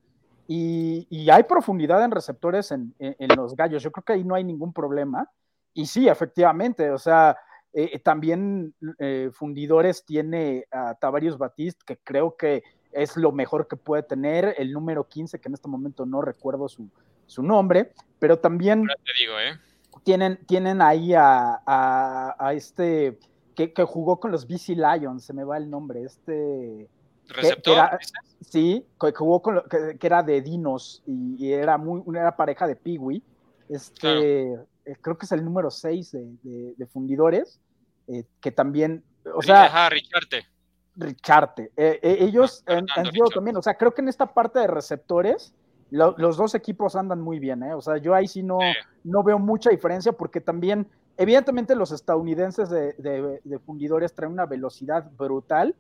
Y, 0.49 1.07
hay 1.31 1.45
profundidad 1.45 2.05
en 2.05 2.11
receptores 2.11 2.73
en, 2.73 2.95
los 3.37 3.55
gallos, 3.55 3.83
yo 3.83 3.93
creo 3.93 4.05
que 4.05 4.13
ahí 4.15 4.25
no 4.25 4.35
hay 4.35 4.45
ningún 4.45 4.73
problema. 4.73 5.31
Y 5.73 5.87
sí, 5.87 6.09
efectivamente, 6.09 6.91
o 6.91 6.99
sea, 6.99 7.39
eh, 7.73 7.99
también 8.01 8.75
eh, 8.99 9.31
Fundidores 9.33 10.05
tiene 10.05 10.67
a 10.71 10.95
Tavarius 10.95 11.39
Batiste 11.39 11.85
que 11.87 11.99
creo 12.03 12.37
que 12.37 12.63
es 12.93 13.17
lo 13.17 13.33
mejor 13.33 13.69
que 13.69 13.77
puede 13.77 14.03
tener, 14.03 14.55
el 14.59 14.73
número 14.73 15.09
15 15.09 15.39
que 15.41 15.49
en 15.49 15.55
este 15.55 15.69
momento 15.69 16.07
no 16.07 16.21
recuerdo 16.21 16.69
su, 16.69 16.89
su 17.27 17.43
nombre, 17.43 17.93
pero 18.19 18.39
también 18.39 18.87
¿eh? 18.89 19.59
tienen, 20.05 20.39
tienen 20.47 20.83
ahí 20.83 21.13
a, 21.15 22.53
este 22.55 23.19
que, 23.55 23.73
jugó 23.85 24.21
con 24.21 24.31
los 24.31 24.47
BC 24.47 24.77
Lions, 24.77 25.25
se 25.25 25.33
me 25.33 25.45
va 25.45 25.57
el 25.57 25.69
nombre, 25.71 26.03
este... 26.03 26.89
¿Receptor? 27.29 27.99
sí, 28.41 28.85
que 29.01 29.13
jugó 29.13 29.41
con 29.41 29.63
que, 29.71 29.97
era 30.07 30.23
de 30.23 30.43
Dinos 30.43 31.03
y, 31.07 31.53
era 31.53 31.79
muy 31.79 32.03
una 32.05 32.37
pareja 32.37 32.67
de 32.67 32.77
Piwi. 32.77 33.23
Este, 33.69 34.53
eh, 34.53 34.97
creo 35.01 35.17
que 35.17 35.25
es 35.25 35.33
el 35.33 35.45
número 35.45 35.71
6 35.71 36.17
de, 36.43 36.87
fundidores, 36.93 37.61
eh, 38.09 38.25
que 38.41 38.51
también, 38.51 39.05
o 39.35 39.41
sea... 39.41 39.65
Ajá, 39.65 39.89
Richarte. 39.89 40.52
Richarte. 40.97 41.73
ellos 41.77 42.65
han, 42.67 42.87
sido 43.13 43.29
también, 43.29 43.57
o 43.57 43.63
sea, 43.63 43.75
creo 43.75 43.95
que 43.95 44.03
en 44.03 44.09
esta 44.09 44.27
parte 44.27 44.59
de 44.59 44.67
receptores, 44.67 45.55
los 45.93 46.37
dos 46.37 46.55
equipos 46.55 46.97
andan 46.97 47.21
muy 47.21 47.39
bien, 47.39 47.63
¿eh? 47.63 47.75
O 47.75 47.83
sea, 47.83 47.99
yo 47.99 48.15
ahí 48.15 48.27
sí 48.27 48.43
no, 48.43 48.59
no 49.05 49.23
veo 49.23 49.39
mucha 49.39 49.69
diferencia 49.69 50.13
porque 50.13 50.41
también, 50.41 50.89
evidentemente 51.19 51.75
los 51.75 51.93
estadounidenses 51.93 52.71
de, 52.71 53.61
fundidores 53.67 54.15
traen 54.15 54.33
una 54.33 54.47
velocidad 54.47 55.11
brutal, 55.19 55.77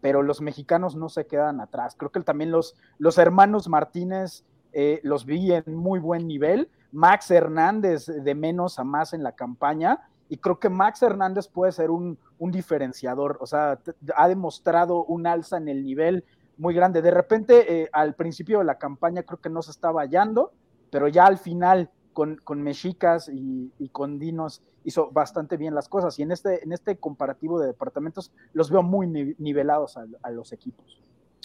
pero 0.00 0.22
los 0.22 0.40
mexicanos 0.40 0.94
no 0.94 1.08
se 1.08 1.26
quedan 1.26 1.60
atrás. 1.60 1.96
Creo 1.96 2.12
que 2.12 2.20
también 2.20 2.52
los, 2.52 2.76
los 2.98 3.18
hermanos 3.18 3.68
Martínez 3.68 4.44
eh, 4.72 5.00
los 5.02 5.26
vi 5.26 5.52
en 5.52 5.74
muy 5.74 5.98
buen 5.98 6.28
nivel. 6.28 6.68
Max 6.92 7.30
Hernández 7.30 8.06
de 8.06 8.34
menos 8.34 8.78
a 8.78 8.84
más 8.84 9.14
en 9.14 9.24
la 9.24 9.32
campaña. 9.32 10.08
Y 10.28 10.38
creo 10.38 10.58
que 10.58 10.68
Max 10.68 11.02
Hernández 11.02 11.48
puede 11.48 11.72
ser 11.72 11.90
un, 11.90 12.18
un 12.38 12.50
diferenciador. 12.50 13.38
O 13.40 13.46
sea, 13.46 13.78
ha 14.16 14.28
demostrado 14.28 15.04
un 15.04 15.26
alza 15.26 15.56
en 15.56 15.68
el 15.68 15.84
nivel 15.84 16.24
muy 16.58 16.74
grande. 16.74 17.02
De 17.02 17.10
repente, 17.10 17.82
eh, 17.82 17.88
al 17.92 18.14
principio 18.14 18.58
de 18.58 18.64
la 18.64 18.78
campaña 18.78 19.22
creo 19.22 19.40
que 19.40 19.48
no 19.48 19.62
se 19.62 19.70
estaba 19.70 20.02
hallando, 20.02 20.52
pero 20.90 21.08
ya 21.08 21.26
al 21.26 21.38
final 21.38 21.90
con, 22.12 22.36
con 22.36 22.62
Mexicas 22.62 23.30
y, 23.32 23.70
con 23.92 24.18
Dinos 24.18 24.62
hizo 24.84 25.10
bastante 25.10 25.56
bien 25.56 25.74
las 25.74 25.88
cosas. 25.88 26.18
Y 26.18 26.22
en 26.22 26.32
este, 26.32 26.62
en 26.64 26.72
este 26.72 26.98
comparativo 26.98 27.60
de 27.60 27.66
departamentos 27.66 28.32
los 28.52 28.70
veo 28.70 28.82
muy 28.82 29.06
nivelados 29.38 29.96
a, 29.96 30.30
los 30.30 30.52
equipos. 30.52 31.02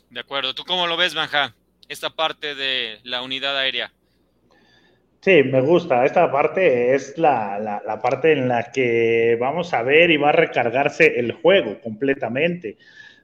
De 0.09 0.19
acuerdo. 0.19 0.53
¿Tú 0.53 0.63
cómo 0.65 0.87
lo 0.87 0.97
ves, 0.97 1.15
Manja? 1.15 1.55
Esta 1.89 2.11
parte 2.11 2.55
de 2.55 2.99
la 3.03 3.21
unidad 3.21 3.57
aérea. 3.57 3.93
Sí, 5.23 5.43
me 5.43 5.61
gusta. 5.61 6.03
Esta 6.03 6.31
parte 6.31 6.95
es 6.95 7.15
la, 7.15 7.81
la, 7.85 8.01
parte 8.01 8.31
en 8.31 8.47
la 8.47 8.71
que 8.71 9.37
vamos 9.39 9.71
a 9.71 9.83
ver 9.83 10.09
y 10.09 10.17
va 10.17 10.29
a 10.29 10.31
recargarse 10.31 11.19
el 11.19 11.33
juego 11.33 11.79
completamente. 11.79 12.77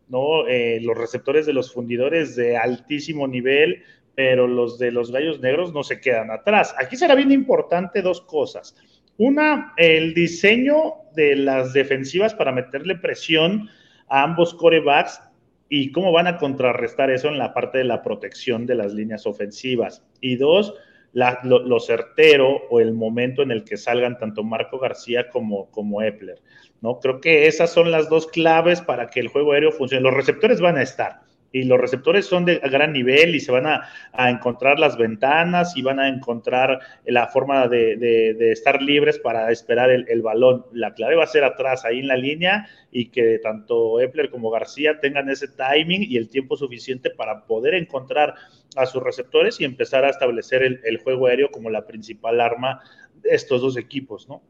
¿no? 0.07 0.47
Eh, 0.47 0.79
los 0.81 0.95
receptores 0.95 1.47
de 1.47 1.53
los 1.53 1.73
fundidores 1.73 2.35
de 2.35 2.55
altísimo 2.55 3.27
nivel, 3.27 3.81
pero 4.13 4.45
los 4.45 4.77
de 4.77 4.91
los 4.91 5.11
gallos 5.11 5.39
negros 5.39 5.73
no 5.73 5.83
se 5.83 5.99
quedan 5.99 6.29
atrás. 6.29 6.75
Aquí 6.77 6.97
será 6.97 7.15
bien 7.15 7.31
importante 7.31 8.03
dos 8.03 8.21
cosas. 8.21 8.75
Una, 9.17 9.73
el 9.75 10.13
diseño 10.13 10.93
de 11.15 11.35
las 11.35 11.73
defensivas 11.73 12.35
para 12.35 12.51
meterle 12.51 12.95
presión 12.95 13.69
a 14.07 14.21
ambos 14.21 14.53
corebacks 14.53 15.19
y 15.67 15.91
cómo 15.91 16.11
van 16.11 16.27
a 16.27 16.37
contrarrestar 16.37 17.09
eso 17.09 17.27
en 17.27 17.39
la 17.39 17.55
parte 17.55 17.79
de 17.79 17.85
la 17.85 18.03
protección 18.03 18.67
de 18.67 18.75
las 18.75 18.93
líneas 18.93 19.25
ofensivas. 19.25 20.05
Y 20.21 20.35
dos, 20.35 20.75
lo, 21.13 21.79
certero 21.79 22.63
o 22.69 22.79
el 22.79 22.93
momento 22.93 23.41
en 23.41 23.51
el 23.51 23.63
que 23.63 23.77
salgan 23.77 24.17
tanto 24.17 24.43
Marco 24.43 24.79
García 24.79 25.29
como, 25.29 25.69
como 25.71 26.01
Epler. 26.01 26.39
¿no? 26.81 26.99
Creo 26.99 27.21
que 27.21 27.47
esas 27.47 27.71
son 27.71 27.91
las 27.91 28.09
dos 28.09 28.27
claves 28.27 28.81
para 28.81 29.09
que 29.09 29.19
el 29.19 29.27
juego 29.29 29.53
aéreo 29.53 29.71
funcione. 29.71 30.03
Los 30.03 30.13
receptores 30.13 30.61
van 30.61 30.77
a 30.77 30.83
estar 30.83 31.26
y 31.51 31.63
los 31.63 31.79
receptores 31.79 32.25
son 32.25 32.45
de 32.45 32.59
gran 32.59 32.93
nivel 32.93 33.35
y 33.35 33.39
se 33.39 33.51
van 33.51 33.65
a, 33.65 33.89
encontrar 34.29 34.79
las 34.79 34.97
ventanas 34.97 35.75
y 35.75 35.81
van 35.81 35.99
a 35.99 36.09
encontrar 36.09 36.79
la 37.05 37.27
forma 37.27 37.67
de, 37.67 38.35
estar 38.51 38.81
libres 38.81 39.19
para 39.19 39.51
esperar 39.51 39.89
el, 39.89 40.21
balón. 40.21 40.65
La 40.73 40.93
clave 40.93 41.15
va 41.15 41.23
a 41.23 41.27
ser 41.27 41.43
atrás, 41.43 41.85
ahí 41.85 41.99
en 41.99 42.07
la 42.07 42.17
línea, 42.17 42.67
y 42.91 43.09
que 43.09 43.39
tanto 43.39 43.99
Epler 43.99 44.29
como 44.29 44.49
García 44.49 44.99
tengan 44.99 45.29
ese 45.29 45.47
timing 45.47 46.03
y 46.03 46.17
el 46.17 46.29
tiempo 46.29 46.57
suficiente 46.57 47.09
para 47.09 47.45
poder 47.45 47.75
encontrar 47.75 48.35
a 48.75 48.85
sus 48.85 49.01
receptores 49.01 49.59
y 49.59 49.65
empezar 49.65 50.05
a 50.05 50.09
establecer 50.09 50.63
el, 50.63 50.81
el 50.83 50.97
juego 50.97 51.27
aéreo 51.27 51.49
como 51.49 51.69
la 51.69 51.87
principal 51.87 52.41
arma 52.41 52.81
de 53.21 53.29
estos 53.31 53.61
dos 53.61 53.77
equipos, 53.77 54.27
¿no? 54.27 54.43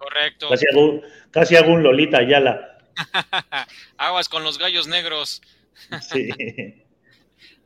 Correcto. 0.00 0.48
Casi 1.30 1.56
hago, 1.56 1.72
un 1.72 1.82
Lolita 1.82 2.18
Ayala. 2.18 2.78
Aguas 3.98 4.28
con 4.28 4.42
los 4.42 4.58
gallos 4.58 4.88
negros. 4.88 5.42
Sí. 6.12 6.28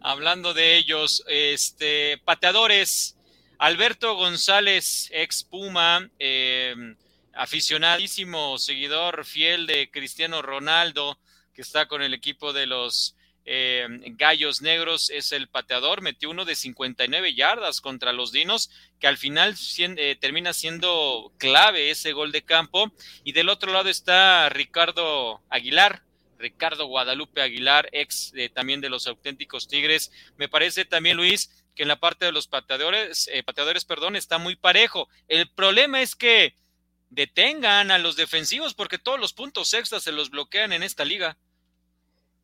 Hablando 0.01 0.55
de 0.55 0.77
ellos, 0.77 1.25
este, 1.29 2.19
pateadores, 2.25 3.17
Alberto 3.59 4.15
González, 4.17 5.09
ex 5.13 5.45
Puma, 5.45 6.11
em, 6.19 6.97
aficionadísimo, 7.33 8.59
seguidor 8.59 9.25
fiel 9.25 9.67
de 9.67 9.91
Cristiano 9.91 10.43
Ronaldo, 10.43 11.19
que 11.55 11.63
está 11.63 11.87
con 11.87 12.03
el 12.03 12.13
equipo 12.15 12.53
de 12.53 12.67
los 12.67 13.17
eh, 13.47 13.87
Gallos 14.17 14.63
Negros 14.63 15.11
es 15.11 15.33
el 15.33 15.49
pateador, 15.49 16.01
metió 16.01 16.31
uno 16.31 16.45
de 16.45 16.57
59 16.57 17.35
yardas 17.35 17.81
contra 17.81 18.13
los 18.13 18.33
Dinos, 18.33 18.71
que 18.99 19.07
al 19.07 19.19
final 19.19 19.55
eh, 19.79 20.17
termina 20.19 20.53
siendo 20.55 21.33
clave 21.39 21.91
ese 21.91 22.13
gol 22.13 22.33
de 22.33 22.43
campo. 22.43 22.93
Y 23.23 23.33
del 23.33 23.51
otro 23.51 23.73
lado 23.73 23.91
está 23.91 24.49
Ricardo 24.49 25.43
Aguilar, 25.51 26.03
Ricardo 26.45 26.87
Guadalupe 26.87 27.41
Aguilar, 27.41 27.89
ex 27.93 28.35
también 28.53 28.83
de 28.83 28.91
los 28.91 29.07
auténticos 29.07 29.67
Tigres. 29.67 30.13
Me 30.37 30.47
parece 30.47 30.85
también, 30.85 31.17
Luis, 31.17 31.65
que 31.75 31.85
en 31.85 31.89
la 31.89 31.99
parte 31.99 32.27
de 32.27 32.33
los 32.33 32.49
pateadores, 32.49 33.31
eh, 33.33 33.43
pateadores, 33.43 33.87
perdón, 33.87 34.15
está 34.15 34.37
muy 34.37 34.55
parejo. 34.55 35.09
El 35.27 35.51
problema 35.51 36.03
es 36.03 36.15
que 36.15 36.55
detengan 37.09 37.91
a 37.91 37.99
los 37.99 38.17
defensivos 38.17 38.75
porque 38.75 38.99
todos 38.99 39.19
los 39.19 39.33
puntos 39.33 39.73
extras 39.73 40.03
se 40.03 40.13
los 40.13 40.31
bloquean 40.31 40.73
en 40.73 40.83
esta 40.83 41.07
liga. 41.07 41.39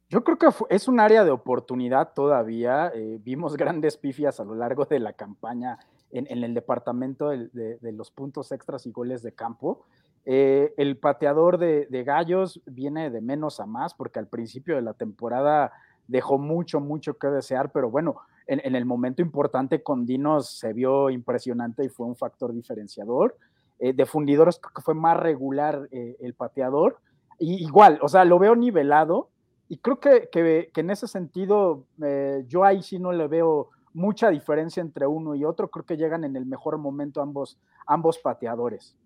Yo 0.08 0.24
creo 0.24 0.38
que 0.38 0.48
es 0.70 0.88
un 0.88 0.98
área 0.98 1.22
de 1.22 1.30
oportunidad 1.30 2.14
todavía. 2.14 2.90
Eh, 2.94 3.18
vimos 3.20 3.56
grandes 3.56 3.98
pifias 3.98 4.40
a 4.40 4.44
lo 4.44 4.54
largo 4.54 4.86
de 4.86 4.98
la 4.98 5.12
campaña 5.12 5.78
en, 6.10 6.42
el 6.42 6.54
departamento 6.54 7.28
de, 7.28 7.78
los 7.92 8.10
puntos 8.10 8.50
extras 8.50 8.86
y 8.86 8.90
goles 8.90 9.22
de 9.22 9.34
campo. 9.34 9.86
Eh, 10.24 10.74
el 10.76 10.98
pateador 10.98 11.58
de, 11.58 11.86
Gallos 12.04 12.60
viene 12.66 13.10
de 13.10 13.20
menos 13.20 13.58
a 13.60 13.66
más 13.66 13.94
porque 13.94 14.18
al 14.18 14.28
principio 14.28 14.76
de 14.76 14.82
la 14.82 14.94
temporada 14.94 15.72
dejó 16.06 16.38
mucho, 16.38 16.80
mucho 16.80 17.14
que 17.14 17.28
desear, 17.28 17.72
pero 17.72 17.90
bueno, 17.90 18.16
en, 18.46 18.74
el 18.74 18.84
momento 18.84 19.22
importante 19.22 19.82
con 19.82 20.06
Dinos 20.06 20.58
se 20.58 20.72
vio 20.72 21.08
impresionante 21.10 21.84
y 21.84 21.88
fue 21.88 22.06
un 22.06 22.16
factor 22.16 22.52
diferenciador. 22.52 23.36
Eh, 23.78 23.92
de 23.92 24.06
fundidores 24.06 24.58
creo 24.58 24.74
que 24.74 24.82
fue 24.82 24.94
más 24.94 25.16
regular 25.16 25.88
el 25.90 26.34
pateador. 26.34 26.98
Y 27.38 27.64
igual, 27.64 27.98
o 28.02 28.08
sea, 28.08 28.24
lo 28.24 28.38
veo 28.38 28.54
nivelado 28.54 29.30
y 29.70 29.78
creo 29.78 30.00
que, 30.00 30.28
que, 30.32 30.68
en 30.74 30.90
ese 30.90 31.06
sentido, 31.06 31.84
eh, 32.02 32.44
yo 32.48 32.64
ahí 32.64 32.82
sí 32.82 32.98
no 32.98 33.12
le 33.12 33.28
veo 33.28 33.68
mucha 33.92 34.28
diferencia 34.28 34.80
entre 34.80 35.06
uno 35.06 35.36
y 35.36 35.44
otro. 35.44 35.70
Creo 35.70 35.86
que 35.86 35.96
llegan 35.96 36.24
en 36.24 36.34
el 36.34 36.44
mejor 36.44 36.76
momento 36.76 37.22
ambos, 37.22 37.56
ambos 37.86 38.18
pateadores. 38.18 38.96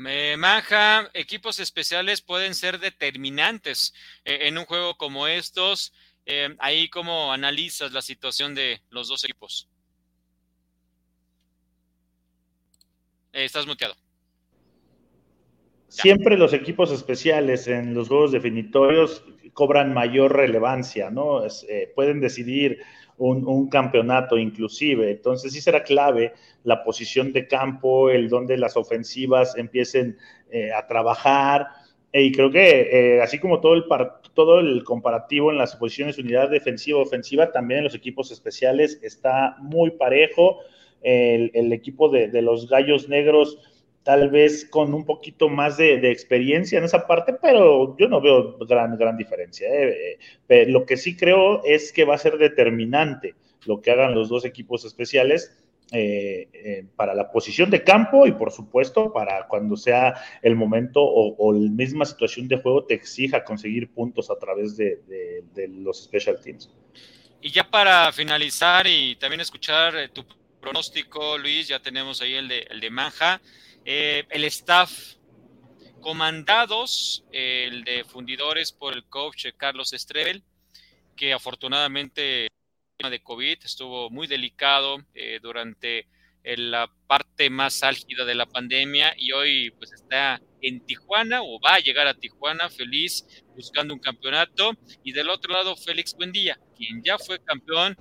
Me 0.00 0.34
maja, 0.38 1.10
equipos 1.12 1.60
especiales 1.60 2.22
pueden 2.22 2.54
ser 2.54 2.80
determinantes 2.80 3.92
eh, 4.24 4.48
en 4.48 4.56
un 4.56 4.64
juego 4.64 4.96
como 4.96 5.26
estos. 5.26 5.92
Eh, 6.24 6.56
ahí, 6.58 6.88
¿cómo 6.88 7.34
analizas 7.34 7.92
la 7.92 8.00
situación 8.00 8.54
de 8.54 8.80
los 8.88 9.08
dos 9.08 9.24
equipos? 9.24 9.68
estás 13.32 13.66
muteado. 13.66 13.94
Siempre 15.88 16.38
los 16.38 16.54
equipos 16.54 16.90
especiales 16.90 17.68
en 17.68 17.92
los 17.92 18.08
juegos 18.08 18.32
definitorios 18.32 19.22
cobran 19.52 19.92
mayor 19.92 20.34
relevancia, 20.34 21.10
¿no? 21.10 21.44
Eh, 21.44 21.92
pueden 21.94 22.20
decidir 22.20 22.78
un, 23.20 23.68
campeonato 23.68 24.38
inclusive. 24.38 25.10
Entonces 25.10 25.52
sí 25.52 25.60
será 25.60 25.82
clave 25.82 26.32
la 26.64 26.82
posición 26.82 27.32
de 27.32 27.46
campo, 27.46 28.10
el 28.10 28.28
donde 28.28 28.56
las 28.56 28.76
ofensivas 28.76 29.56
empiecen 29.56 30.16
eh, 30.50 30.72
a 30.72 30.86
trabajar. 30.86 31.68
Y 32.12 32.32
creo 32.32 32.50
que 32.50 33.20
así 33.22 33.38
como 33.38 33.60
todo 33.60 33.74
el, 33.74 33.84
todo 34.34 34.58
el 34.60 34.82
comparativo 34.82 35.52
en 35.52 35.58
las 35.58 35.76
posiciones 35.76 36.18
unidad 36.18 36.50
defensiva-ofensiva, 36.50 37.52
también 37.52 37.78
en 37.78 37.84
los 37.84 37.94
equipos 37.94 38.32
especiales 38.32 38.98
está 39.02 39.56
muy 39.60 39.92
parejo. 39.92 40.58
El, 41.02 41.72
equipo 41.72 42.08
de, 42.08 42.42
los 42.42 42.68
Gallos 42.68 43.08
Negros 43.08 43.58
tal 44.02 44.30
vez 44.30 44.64
con 44.64 44.94
un 44.94 45.04
poquito 45.04 45.48
más 45.48 45.76
de, 45.76 46.10
experiencia 46.10 46.78
en 46.78 46.84
esa 46.84 47.06
parte, 47.06 47.34
pero 47.34 47.96
yo 47.98 48.08
no 48.08 48.20
veo 48.20 48.56
gran, 48.58 48.96
gran 48.96 49.16
diferencia. 49.16 49.68
¿eh? 49.68 50.18
Eh, 50.48 50.66
lo 50.66 50.86
que 50.86 50.96
sí 50.96 51.16
creo 51.16 51.62
es 51.64 51.92
que 51.92 52.04
va 52.04 52.14
a 52.14 52.18
ser 52.18 52.38
determinante 52.38 53.34
lo 53.66 53.82
que 53.82 53.90
hagan 53.90 54.14
los 54.14 54.28
dos 54.28 54.44
equipos 54.44 54.84
especiales 54.84 55.54
eh, 55.92 56.86
para 56.96 57.14
la 57.14 57.30
posición 57.30 57.68
de 57.68 57.82
campo 57.82 58.26
y 58.26 58.32
por 58.32 58.52
supuesto 58.52 59.12
para 59.12 59.48
cuando 59.48 59.76
sea 59.76 60.14
el 60.40 60.54
momento 60.54 61.00
o, 61.02 61.52
la 61.52 61.68
misma 61.70 62.04
situación 62.04 62.46
de 62.46 62.58
juego 62.58 62.84
te 62.84 62.94
exija 62.94 63.44
conseguir 63.44 63.90
puntos 63.92 64.30
a 64.30 64.38
través 64.38 64.76
de, 64.76 65.00
de 65.54 65.68
los 65.68 66.04
special 66.04 66.40
teams. 66.40 66.70
Y 67.42 67.50
ya 67.50 67.68
para 67.68 68.12
finalizar 68.12 68.86
y 68.86 69.16
también 69.16 69.40
escuchar 69.40 70.10
tu 70.12 70.24
pronóstico, 70.60 71.38
Luis, 71.38 71.68
ya 71.68 71.80
tenemos 71.80 72.20
ahí 72.20 72.34
el 72.34 72.48
de, 72.48 72.60
el 72.70 72.80
de 72.80 72.90
Manja. 72.90 73.40
Eh, 73.84 74.24
el 74.30 74.44
staff 74.44 75.16
comandados, 76.00 77.24
el 77.32 77.84
de 77.84 78.04
fundidores 78.04 78.72
por 78.72 78.94
el 78.94 79.04
coach 79.04 79.46
Carlos 79.56 79.92
Estrebel, 79.92 80.42
que 81.16 81.32
afortunadamente 81.32 82.48
de 82.98 83.22
COVID 83.22 83.58
estuvo 83.64 84.10
muy 84.10 84.26
delicado 84.26 84.98
eh, 85.14 85.38
durante 85.42 86.06
la 86.42 86.90
parte 87.06 87.50
más 87.50 87.82
álgida 87.82 88.24
de 88.24 88.34
la 88.34 88.46
pandemia 88.46 89.14
y 89.16 89.32
hoy 89.32 89.70
pues 89.72 89.92
está 89.92 90.40
en 90.62 90.84
Tijuana 90.86 91.42
o 91.42 91.60
va 91.60 91.74
a 91.74 91.80
llegar 91.80 92.06
a 92.06 92.14
Tijuana 92.14 92.70
feliz 92.70 93.26
buscando 93.54 93.94
un 93.94 94.00
campeonato. 94.00 94.72
Y 95.04 95.12
del 95.12 95.28
otro 95.28 95.52
lado 95.52 95.76
Félix 95.76 96.14
Buendía, 96.14 96.58
quien 96.76 97.02
ya 97.02 97.18
fue 97.18 97.42
campeón, 97.42 97.96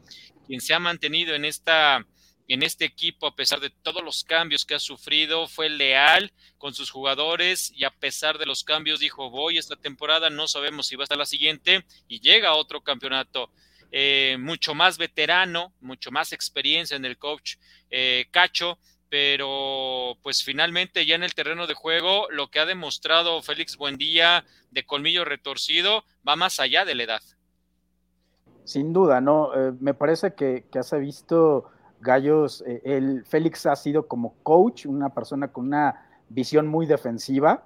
quien 0.48 0.62
se 0.62 0.74
ha 0.74 0.80
mantenido 0.80 1.36
en 1.36 1.46
esta 1.46 2.06
en 2.50 2.64
este 2.64 2.84
equipo, 2.84 3.28
a 3.28 3.36
pesar 3.36 3.60
de 3.60 3.70
todos 3.70 4.04
los 4.04 4.24
cambios 4.24 4.66
que 4.66 4.74
ha 4.74 4.80
sufrido, 4.80 5.48
fue 5.48 5.70
leal 5.70 6.34
con 6.58 6.74
sus 6.74 6.90
jugadores 6.90 7.72
y 7.76 7.84
a 7.84 7.92
pesar 7.92 8.40
de 8.40 8.48
los 8.48 8.64
cambios 8.64 9.00
dijo, 9.00 9.30
voy 9.30 9.60
esta 9.60 9.76
temporada, 9.76 10.32
no 10.32 10.48
sabemos 10.48 10.88
si 10.88 10.96
va 10.96 11.04
a 11.04 11.06
estar 11.06 11.18
la 11.18 11.28
siguiente 11.28 11.86
y 12.08 12.20
llega 12.20 12.50
a 12.50 12.56
otro 12.56 12.82
campeonato. 12.82 13.52
Eh, 13.92 14.38
mucho 14.40 14.74
más 14.74 14.98
veterano, 14.98 15.74
mucho 15.80 16.12
más 16.12 16.34
experiencia 16.34 16.98
en 16.98 17.06
el 17.06 17.20
coach 17.20 17.58
eh, 17.92 18.26
Cacho, 18.32 18.80
pero 19.10 20.18
pues 20.24 20.44
finalmente 20.44 21.06
ya 21.06 21.16
en 21.16 21.24
el 21.24 21.36
terreno 21.36 21.68
de 21.68 21.76
juego 21.76 22.28
lo 22.32 22.50
que 22.50 22.60
ha 22.60 22.66
demostrado 22.66 23.42
Félix 23.44 23.78
Buendía 23.78 24.44
de 24.72 24.86
colmillo 24.86 25.24
retorcido 25.24 26.04
va 26.28 26.36
más 26.36 26.60
allá 26.60 26.84
de 26.84 26.96
la 26.96 27.04
edad. 27.04 27.22
Sin 28.64 28.92
duda, 28.94 29.22
¿no? 29.22 29.54
Eh, 29.56 29.72
me 29.80 29.94
parece 29.94 30.34
que, 30.34 30.66
que 30.72 30.80
has 30.80 30.92
visto 31.00 31.72
Gallos, 32.02 32.64
eh, 32.66 32.82
el 32.84 33.26
Félix 33.26 33.66
ha 33.66 33.76
sido 33.76 34.08
como 34.08 34.36
coach, 34.44 34.86
una 34.86 35.10
persona 35.10 35.50
con 35.50 35.68
una 35.68 36.06
visión 36.30 36.68
muy 36.68 36.86
defensiva. 36.86 37.64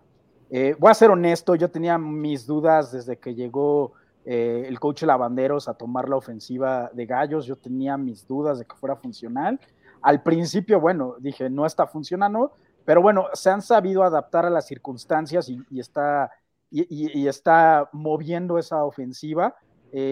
Eh, 0.49 0.75
voy 0.79 0.91
a 0.91 0.93
ser 0.93 1.11
honesto, 1.11 1.55
yo 1.55 1.69
tenía 1.69 1.97
mis 1.97 2.45
dudas 2.45 2.91
desde 2.91 3.17
que 3.17 3.35
llegó 3.35 3.93
eh, 4.25 4.65
el 4.67 4.79
coach 4.79 5.03
Lavanderos 5.03 5.67
a 5.67 5.73
tomar 5.73 6.09
la 6.09 6.15
ofensiva 6.15 6.89
de 6.93 7.05
Gallos, 7.05 7.45
yo 7.45 7.55
tenía 7.55 7.97
mis 7.97 8.27
dudas 8.27 8.59
de 8.59 8.65
que 8.65 8.75
fuera 8.75 8.95
funcional. 8.95 9.59
Al 10.01 10.21
principio, 10.21 10.79
bueno, 10.79 11.15
dije, 11.19 11.49
no 11.49 11.65
está 11.65 11.87
funcionando, 11.87 12.53
pero 12.85 13.01
bueno, 13.01 13.27
se 13.33 13.49
han 13.49 13.61
sabido 13.61 14.03
adaptar 14.03 14.45
a 14.45 14.49
las 14.49 14.67
circunstancias 14.67 15.49
y, 15.49 15.79
está, 15.79 16.29
y, 16.69 17.27
está 17.27 17.89
moviendo 17.93 18.57
esa 18.57 18.83
ofensiva. 18.83 19.55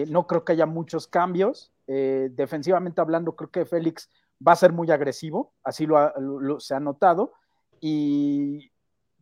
no 0.08 0.26
creo 0.26 0.44
que 0.44 0.52
haya 0.52 0.64
muchos 0.64 1.06
cambios. 1.06 1.72
Eh, 1.86 2.30
defensivamente 2.32 3.00
hablando, 3.00 3.34
creo 3.34 3.50
que 3.50 3.64
Félix 3.64 4.08
va 4.46 4.52
a 4.52 4.56
ser 4.56 4.72
muy 4.72 4.90
agresivo, 4.90 5.52
así 5.62 5.86
lo, 5.86 6.60
se 6.60 6.74
ha 6.74 6.80
notado. 6.80 7.32
Y 7.80 8.70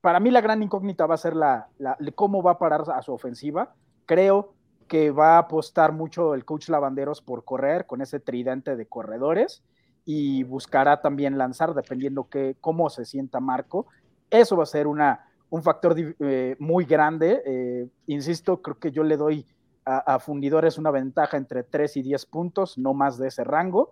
para 0.01 0.21
mí 0.21 0.31
la 0.31 0.41
gran 0.41 0.63
incógnita 0.63 1.07
va 1.07 1.15
a 1.15 1.19
ser 1.19 1.37
la, 1.37 1.69
cómo 2.15 2.43
va 2.43 2.53
a 2.53 2.59
parar 2.59 2.85
a 2.95 3.03
su 3.03 3.13
ofensiva. 3.13 3.75
Creo 4.07 4.55
que 4.89 5.11
va 5.11 5.37
a 5.37 5.39
apostar 5.39 5.93
mucho 5.93 6.35
el 6.35 6.45
coach 6.45 6.69
Lavanderos 6.69 7.23
por 7.23 7.45
correr 7.45 7.87
con 7.87 8.01
ese 8.01 8.19
tridente 8.19 8.77
de 8.77 8.87
corredores 8.87 9.63
y 10.05 10.43
buscará 10.43 11.01
también 11.01 11.39
lanzar 11.39 11.75
dependiendo 11.75 12.29
que, 12.29 12.57
cómo 12.61 12.91
se 12.91 13.05
sienta 13.05 13.41
Marco. 13.41 13.87
Eso 14.31 14.57
va 14.57 14.65
a 14.65 14.67
ser 14.67 14.87
una, 14.87 15.29
un 15.51 15.63
factor 15.63 15.95
eh, 15.99 16.57
muy 16.59 16.85
grande. 16.85 17.43
Eh, 17.45 17.89
insisto, 18.07 18.63
creo 18.63 18.79
que 18.79 18.91
yo 18.91 19.05
le 19.05 19.17
doy 19.17 19.47
a, 19.99 20.19
Fundidores 20.19 20.79
una 20.79 20.91
ventaja 20.91 21.37
entre 21.37 21.63
3 21.63 21.97
y 21.99 22.03
10 22.03 22.27
puntos, 22.27 22.79
no 22.79 22.95
más 22.95 23.19
de 23.19 23.29
ese 23.29 23.45
rango. 23.45 23.91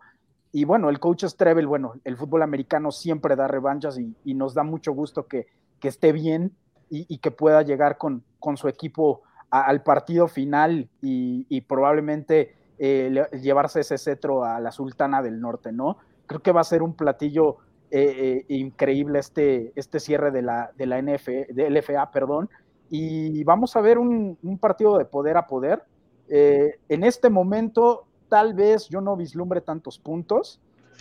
Y 0.52 0.64
bueno, 0.64 0.88
el 0.90 0.98
coach 1.00 1.24
Strebel, 1.24 1.66
bueno, 1.66 1.94
el 2.04 2.16
fútbol 2.16 2.42
americano 2.42 2.90
siempre 2.90 3.36
da 3.36 3.48
revanchas 3.48 3.98
y, 3.98 4.34
nos 4.34 4.54
da 4.54 4.62
mucho 4.62 4.92
gusto 4.92 5.26
que, 5.26 5.46
esté 5.82 6.12
bien 6.12 6.52
y, 6.90 7.18
que 7.18 7.30
pueda 7.30 7.62
llegar 7.62 7.98
con, 7.98 8.24
con 8.38 8.56
su 8.56 8.68
equipo 8.68 9.22
al 9.50 9.82
partido 9.82 10.28
final 10.28 10.88
y, 11.00 11.60
probablemente 11.62 12.54
eh, 12.78 13.24
llevarse 13.42 13.80
ese 13.80 13.98
cetro 13.98 14.44
a 14.44 14.60
la 14.60 14.70
Sultana 14.70 15.22
del 15.22 15.40
Norte, 15.40 15.72
¿no? 15.72 15.98
Creo 16.26 16.42
que 16.42 16.52
va 16.52 16.60
a 16.60 16.64
ser 16.64 16.82
un 16.82 16.94
platillo 16.94 17.56
eh, 17.90 18.44
eh, 18.48 18.54
increíble 18.54 19.18
este, 19.18 19.72
este 19.74 19.98
cierre 19.98 20.30
de 20.30 20.42
la, 20.42 20.70
de 20.76 20.86
la 20.86 21.00
NF, 21.00 21.26
de 21.26 21.70
LFA, 21.70 22.10
perdón, 22.10 22.50
y 22.90 23.44
vamos 23.44 23.76
a 23.76 23.80
ver 23.80 23.98
un, 23.98 24.36
partido 24.60 24.98
de 24.98 25.04
poder 25.04 25.36
a 25.36 25.46
poder. 25.46 25.82
Eh, 26.28 26.78
en 26.88 27.04
este 27.04 27.30
momento, 27.30 28.06
tal 28.28 28.54
vez 28.54 28.88
yo 28.88 29.00
no 29.00 29.16
vislumbre 29.16 29.60
tantos 29.60 29.98
puntos, 29.98 30.60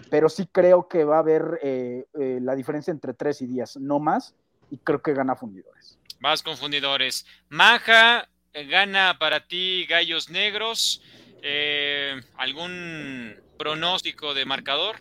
pero 0.10 0.30
sí 0.30 0.48
creo 0.52 0.88
que 0.88 1.04
va 1.04 1.18
a 1.18 1.20
haber 1.20 1.60
eh, 1.64 2.06
eh, 2.20 2.40
la 2.42 2.56
diferencia 2.56 2.90
entre 2.92 3.14
3 3.14 3.44
y 3.44 3.48
10, 3.48 3.78
no 3.78 4.00
más, 4.00 4.36
y 4.70 4.78
creo 4.78 5.02
que 5.02 5.14
gana 5.14 5.36
Fundidores. 5.36 5.98
Más 6.20 6.44
con 6.44 6.58
Fundidores. 6.58 7.26
Maja, 7.50 8.28
gana 8.70 9.18
para 9.20 9.48
ti 9.48 9.86
Gallos 9.88 10.30
Negros. 10.30 11.02
¿Algún 12.38 13.36
pronóstico 13.58 14.34
de 14.34 14.46
marcador? 14.46 14.98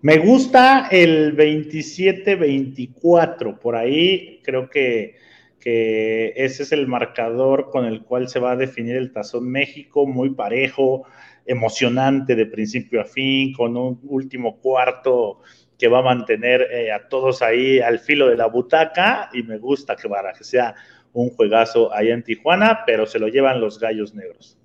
Me 0.00 0.18
gusta 0.18 0.88
el 0.90 1.36
27-24, 1.36 3.58
por 3.58 3.74
ahí 3.74 4.40
creo 4.44 4.68
que 4.68 5.16
que 5.64 6.34
ese 6.36 6.62
es 6.62 6.72
el 6.72 6.86
marcador 6.86 7.70
con 7.70 7.86
el 7.86 8.02
cual 8.02 8.28
se 8.28 8.38
va 8.38 8.52
a 8.52 8.56
definir 8.56 8.96
el 8.96 9.12
Tazón 9.12 9.50
México, 9.50 10.06
muy 10.06 10.28
parejo, 10.28 11.06
emocionante 11.46 12.36
de 12.36 12.44
principio 12.44 13.00
a 13.00 13.06
fin, 13.06 13.54
con 13.54 13.74
un 13.74 13.98
último 14.04 14.58
cuarto 14.60 15.40
que 15.78 15.88
va 15.88 16.00
a 16.00 16.02
mantener 16.02 16.68
eh, 16.70 16.92
a 16.92 17.08
todos 17.08 17.40
ahí 17.40 17.80
al 17.80 17.98
filo 17.98 18.28
de 18.28 18.36
la 18.36 18.46
butaca 18.46 19.30
y 19.32 19.42
me 19.42 19.56
gusta 19.56 19.96
que, 19.96 20.06
para 20.06 20.34
que 20.34 20.44
sea 20.44 20.74
un 21.14 21.30
juegazo 21.30 21.94
ahí 21.94 22.10
en 22.10 22.22
Tijuana, 22.22 22.82
pero 22.84 23.06
se 23.06 23.18
lo 23.18 23.28
llevan 23.28 23.62
los 23.62 23.78
gallos 23.78 24.12
negros. 24.12 24.58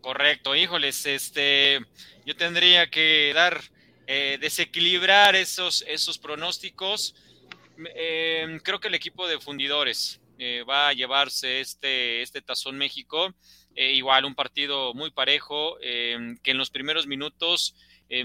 Correcto, 0.00 0.56
híjoles, 0.56 1.04
este, 1.04 1.78
yo 2.24 2.34
tendría 2.36 2.88
que 2.88 3.32
dar, 3.34 3.60
eh, 4.06 4.38
desequilibrar 4.40 5.36
esos, 5.36 5.84
esos 5.86 6.16
pronósticos. 6.16 7.14
Eh, 7.94 8.58
creo 8.64 8.80
que 8.80 8.88
el 8.88 8.94
equipo 8.94 9.28
de 9.28 9.38
fundidores, 9.38 10.21
eh, 10.38 10.64
va 10.68 10.88
a 10.88 10.92
llevarse 10.92 11.60
este, 11.60 12.22
este 12.22 12.42
Tazón 12.42 12.76
México. 12.76 13.34
Eh, 13.74 13.92
igual 13.92 14.24
un 14.24 14.34
partido 14.34 14.92
muy 14.94 15.10
parejo, 15.10 15.78
eh, 15.80 16.36
que 16.42 16.50
en 16.50 16.58
los 16.58 16.70
primeros 16.70 17.06
minutos 17.06 17.74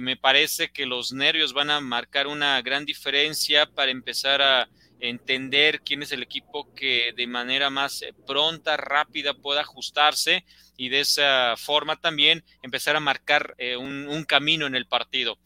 me 0.01 0.17
parece 0.17 0.69
que 0.69 0.85
los 0.85 1.13
nervios 1.13 1.53
van 1.53 1.69
a 1.69 1.79
marcar 1.79 2.27
una 2.27 2.61
gran 2.61 2.83
diferencia 2.83 3.65
para 3.67 3.89
empezar 3.89 4.41
a 4.41 4.67
entender 4.99 5.79
quién 5.79 6.03
es 6.03 6.11
el 6.11 6.21
equipo 6.21 6.73
que 6.75 7.13
de 7.15 7.25
manera 7.25 7.69
más 7.69 8.03
pronta, 8.25 8.75
rápida 8.75 9.33
pueda 9.33 9.61
ajustarse 9.61 10.43
y 10.75 10.89
de 10.89 10.99
esa 10.99 11.55
forma 11.55 11.95
también 11.95 12.43
empezar 12.63 12.97
a 12.97 12.99
marcar 12.99 13.55
un, 13.79 14.09
un, 14.09 14.25
camino 14.25 14.67
en 14.67 14.75
el 14.75 14.87
partido. 14.87 15.39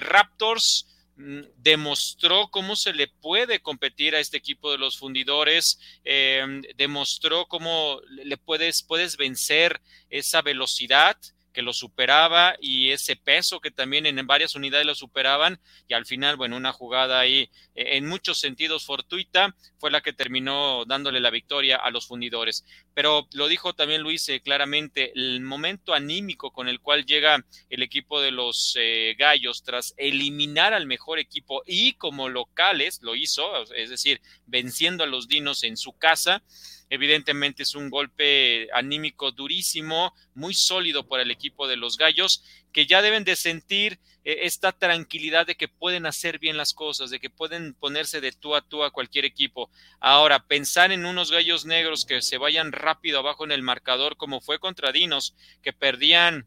Raptors 0.00 0.93
demostró 1.16 2.48
cómo 2.50 2.76
se 2.76 2.92
le 2.92 3.08
puede 3.08 3.60
competir 3.60 4.14
a 4.14 4.20
este 4.20 4.36
equipo 4.36 4.72
de 4.72 4.78
los 4.78 4.98
fundidores, 4.98 5.78
em, 6.04 6.62
demostró 6.76 7.46
cómo 7.46 8.00
le 8.08 8.36
puedes, 8.36 8.82
puedes 8.82 9.16
vencer 9.16 9.80
esa 10.10 10.42
velocidad 10.42 11.16
que 11.54 11.62
lo 11.62 11.72
superaba 11.72 12.56
y 12.60 12.90
ese 12.90 13.16
peso 13.16 13.60
que 13.60 13.70
también 13.70 14.04
en 14.04 14.26
varias 14.26 14.54
unidades 14.54 14.86
lo 14.86 14.94
superaban 14.94 15.60
y 15.88 15.94
al 15.94 16.04
final, 16.04 16.36
bueno, 16.36 16.56
una 16.56 16.72
jugada 16.72 17.20
ahí 17.20 17.48
eh, 17.74 17.96
en 17.96 18.06
muchos 18.06 18.38
sentidos 18.40 18.84
fortuita 18.84 19.54
fue 19.78 19.90
la 19.90 20.02
que 20.02 20.12
terminó 20.12 20.84
dándole 20.84 21.20
la 21.20 21.30
victoria 21.30 21.76
a 21.76 21.90
los 21.90 22.06
fundidores. 22.06 22.66
Pero 22.92 23.28
lo 23.32 23.48
dijo 23.48 23.72
también 23.72 24.02
Luis 24.02 24.28
eh, 24.28 24.40
claramente, 24.40 25.12
el 25.14 25.40
momento 25.40 25.94
anímico 25.94 26.50
con 26.50 26.68
el 26.68 26.80
cual 26.80 27.06
llega 27.06 27.44
el 27.70 27.82
equipo 27.82 28.20
de 28.20 28.32
los 28.32 28.76
eh, 28.78 29.14
Gallos 29.16 29.62
tras 29.62 29.94
eliminar 29.96 30.74
al 30.74 30.86
mejor 30.86 31.18
equipo 31.18 31.62
y 31.66 31.94
como 31.94 32.28
locales 32.28 33.00
lo 33.02 33.14
hizo, 33.14 33.62
es 33.74 33.90
decir, 33.90 34.20
venciendo 34.46 35.04
a 35.04 35.06
los 35.06 35.28
Dinos 35.28 35.62
en 35.64 35.76
su 35.76 35.92
casa, 35.92 36.42
Evidentemente 36.90 37.62
es 37.62 37.74
un 37.74 37.90
golpe 37.90 38.68
anímico 38.72 39.32
durísimo, 39.32 40.14
muy 40.34 40.54
sólido 40.54 41.08
para 41.08 41.22
el 41.22 41.30
equipo 41.30 41.66
de 41.66 41.76
los 41.76 41.96
Gallos, 41.96 42.44
que 42.72 42.86
ya 42.86 43.02
deben 43.02 43.24
de 43.24 43.36
sentir 43.36 43.98
eh, 44.24 44.40
esta 44.42 44.72
tranquilidad 44.72 45.46
de 45.46 45.54
que 45.54 45.68
pueden 45.68 46.06
hacer 46.06 46.38
bien 46.38 46.56
las 46.56 46.74
cosas, 46.74 47.10
de 47.10 47.20
que 47.20 47.30
pueden 47.30 47.74
ponerse 47.74 48.20
de 48.20 48.32
tú 48.32 48.54
a 48.54 48.60
tú 48.60 48.84
a 48.84 48.90
cualquier 48.90 49.24
equipo. 49.24 49.70
Ahora, 49.98 50.46
pensar 50.46 50.92
en 50.92 51.06
unos 51.06 51.32
gallos 51.32 51.64
negros 51.64 52.04
que 52.04 52.20
se 52.20 52.38
vayan 52.38 52.70
rápido 52.70 53.18
abajo 53.18 53.44
en 53.44 53.52
el 53.52 53.62
marcador, 53.62 54.16
como 54.16 54.40
fue 54.40 54.58
contra 54.58 54.92
Dinos, 54.92 55.34
que 55.62 55.72
perdían 55.72 56.46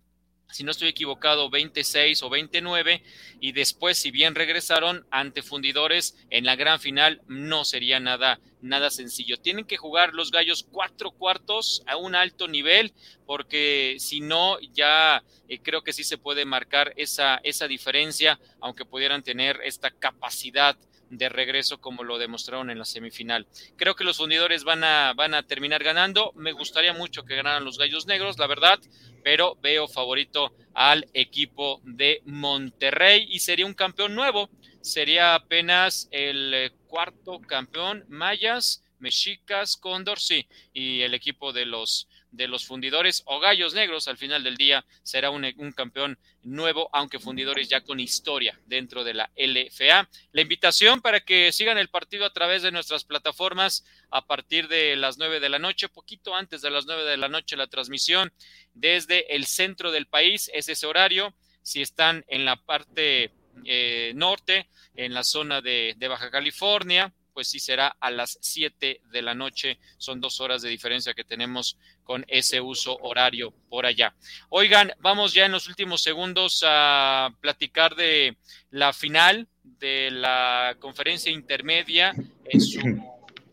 si 0.52 0.64
no 0.64 0.72
estoy 0.72 0.88
equivocado, 0.88 1.50
26 1.50 2.24
o 2.24 2.30
29, 2.30 3.04
y 3.40 3.52
después, 3.52 3.98
si 3.98 4.12
bien 4.12 4.36
regresaron 4.36 5.06
ante 5.12 5.42
fundidores 5.42 6.16
en 6.30 6.46
la 6.46 6.56
gran 6.56 6.80
final, 6.80 7.22
no 7.28 7.66
sería 7.66 8.00
nada, 8.00 8.40
nada 8.62 8.90
sencillo. 8.90 9.38
Tienen 9.38 9.66
que 9.66 9.78
jugar 9.78 10.14
los 10.14 10.32
gallos 10.32 10.66
cuatro 10.72 11.12
cuartos 11.12 11.84
a 11.86 11.98
un 11.98 12.16
alto 12.16 12.48
nivel, 12.48 12.94
porque 13.26 13.98
si 14.00 14.22
no, 14.22 14.60
ya 14.74 15.24
eh, 15.50 15.60
creo 15.60 15.84
que 15.84 15.94
sí 15.94 16.04
se 16.04 16.18
puede 16.18 16.46
marcar 16.46 16.94
esa, 16.96 17.40
esa 17.44 17.68
diferencia, 17.68 18.40
aunque 18.60 18.86
pudieran 18.86 19.24
tener 19.24 19.60
esta 19.64 19.92
capacidad 19.92 20.78
de 21.10 21.30
regreso 21.30 21.80
como 21.80 22.04
lo 22.04 22.18
demostraron 22.18 22.70
en 22.70 22.80
la 22.80 22.86
semifinal. 22.86 23.48
Creo 23.76 23.96
que 23.96 24.04
los 24.04 24.18
fundidores 24.18 24.64
van 24.64 24.84
a, 24.84 25.14
van 25.14 25.34
a 25.34 25.44
terminar 25.44 25.84
ganando. 25.84 26.32
Me 26.36 26.52
gustaría 26.52 26.94
mucho 26.94 27.24
que 27.24 27.36
ganaran 27.36 27.66
los 27.66 27.78
Gallos 27.78 28.08
Negros, 28.08 28.38
la 28.38 28.48
verdad, 28.48 28.80
pero 29.24 29.58
veo 29.62 29.88
favorito 29.88 30.54
al 30.74 31.08
equipo 31.14 31.82
de 31.84 32.22
Monterrey 32.26 33.28
y 33.30 33.40
sería 33.40 33.66
un 33.66 33.74
campeón 33.74 34.16
nuevo. 34.16 34.50
Sería 34.82 35.36
apenas 35.36 36.08
el 36.12 36.54
eh, 36.54 36.72
cuarto 36.88 37.40
campeón 37.42 38.06
Mayas, 38.08 38.84
Mexicas, 39.00 39.78
Condor, 39.78 40.20
sí, 40.20 40.48
y 40.74 41.02
el 41.02 41.14
equipo 41.14 41.52
de 41.54 41.66
los 41.66 42.08
de 42.38 42.48
los 42.48 42.66
fundidores 42.66 43.24
o 43.26 43.40
gallos 43.40 43.74
negros 43.74 44.08
al 44.08 44.18
final 44.18 44.44
del 44.44 44.56
día 44.56 44.86
será 45.02 45.32
un, 45.32 45.44
campeón 45.76 46.18
nuevo, 46.44 46.90
aunque 46.94 47.20
fundidores 47.20 47.68
ya 47.68 47.82
con 47.82 48.00
historia 48.00 48.58
dentro 48.68 49.04
de 49.04 49.16
la 49.16 49.32
LFA. 49.36 50.08
La 50.32 50.42
invitación 50.42 51.02
para 51.02 51.20
que 51.20 51.52
sigan 51.52 51.80
el 51.80 51.90
partido 51.90 52.26
a 52.26 52.34
través 52.34 52.62
de 52.62 52.72
nuestras 52.72 53.04
plataformas 53.04 53.84
a 54.12 54.26
partir 54.26 54.68
de 54.68 54.96
las 54.96 55.18
nueve 55.18 55.40
de 55.40 55.50
la 55.50 55.60
noche, 55.60 55.90
poquito 55.90 56.36
antes 56.36 56.62
de 56.62 56.70
las 56.70 56.86
nueve 56.86 57.04
de 57.04 57.18
la 57.18 57.28
noche 57.28 57.58
la 57.58 57.68
transmisión 57.68 58.32
desde 58.74 59.36
el 59.36 59.48
centro 59.48 59.92
del 59.92 60.06
país, 60.06 60.50
es 60.54 60.70
ese 60.70 60.86
horario. 60.86 61.34
Si 61.64 61.82
están 61.82 62.24
en 62.28 62.46
la 62.46 62.56
parte 62.56 63.32
eh, 63.66 64.14
norte, 64.16 64.70
en 64.96 65.14
la 65.14 65.24
zona 65.24 65.62
de 65.62 66.08
Baja 66.08 66.30
California, 66.30 67.12
pues 67.38 67.50
sí 67.50 67.60
será 67.60 67.96
a 68.00 68.10
las 68.10 68.40
7 68.42 69.02
de 69.12 69.22
la 69.22 69.36
noche. 69.36 69.78
Son 70.00 70.20
dos 70.20 70.42
horas 70.42 70.64
de 70.64 70.70
diferencia 70.70 71.14
que 71.14 71.24
tenemos 71.24 71.78
con 72.04 72.26
ese 72.28 72.62
uso 72.62 72.98
horario 72.98 73.54
por 73.70 73.86
allá. 73.86 74.16
Oigan, 74.50 74.92
vamos 75.02 75.36
ya 75.36 75.46
en 75.46 75.52
los 75.52 75.68
últimos 75.68 76.02
segundos 76.02 76.64
a 76.66 77.30
platicar 77.40 77.96
de 77.96 78.38
la 78.72 78.92
final 78.92 79.48
de 79.62 80.10
la 80.10 80.78
conferencia 80.80 81.32
intermedia 81.32 82.16
en 82.46 82.60
su 82.60 82.80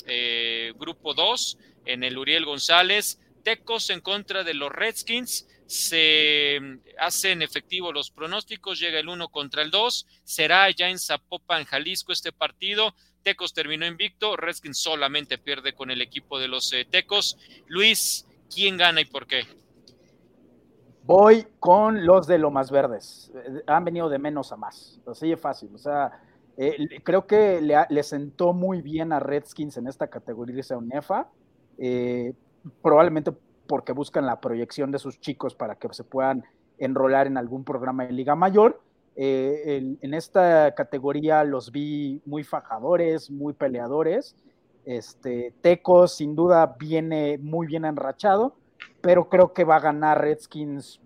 eh, 0.06 0.72
grupo 0.76 1.12
2 1.12 1.58
en 1.84 2.04
el 2.04 2.16
Uriel 2.16 2.46
González. 2.46 3.20
Tecos 3.42 3.90
en 3.90 4.00
contra 4.00 4.44
de 4.44 4.54
los 4.54 4.72
Redskins. 4.72 5.46
Se 5.66 6.58
hacen 6.98 7.42
efectivos 7.42 7.92
los 7.92 8.10
pronósticos, 8.10 8.80
llega 8.80 8.98
el 8.98 9.10
1 9.10 9.28
contra 9.28 9.60
el 9.60 9.70
2. 9.70 10.06
Será 10.24 10.70
ya 10.70 10.88
en 10.88 10.98
Zapopan, 10.98 11.66
Jalisco, 11.66 12.12
este 12.12 12.32
partido. 12.32 12.94
Tecos 13.24 13.54
terminó 13.54 13.86
invicto, 13.86 14.36
Redskins 14.36 14.78
solamente 14.78 15.38
pierde 15.38 15.72
con 15.72 15.90
el 15.90 16.02
equipo 16.02 16.38
de 16.38 16.46
los 16.46 16.72
eh, 16.74 16.86
Tecos. 16.88 17.38
Luis, 17.66 18.26
¿quién 18.54 18.76
gana 18.76 19.00
y 19.00 19.06
por 19.06 19.26
qué? 19.26 19.44
Voy 21.04 21.46
con 21.58 22.06
los 22.06 22.26
de 22.26 22.38
Lomas 22.38 22.70
Verdes. 22.70 23.32
Han 23.66 23.84
venido 23.84 24.08
de 24.08 24.18
menos 24.18 24.52
a 24.52 24.56
más. 24.56 25.00
Así 25.06 25.32
es 25.32 25.40
fácil. 25.40 25.70
O 25.74 25.78
sea, 25.78 26.20
eh, 26.56 27.00
creo 27.02 27.26
que 27.26 27.60
le, 27.60 28.02
sentó 28.02 28.52
muy 28.52 28.82
bien 28.82 29.12
a 29.12 29.20
Redskins 29.20 29.76
en 29.78 29.86
esta 29.86 30.08
categoría 30.08 30.62
de 30.66 30.76
UNEFA. 30.76 31.28
Eh, 31.78 32.34
probablemente 32.82 33.32
porque 33.66 33.92
buscan 33.92 34.26
la 34.26 34.40
proyección 34.40 34.90
de 34.90 34.98
sus 34.98 35.18
chicos 35.20 35.54
para 35.54 35.76
que 35.76 35.88
se 35.92 36.04
puedan 36.04 36.44
enrolar 36.78 37.26
en 37.26 37.38
algún 37.38 37.64
programa 37.64 38.06
de 38.06 38.12
Liga 38.12 38.34
Mayor 38.34 38.83
eh, 39.16 39.96
en 40.00 40.14
esta 40.14 40.74
categoría 40.74 41.44
los 41.44 41.70
vi 41.70 42.20
muy 42.24 42.42
fajadores, 42.42 43.30
muy 43.30 43.52
peleadores. 43.52 44.36
Este, 44.84 45.54
Tecos 45.60 46.16
sin 46.16 46.34
duda 46.34 46.76
viene 46.78 47.38
muy 47.38 47.66
bien 47.66 47.84
enrachado, 47.84 48.56
pero 49.00 49.28
creo 49.28 49.52
que 49.52 49.64
va 49.64 49.76
a 49.76 49.80
ganar 49.80 50.20
Redskins 50.20 51.00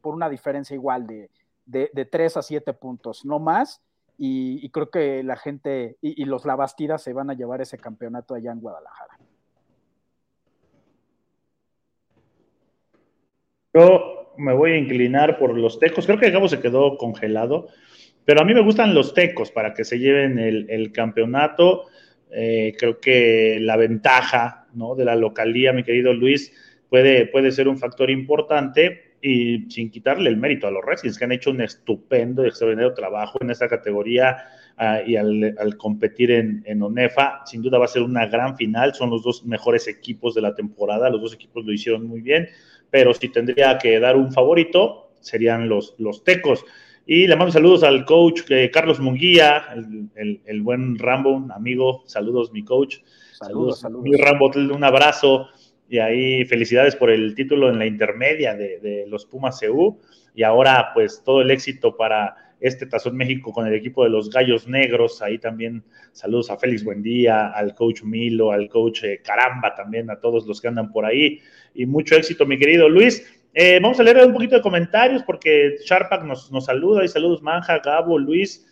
por 0.00 0.14
una 0.14 0.28
diferencia 0.28 0.74
igual 0.74 1.06
de, 1.06 1.30
de, 1.66 2.04
3 2.04 2.38
a 2.38 2.42
7 2.42 2.72
puntos, 2.74 3.24
no 3.24 3.38
más. 3.38 3.82
Y, 4.22 4.68
creo 4.68 4.90
que 4.90 5.22
la 5.22 5.36
gente 5.36 5.96
y, 6.02 6.22
y 6.22 6.26
los 6.26 6.44
Lavastidas 6.44 7.02
se 7.02 7.14
van 7.14 7.30
a 7.30 7.34
llevar 7.34 7.62
ese 7.62 7.78
campeonato 7.78 8.34
allá 8.34 8.52
en 8.52 8.60
Guadalajara. 8.60 9.18
Yo 13.72 14.19
me 14.40 14.52
voy 14.52 14.72
a 14.72 14.78
inclinar 14.78 15.38
por 15.38 15.56
los 15.56 15.78
tecos. 15.78 16.06
Creo 16.06 16.18
que 16.18 16.30
Gabo 16.30 16.48
se 16.48 16.60
quedó 16.60 16.96
congelado, 16.96 17.68
pero 18.24 18.40
a 18.40 18.44
mí 18.44 18.54
me 18.54 18.62
gustan 18.62 18.94
los 18.94 19.14
tecos 19.14 19.50
para 19.50 19.74
que 19.74 19.84
se 19.84 19.98
lleven 19.98 20.38
el, 20.38 20.92
campeonato. 20.92 21.86
Eh, 22.32 22.74
creo 22.78 23.00
que 23.00 23.58
la 23.60 23.76
ventaja 23.76 24.66
de 24.96 25.04
la 25.04 25.16
localía, 25.16 25.72
mi 25.72 25.82
querido 25.82 26.12
Luis, 26.12 26.52
puede, 26.88 27.26
puede 27.26 27.50
ser 27.50 27.68
un 27.68 27.78
factor 27.78 28.10
importante 28.10 29.10
y 29.22 29.70
sin 29.70 29.90
quitarle 29.90 30.30
el 30.30 30.36
mérito 30.36 30.66
a 30.66 30.70
los 30.70 30.84
Redskins, 30.84 31.18
que 31.18 31.24
han 31.24 31.32
hecho 31.32 31.50
un 31.50 31.60
estupendo 31.60 32.44
y 32.44 32.48
extraordinario 32.48 32.94
trabajo 32.94 33.38
en 33.42 33.50
esta 33.50 33.68
categoría 33.68 34.38
ah, 34.76 35.00
y 35.06 35.16
al, 35.16 35.76
competir 35.76 36.30
en, 36.30 36.82
ONEFA, 36.82 37.42
sin 37.44 37.62
duda 37.62 37.78
va 37.78 37.84
a 37.84 37.88
ser 37.88 38.02
una 38.02 38.26
gran 38.26 38.56
final, 38.56 38.94
son 38.94 39.10
los 39.10 39.22
dos 39.22 39.44
mejores 39.44 39.88
equipos 39.88 40.34
de 40.34 40.40
la 40.40 40.54
temporada, 40.54 41.10
los 41.10 41.20
dos 41.20 41.34
equipos 41.34 41.64
lo 41.64 41.72
hicieron 41.72 42.06
muy 42.06 42.20
bien, 42.20 42.48
pero 42.90 43.14
si 43.14 43.28
tendría 43.28 43.78
que 43.78 43.98
dar 44.00 44.16
un 44.16 44.32
favorito, 44.32 45.12
serían 45.20 45.68
los, 45.68 45.94
los 45.98 46.24
tecos. 46.24 46.64
Y 47.06 47.26
le 47.26 47.36
mando 47.36 47.52
saludos 47.52 47.82
al 47.82 48.04
coach 48.04 48.42
eh, 48.50 48.70
Carlos 48.72 49.00
Munguía, 49.00 49.64
el, 50.14 50.62
buen 50.62 50.98
Rambo, 50.98 51.46
amigo. 51.52 52.02
Saludos, 52.06 52.52
mi 52.52 52.64
coach. 52.64 52.98
Saludos, 53.32 53.80
saludos. 53.80 54.04
Mi 54.04 54.16
Rambo, 54.16 54.50
un 54.54 54.84
abrazo. 54.84 55.48
Y 55.88 55.98
ahí 55.98 56.44
felicidades 56.44 56.94
por 56.94 57.10
el 57.10 57.34
título 57.34 57.68
en 57.68 57.78
la 57.78 57.86
intermedia 57.86 58.54
de, 58.54 58.78
de 58.78 59.06
los 59.08 59.26
Pumas 59.26 59.58
CU. 59.60 59.98
Y 60.34 60.44
ahora, 60.44 60.90
pues 60.94 61.22
todo 61.24 61.40
el 61.42 61.50
éxito 61.50 61.96
para 61.96 62.49
este 62.60 62.86
Tazón 62.86 63.16
México 63.16 63.52
con 63.52 63.66
el 63.66 63.74
equipo 63.74 64.04
de 64.04 64.10
los 64.10 64.30
Gallos 64.30 64.68
Negros. 64.68 65.22
Ahí 65.22 65.38
también 65.38 65.82
saludos 66.12 66.50
a 66.50 66.56
Félix 66.56 66.84
Buendía, 66.84 67.48
al 67.48 67.74
coach 67.74 68.02
Milo, 68.02 68.52
al 68.52 68.68
coach 68.68 69.04
eh, 69.04 69.20
Caramba 69.24 69.74
también, 69.74 70.10
a 70.10 70.20
todos 70.20 70.46
los 70.46 70.60
que 70.60 70.68
andan 70.68 70.92
por 70.92 71.04
ahí. 71.04 71.40
Y 71.74 71.86
mucho 71.86 72.14
éxito, 72.14 72.46
mi 72.46 72.58
querido 72.58 72.88
Luis. 72.88 73.26
Eh, 73.52 73.80
vamos 73.82 73.98
a 73.98 74.04
leer 74.04 74.24
un 74.24 74.32
poquito 74.32 74.54
de 74.54 74.62
comentarios 74.62 75.24
porque 75.24 75.76
Sharpak 75.84 76.22
nos, 76.22 76.52
nos 76.52 76.66
saluda 76.66 77.04
y 77.04 77.08
saludos 77.08 77.42
Manja, 77.42 77.78
Gabo, 77.78 78.18
Luis. 78.18 78.66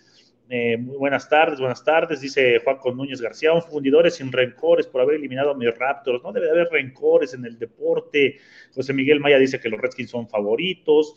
Eh, 0.51 0.79
muy 0.79 0.97
buenas 0.97 1.29
tardes, 1.29 1.59
buenas 1.59 1.85
tardes, 1.85 2.23
dice 2.23 2.59
Juan 2.65 2.79
Núñez 2.97 3.21
García, 3.21 3.53
un 3.53 3.61
fundidores 3.61 4.15
sin 4.15 4.33
rencores 4.33 4.87
por 4.87 5.03
haber 5.03 5.17
eliminado 5.17 5.51
a 5.51 5.55
mis 5.55 5.77
Raptors. 5.77 6.23
No 6.23 6.33
debe 6.33 6.51
haber 6.51 6.69
rencores 6.71 7.35
en 7.35 7.45
el 7.45 7.59
deporte. 7.59 8.39
José 8.75 8.95
Miguel 8.95 9.21
Maya 9.21 9.39
dice 9.39 9.61
que 9.61 9.69
los 9.69 9.79
Redskins 9.79 10.11
son 10.11 10.27
favoritos. 10.27 11.17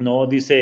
No, 0.00 0.26
dice 0.26 0.56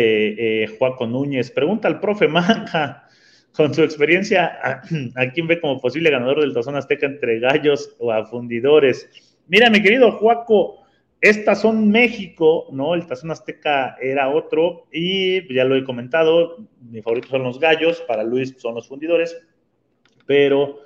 eh, 0.62 0.66
Juaco 0.66 1.06
Núñez, 1.06 1.52
pregunta 1.52 1.86
al 1.86 2.00
profe 2.00 2.26
Manja, 2.26 3.04
con 3.52 3.72
su 3.72 3.84
experiencia, 3.84 4.58
¿a, 5.14 5.30
quién 5.30 5.46
ve 5.46 5.60
como 5.60 5.80
posible 5.80 6.10
ganador 6.10 6.40
del 6.40 6.52
Tazón 6.52 6.74
Azteca 6.74 7.06
entre 7.06 7.38
gallos 7.38 7.94
o 8.00 8.10
a 8.10 8.26
fundidores? 8.26 9.08
Mira, 9.46 9.70
mi 9.70 9.80
querido 9.80 10.10
Juaco, 10.10 10.82
es 11.20 11.44
Tazón 11.44 11.88
México, 11.88 12.66
¿no? 12.72 12.94
El 12.94 13.06
Tazón 13.06 13.30
Azteca 13.30 13.96
era 14.02 14.28
otro, 14.28 14.88
y 14.92 15.52
ya 15.54 15.64
lo 15.64 15.76
he 15.76 15.84
comentado, 15.84 16.56
mi 16.90 17.00
favorito 17.00 17.28
son 17.28 17.44
los 17.44 17.60
gallos, 17.60 18.00
para 18.08 18.24
Luis 18.24 18.56
son 18.58 18.74
los 18.74 18.88
fundidores, 18.88 19.40
pero 20.26 20.80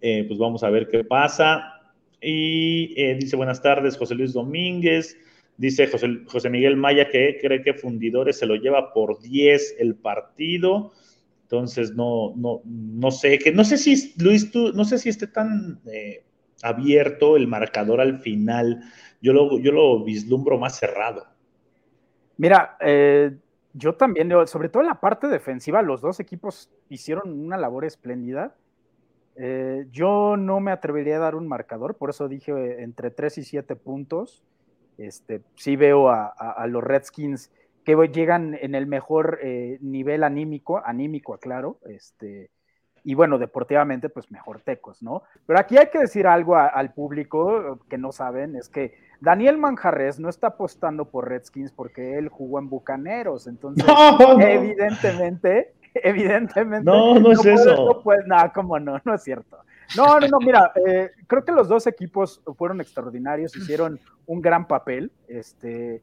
eh, 0.00 0.24
pues 0.28 0.38
vamos 0.38 0.62
a 0.62 0.70
ver 0.70 0.88
qué 0.88 1.02
pasa. 1.02 1.92
Y 2.20 2.94
eh, 2.96 3.16
dice 3.16 3.34
buenas 3.34 3.60
tardes, 3.60 3.96
José 3.96 4.14
Luis 4.14 4.32
Domínguez. 4.32 5.18
Dice 5.58 5.86
José, 5.86 6.08
José 6.26 6.50
Miguel 6.50 6.76
Maya 6.76 7.08
que 7.08 7.38
cree 7.40 7.62
que 7.62 7.74
Fundidores 7.74 8.38
se 8.38 8.46
lo 8.46 8.56
lleva 8.56 8.92
por 8.92 9.20
10 9.20 9.76
el 9.78 9.94
partido. 9.94 10.92
Entonces, 11.42 11.94
no, 11.94 12.34
no, 12.36 12.60
no 12.64 13.10
sé, 13.10 13.38
que 13.38 13.52
no 13.52 13.64
sé 13.64 13.78
si, 13.78 14.14
Luis, 14.18 14.50
tú, 14.50 14.72
no 14.72 14.84
sé 14.84 14.98
si 14.98 15.08
esté 15.08 15.28
tan 15.28 15.80
eh, 15.86 16.24
abierto 16.62 17.36
el 17.36 17.46
marcador 17.46 18.00
al 18.00 18.18
final. 18.18 18.82
Yo 19.22 19.32
lo, 19.32 19.58
yo 19.60 19.72
lo 19.72 20.04
vislumbro 20.04 20.58
más 20.58 20.78
cerrado. 20.78 21.26
Mira, 22.36 22.76
eh, 22.80 23.36
yo 23.72 23.94
también, 23.94 24.30
sobre 24.46 24.68
todo 24.68 24.82
en 24.82 24.88
la 24.88 25.00
parte 25.00 25.28
defensiva, 25.28 25.82
los 25.82 26.00
dos 26.00 26.20
equipos 26.20 26.70
hicieron 26.88 27.30
una 27.32 27.56
labor 27.56 27.84
espléndida. 27.84 28.54
Eh, 29.36 29.86
yo 29.90 30.36
no 30.36 30.60
me 30.60 30.70
atrevería 30.70 31.16
a 31.16 31.20
dar 31.20 31.34
un 31.34 31.46
marcador, 31.46 31.94
por 31.96 32.10
eso 32.10 32.26
dije 32.26 32.82
entre 32.82 33.10
3 33.10 33.38
y 33.38 33.44
7 33.44 33.76
puntos. 33.76 34.42
Este, 34.98 35.42
sí 35.56 35.76
veo 35.76 36.08
a, 36.08 36.66
los 36.68 36.82
Redskins 36.82 37.50
que 37.84 37.94
llegan 38.08 38.58
en 38.60 38.74
el 38.74 38.86
mejor 38.86 39.38
eh, 39.42 39.78
nivel 39.80 40.24
anímico, 40.24 40.82
anímico, 40.84 41.34
aclaro, 41.34 41.78
este, 41.84 42.50
y 43.04 43.14
bueno, 43.14 43.38
deportivamente, 43.38 44.08
pues 44.08 44.32
mejor 44.32 44.60
tecos, 44.62 45.00
¿no? 45.00 45.22
Pero 45.46 45.60
aquí 45.60 45.78
hay 45.78 45.90
que 45.90 46.00
decir 46.00 46.26
algo 46.26 46.56
al 46.56 46.92
público 46.92 47.78
que 47.88 47.98
no 47.98 48.10
saben, 48.10 48.56
es 48.56 48.68
que 48.68 48.94
Daniel 49.20 49.58
Manjarres 49.58 50.18
no 50.18 50.28
está 50.28 50.48
apostando 50.48 51.04
por 51.04 51.28
Redskins 51.28 51.70
porque 51.70 52.18
él 52.18 52.28
jugó 52.28 52.58
en 52.58 52.68
Bucaneros, 52.68 53.46
entonces 53.46 53.84
evidentemente, 54.40 55.74
evidentemente. 55.94 56.84
No, 56.84 57.18
no, 57.20 57.30
es 57.30 57.44
eso. 57.44 58.00
pues 58.02 58.26
nada, 58.26 58.52
como 58.52 58.80
no, 58.80 59.00
no 59.04 59.14
es 59.14 59.22
cierto. 59.22 59.58
No, 59.96 60.18
no, 60.18 60.26
no, 60.26 60.38
mira, 60.38 60.72
eh, 60.86 61.10
creo 61.26 61.44
que 61.44 61.52
los 61.52 61.68
dos 61.68 61.86
equipos 61.86 62.42
fueron 62.56 62.80
extraordinarios, 62.80 63.54
hicieron 63.56 64.00
un 64.26 64.40
gran 64.40 64.66
papel. 64.66 65.12
Este, 65.28 66.02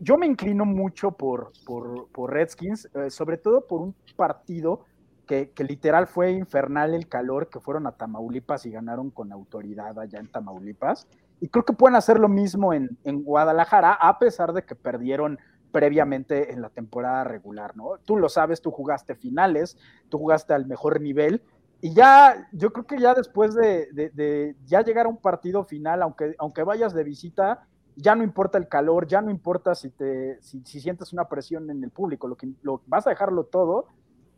yo 0.00 0.18
me 0.18 0.26
inclino 0.26 0.64
mucho 0.64 1.12
por, 1.12 1.52
por, 1.64 2.32
Redskins, 2.32 2.88
eh, 2.94 3.10
sobre 3.10 3.38
todo 3.38 3.66
por 3.66 3.80
un 3.80 3.94
partido 4.16 4.84
que, 5.26 5.52
literal 5.58 6.06
fue 6.06 6.32
infernal 6.32 6.94
el 6.94 7.08
calor, 7.08 7.48
que 7.48 7.60
fueron 7.60 7.86
a 7.86 7.92
Tamaulipas 7.92 8.64
y 8.66 8.70
ganaron 8.70 9.10
con 9.10 9.32
autoridad 9.32 9.98
allá 9.98 10.20
en 10.20 10.28
Tamaulipas. 10.28 11.08
Y 11.40 11.48
creo 11.48 11.64
que 11.64 11.72
pueden 11.72 11.96
hacer 11.96 12.18
lo 12.18 12.28
mismo 12.28 12.72
en, 12.72 12.96
Guadalajara, 13.04 13.92
a 13.92 14.18
pesar 14.18 14.52
de 14.52 14.62
que 14.62 14.74
perdieron 14.74 15.38
previamente 15.72 16.52
en 16.52 16.62
la 16.62 16.70
temporada 16.70 17.24
regular, 17.24 17.76
¿no? 17.76 17.98
Tú 18.04 18.16
lo 18.16 18.28
sabes, 18.28 18.62
tú 18.62 18.70
jugaste 18.70 19.14
finales, 19.14 19.76
tú 20.08 20.18
jugaste 20.18 20.54
al 20.54 20.64
mejor 20.64 21.00
nivel, 21.00 21.42
y 21.80 21.92
ya, 21.92 22.48
yo 22.52 22.72
creo 22.72 22.86
que 22.86 22.98
ya 22.98 23.14
después 23.14 23.54
de, 23.54 24.56
ya 24.64 24.82
llegar 24.82 25.06
a 25.06 25.08
un 25.08 25.18
partido 25.18 25.64
final, 25.64 26.02
aunque, 26.02 26.34
aunque 26.38 26.62
vayas 26.62 26.94
de 26.94 27.04
visita, 27.04 27.66
ya 27.96 28.14
no 28.14 28.24
importa 28.24 28.58
el 28.58 28.68
calor, 28.68 29.06
ya 29.06 29.20
no 29.20 29.30
importa 29.30 29.74
si, 29.74 29.90
te, 29.90 30.40
si, 30.42 30.62
sientes 30.64 31.12
una 31.12 31.28
presión 31.28 31.70
en 31.70 31.82
el 31.82 31.90
público, 31.90 32.28
lo 32.28 32.36
que 32.36 32.48
lo, 32.62 32.82
vas 32.86 33.06
a 33.06 33.10
dejarlo 33.10 33.44
todo 33.44 33.86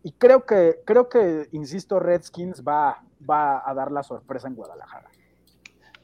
y 0.03 0.13
creo 0.13 0.47
que, 0.47 0.81
creo 0.85 1.09
que, 1.09 1.49
insisto, 1.53 1.99
Redskins 1.99 2.63
va, 2.63 3.03
va 3.29 3.69
a 3.69 3.75
dar 3.75 3.91
la 3.91 4.03
sorpresa 4.03 4.49
en 4.49 4.55
Guadalajara. 4.55 5.11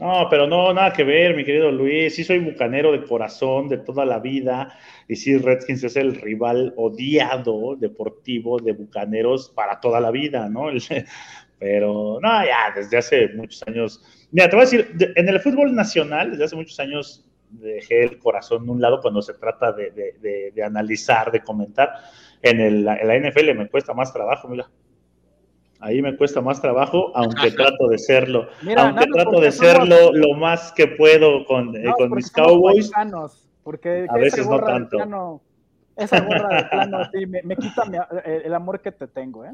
No, 0.00 0.26
pero 0.28 0.46
no, 0.46 0.72
nada 0.74 0.92
que 0.92 1.04
ver, 1.04 1.36
mi 1.36 1.44
querido 1.44 1.70
Luis. 1.70 2.14
Sí 2.16 2.24
soy 2.24 2.38
bucanero 2.38 2.92
de 2.92 3.04
corazón 3.04 3.68
de 3.68 3.78
toda 3.78 4.04
la 4.04 4.18
vida. 4.18 4.76
Y 5.08 5.16
sí, 5.16 5.36
Redskins 5.36 5.84
es 5.84 5.96
el 5.96 6.16
rival 6.16 6.74
odiado 6.76 7.76
deportivo 7.76 8.58
de 8.58 8.72
bucaneros 8.72 9.50
para 9.50 9.80
toda 9.80 10.00
la 10.00 10.10
vida, 10.10 10.48
¿no? 10.48 10.66
Pero 11.58 12.18
no, 12.20 12.44
ya, 12.44 12.72
desde 12.74 12.96
hace 12.96 13.28
muchos 13.34 13.62
años. 13.66 14.02
Mira, 14.32 14.50
te 14.50 14.56
voy 14.56 14.64
a 14.64 14.68
decir, 14.68 14.92
en 15.14 15.28
el 15.28 15.40
fútbol 15.40 15.74
nacional, 15.74 16.32
desde 16.32 16.44
hace 16.44 16.56
muchos 16.56 16.78
años 16.80 17.24
dejé 17.50 18.02
el 18.02 18.18
corazón 18.18 18.66
de 18.66 18.72
un 18.72 18.80
lado 18.80 19.00
cuando 19.00 19.22
se 19.22 19.34
trata 19.34 19.72
de, 19.72 19.92
de, 19.92 20.50
de 20.52 20.62
analizar, 20.62 21.30
de 21.30 21.40
comentar 21.40 21.90
en, 22.44 22.60
el, 22.60 22.84
la 22.84 23.18
NFL 23.18 23.54
me 23.56 23.68
cuesta 23.68 23.94
más 23.94 24.12
trabajo, 24.12 24.48
mira. 24.48 24.68
Ahí 25.84 26.00
me 26.00 26.16
cuesta 26.16 26.40
más 26.40 26.62
trabajo, 26.62 27.12
aunque 27.14 27.50
trato 27.52 27.88
de 27.88 27.98
serlo. 27.98 28.48
aunque 28.74 29.06
trato 29.12 29.38
de 29.38 29.52
serlo 29.52 30.14
lo 30.14 30.32
más 30.32 30.72
que 30.72 30.86
puedo 30.86 31.44
con, 31.44 31.76
eh, 31.76 31.92
con 31.98 32.10
mis 32.12 32.30
Cowboys. 32.30 32.90
Porque 33.62 34.06
a 34.08 34.16
veces 34.16 34.48
no 34.48 34.60
tanto. 34.60 35.42
esa 35.94 36.20
gorra 36.20 36.56
de 36.56 36.64
plano 36.64 37.10
sí, 37.12 37.26
me, 37.26 37.56
quita 37.56 37.82
eh, 38.24 38.42
el 38.46 38.54
amor 38.54 38.80
que 38.80 38.92
te 38.92 39.06
tengo, 39.08 39.44
¿eh? 39.44 39.52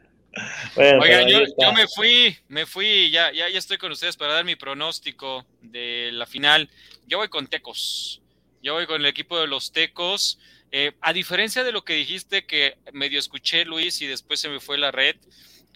Oigan, 0.78 1.28
yo, 1.30 1.40
yo, 1.58 1.72
me 1.72 1.88
fui, 1.88 2.36
me 2.50 2.66
fui, 2.66 3.10
ya, 3.10 3.32
ya, 3.32 3.48
ya 3.50 3.58
estoy 3.58 3.78
con 3.78 3.94
ustedes 3.94 4.18
para 4.18 4.34
dar 4.34 4.44
mi 4.44 4.58
pronóstico 4.58 5.46
de 5.62 6.10
la 6.12 6.26
final. 6.26 6.70
Yo 7.08 7.20
voy 7.20 7.30
con 7.30 7.48
Tecos. 7.48 8.22
Yo 8.62 8.74
voy 8.74 8.86
con 8.86 9.00
el 9.00 9.08
equipo 9.08 9.40
de 9.40 9.48
los 9.48 9.72
Tecos. 9.72 10.40
Eh, 10.78 10.92
a 11.00 11.14
diferencia 11.14 11.64
de 11.64 11.72
lo 11.72 11.86
que 11.86 11.94
dijiste 11.94 12.46
que 12.46 12.78
medio 12.92 13.18
escuché, 13.18 13.64
Luis, 13.64 14.02
y 14.02 14.08
después 14.08 14.42
se 14.42 14.50
me 14.50 14.60
fue 14.60 14.78
la 14.78 14.92
red, 14.92 15.16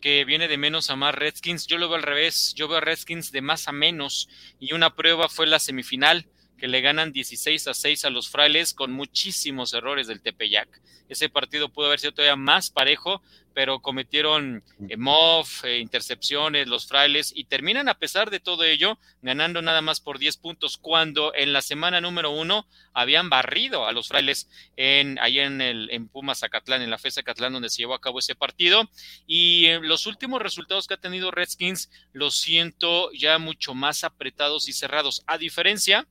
que 0.01 0.25
viene 0.25 0.49
de 0.49 0.57
menos 0.57 0.89
a 0.89 0.97
más 0.97 1.15
Redskins, 1.15 1.67
yo 1.67 1.77
lo 1.77 1.87
veo 1.87 1.95
al 1.95 2.03
revés, 2.03 2.53
yo 2.53 2.67
veo 2.67 2.79
a 2.79 2.81
Redskins 2.81 3.31
de 3.31 3.39
más 3.39 3.69
a 3.69 3.71
menos, 3.71 4.27
y 4.59 4.73
una 4.73 4.97
prueba 4.97 5.29
fue 5.29 5.47
la 5.47 5.59
semifinal 5.59 6.27
que 6.59 6.67
le 6.67 6.81
ganan 6.81 7.11
16 7.11 7.67
a 7.67 7.73
6 7.73 8.05
a 8.05 8.09
los 8.09 8.29
frailes 8.29 8.73
con 8.73 8.91
muchísimos 8.91 9.73
errores 9.73 10.07
del 10.07 10.21
Tepeyac. 10.21 10.81
Ese 11.07 11.29
partido 11.29 11.69
pudo 11.69 11.87
haber 11.87 11.99
sido 11.99 12.13
todavía 12.13 12.35
más 12.35 12.69
parejo, 12.69 13.23
pero 13.53 13.79
cometieron 13.81 14.63
eh, 14.87 14.95
mof, 14.95 15.65
eh, 15.65 15.79
intercepciones, 15.79 16.67
los 16.67 16.87
frailes, 16.87 17.33
y 17.35 17.45
terminan 17.45 17.89
a 17.89 17.95
pesar 17.95 18.29
de 18.29 18.39
todo 18.39 18.63
ello 18.63 18.99
ganando 19.21 19.61
nada 19.61 19.81
más 19.81 19.99
por 20.01 20.19
10 20.19 20.37
puntos, 20.37 20.77
cuando 20.77 21.33
en 21.33 21.51
la 21.51 21.61
semana 21.61 21.99
número 21.99 22.29
uno 22.29 22.67
habían 22.93 23.29
barrido 23.29 23.87
a 23.87 23.91
los 23.91 24.07
frailes 24.07 24.49
en, 24.77 25.17
ahí 25.19 25.39
en, 25.39 25.61
el, 25.61 25.89
en 25.91 26.07
Pumas 26.07 26.39
Zacatlán, 26.39 26.83
en 26.83 26.91
la 26.91 26.99
FES 26.99 27.15
Zacatlán, 27.15 27.53
donde 27.53 27.69
se 27.69 27.81
llevó 27.81 27.95
a 27.95 28.01
cabo 28.01 28.19
ese 28.19 28.35
partido. 28.35 28.89
Y 29.25 29.65
eh, 29.65 29.79
los 29.81 30.05
últimos 30.05 30.41
resultados 30.41 30.87
que 30.87 30.93
ha 30.93 30.97
tenido 30.97 31.31
Redskins 31.31 31.89
los 32.13 32.37
siento 32.37 33.11
ya 33.13 33.39
mucho 33.39 33.73
más 33.73 34.03
apretados 34.03 34.69
y 34.69 34.73
cerrados, 34.73 35.23
a 35.25 35.37
diferencia 35.37 36.07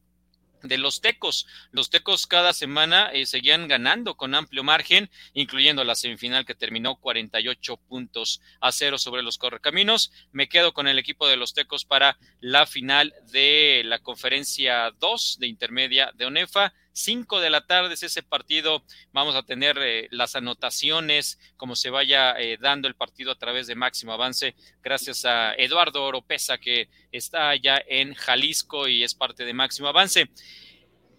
de 0.63 0.79
los 0.79 1.01
Tecos. 1.01 1.47
Los 1.71 1.91
Tecos 1.91 2.27
cada 2.27 2.53
semana 2.53 3.11
eh, 3.13 3.27
seguían 3.27 3.69
ganando 3.69 4.17
con 4.17 4.35
amplio 4.35 4.65
margen, 4.65 5.11
incluyendo 5.35 5.85
la 5.85 5.95
semifinal 5.95 6.45
que 6.45 6.55
terminó 6.55 6.97
48 6.97 7.77
puntos 7.77 8.41
a 8.61 8.73
cero 8.73 8.99
sobre 8.99 9.23
los 9.23 9.39
Correcaminos. 9.39 10.13
Me 10.33 10.49
quedo 10.49 10.73
con 10.73 10.89
el 10.89 10.99
equipo 10.99 11.29
de 11.29 11.37
los 11.37 11.55
Tecos 11.55 11.85
para 11.85 12.19
la 12.41 12.67
final 12.67 13.15
de 13.31 13.83
la 13.85 13.99
conferencia 13.99 14.93
2 14.99 15.39
de 15.41 15.47
intermedia 15.47 16.13
de 16.15 16.27
ONEFA. 16.27 16.75
5 16.99 17.41
de 17.41 17.51
la 17.51 17.67
tarde 17.67 17.95
es 17.95 18.03
ese 18.03 18.23
partido. 18.23 18.83
Vamos 19.13 19.35
a 19.35 19.43
tener 19.43 19.79
eh, 19.79 20.09
las 20.11 20.37
anotaciones, 20.37 21.39
como 21.57 21.77
se 21.77 21.91
vaya 21.91 22.39
eh, 22.39 22.59
dando 22.61 22.89
el 22.89 22.95
partido 22.95 23.33
a 23.33 23.39
través 23.39 23.67
de 23.67 23.75
máximo 23.75 24.13
avance, 24.13 24.55
gracias 24.83 25.25
a 25.25 25.55
Eduardo 25.55 26.05
Oropesa, 26.05 26.59
que 26.59 26.89
está 27.13 27.51
allá 27.51 27.83
en 27.87 28.15
Jalisco 28.15 28.89
y 28.89 29.05
es 29.05 29.15
parte 29.15 29.45
de 29.45 29.55
máximo 29.55 29.89
avance. 29.89 30.29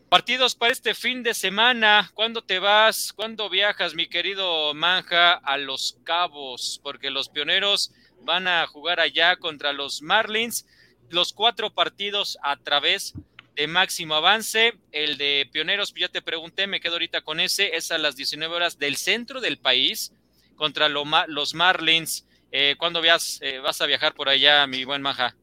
Partidos 0.09 0.55
para 0.55 0.73
este 0.73 0.95
fin 0.95 1.21
de 1.21 1.35
semana. 1.35 2.09
¿Cuándo 2.15 2.43
te 2.43 2.57
vas? 2.57 3.13
¿Cuándo 3.13 3.47
viajas, 3.47 3.93
mi 3.93 4.07
querido 4.07 4.73
Manja, 4.73 5.33
a 5.33 5.57
Los 5.57 5.99
Cabos? 6.03 6.79
Porque 6.81 7.11
los 7.11 7.29
pioneros 7.29 7.93
van 8.21 8.47
a 8.47 8.65
jugar 8.65 8.99
allá 8.99 9.35
contra 9.35 9.71
los 9.71 10.01
Marlins. 10.01 10.65
Los 11.09 11.31
cuatro 11.31 11.73
partidos 11.73 12.39
a 12.41 12.57
través 12.57 13.13
de 13.13 13.28
máximo 13.67 14.15
avance. 14.15 14.73
El 14.91 15.17
de 15.17 15.47
Pioneros, 15.51 15.93
ya 15.95 16.09
te 16.09 16.21
pregunté, 16.21 16.67
me 16.67 16.79
quedo 16.79 16.93
ahorita 16.93 17.21
con 17.21 17.39
ese. 17.39 17.75
Es 17.75 17.91
a 17.91 17.97
las 17.97 18.15
19 18.15 18.53
horas 18.55 18.79
del 18.79 18.95
centro 18.95 19.41
del 19.41 19.57
país 19.57 20.13
contra 20.55 20.89
los 20.89 21.53
Marlins. 21.53 22.27
Eh, 22.51 22.75
¿Cuándo 22.77 23.01
eh, 23.03 23.59
vas 23.59 23.81
a 23.81 23.85
viajar 23.85 24.13
por 24.13 24.29
allá, 24.29 24.65
mi 24.67 24.83
buen 24.83 25.01
Maja? 25.01 25.35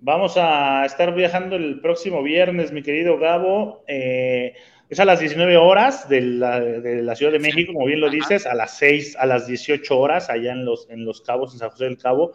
Vamos 0.00 0.36
a 0.36 0.84
estar 0.84 1.14
viajando 1.14 1.56
el 1.56 1.80
próximo 1.80 2.22
viernes, 2.22 2.72
mi 2.72 2.82
querido 2.82 3.18
Gabo. 3.18 3.82
Eh, 3.86 4.54
es 4.88 5.00
a 5.00 5.04
las 5.04 5.20
19 5.20 5.56
horas 5.56 6.08
de 6.08 6.20
la, 6.20 7.16
Ciudad 7.16 7.32
de 7.32 7.38
México, 7.38 7.72
como 7.72 7.86
bien 7.86 8.00
lo 8.00 8.08
dices, 8.08 8.46
a 8.46 8.54
las 8.54 8.76
6, 8.78 9.16
a 9.18 9.26
las 9.26 9.46
18 9.46 9.98
horas, 9.98 10.30
allá 10.30 10.52
en 10.52 10.64
los, 10.64 10.88
en 10.90 11.04
los 11.04 11.22
Cabos, 11.22 11.52
en 11.52 11.58
San 11.58 11.70
José 11.70 11.84
del 11.84 11.98
Cabo. 11.98 12.34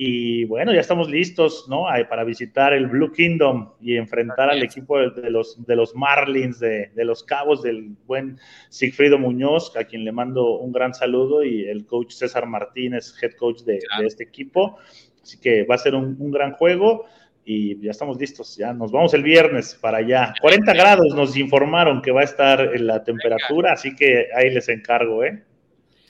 Y 0.00 0.44
bueno, 0.44 0.72
ya 0.72 0.80
estamos 0.80 1.10
listos, 1.10 1.66
¿no? 1.68 1.86
Para 2.08 2.22
visitar 2.22 2.72
el 2.72 2.86
Blue 2.86 3.10
Kingdom 3.10 3.72
y 3.80 3.96
enfrentar 3.96 4.48
al 4.48 4.62
equipo 4.62 4.96
de, 4.96 5.28
los, 5.28 5.66
de 5.66 5.74
los 5.74 5.92
Marlins, 5.96 6.60
de, 6.60 6.92
los 6.94 7.24
Cabos, 7.24 7.64
del 7.64 7.96
buen 8.06 8.38
Sigfrido 8.68 9.18
Muñoz, 9.18 9.76
a 9.76 9.82
quien 9.82 10.04
le 10.04 10.12
mando 10.12 10.58
un 10.58 10.70
gran 10.70 10.94
saludo, 10.94 11.42
y 11.42 11.64
el 11.68 11.84
coach 11.84 12.12
César 12.12 12.46
Martínez, 12.46 13.12
head 13.20 13.32
coach 13.32 13.62
de, 13.62 13.80
este 14.04 14.22
equipo. 14.22 14.78
Así 15.20 15.40
que 15.40 15.64
va 15.64 15.74
a 15.74 15.78
ser 15.78 15.96
un, 15.96 16.16
un, 16.20 16.30
gran 16.30 16.52
juego 16.52 17.06
y 17.44 17.80
ya 17.80 17.90
estamos 17.90 18.18
listos. 18.18 18.56
Ya 18.56 18.72
nos 18.72 18.92
vamos 18.92 19.14
el 19.14 19.24
viernes 19.24 19.74
para 19.74 19.98
allá. 19.98 20.32
40 20.40 20.74
grados 20.74 21.12
nos 21.16 21.36
informaron 21.36 22.02
que 22.02 22.12
va 22.12 22.20
a 22.20 22.24
estar 22.24 22.70
la 22.80 23.02
temperatura, 23.02 23.72
así 23.72 23.96
que 23.96 24.28
ahí 24.32 24.50
les 24.50 24.68
encargo, 24.68 25.24
¿eh? 25.24 25.42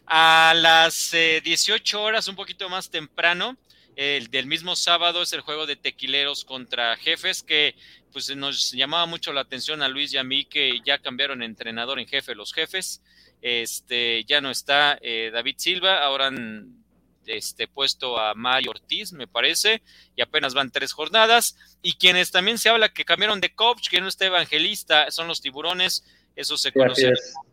A 0.04 0.52
las 0.54 1.14
18 1.42 1.96
eh, 1.96 2.00
horas, 2.00 2.28
un 2.28 2.36
poquito 2.36 2.68
más 2.68 2.90
temprano, 2.90 3.56
El 3.98 4.28
del 4.28 4.46
mismo 4.46 4.76
sábado 4.76 5.22
es 5.22 5.32
el 5.32 5.40
juego 5.40 5.66
de 5.66 5.74
tequileros 5.74 6.44
contra 6.44 6.96
jefes, 6.98 7.42
que 7.42 7.74
pues 8.12 8.34
nos 8.36 8.70
llamaba 8.70 9.06
mucho 9.06 9.32
la 9.32 9.40
atención 9.40 9.82
a 9.82 9.88
Luis 9.88 10.12
y 10.12 10.18
a 10.18 10.22
mí 10.22 10.44
que 10.44 10.80
ya 10.84 10.98
cambiaron 10.98 11.42
entrenador 11.42 11.98
en 11.98 12.06
jefe 12.06 12.36
los 12.36 12.54
jefes. 12.54 13.02
Este, 13.42 14.22
ya 14.22 14.40
no 14.40 14.52
está 14.52 15.00
eh, 15.02 15.32
David 15.32 15.56
Silva, 15.58 16.04
ahora 16.04 16.28
han 16.28 16.84
este, 17.26 17.66
puesto 17.66 18.20
a 18.20 18.34
Mario 18.34 18.70
Ortiz, 18.70 19.12
me 19.12 19.26
parece, 19.26 19.82
y 20.14 20.22
apenas 20.22 20.54
van 20.54 20.70
tres 20.70 20.92
jornadas. 20.92 21.56
Y 21.82 21.94
quienes 21.94 22.30
también 22.30 22.58
se 22.58 22.68
habla 22.68 22.90
que 22.90 23.04
cambiaron 23.04 23.40
de 23.40 23.52
coach, 23.52 23.88
que 23.88 24.00
no 24.00 24.06
está 24.06 24.26
evangelista, 24.26 25.10
son 25.10 25.26
los 25.26 25.40
tiburones. 25.40 26.04
Eso 26.36 26.56
se 26.56 26.70
conoce 26.70 27.10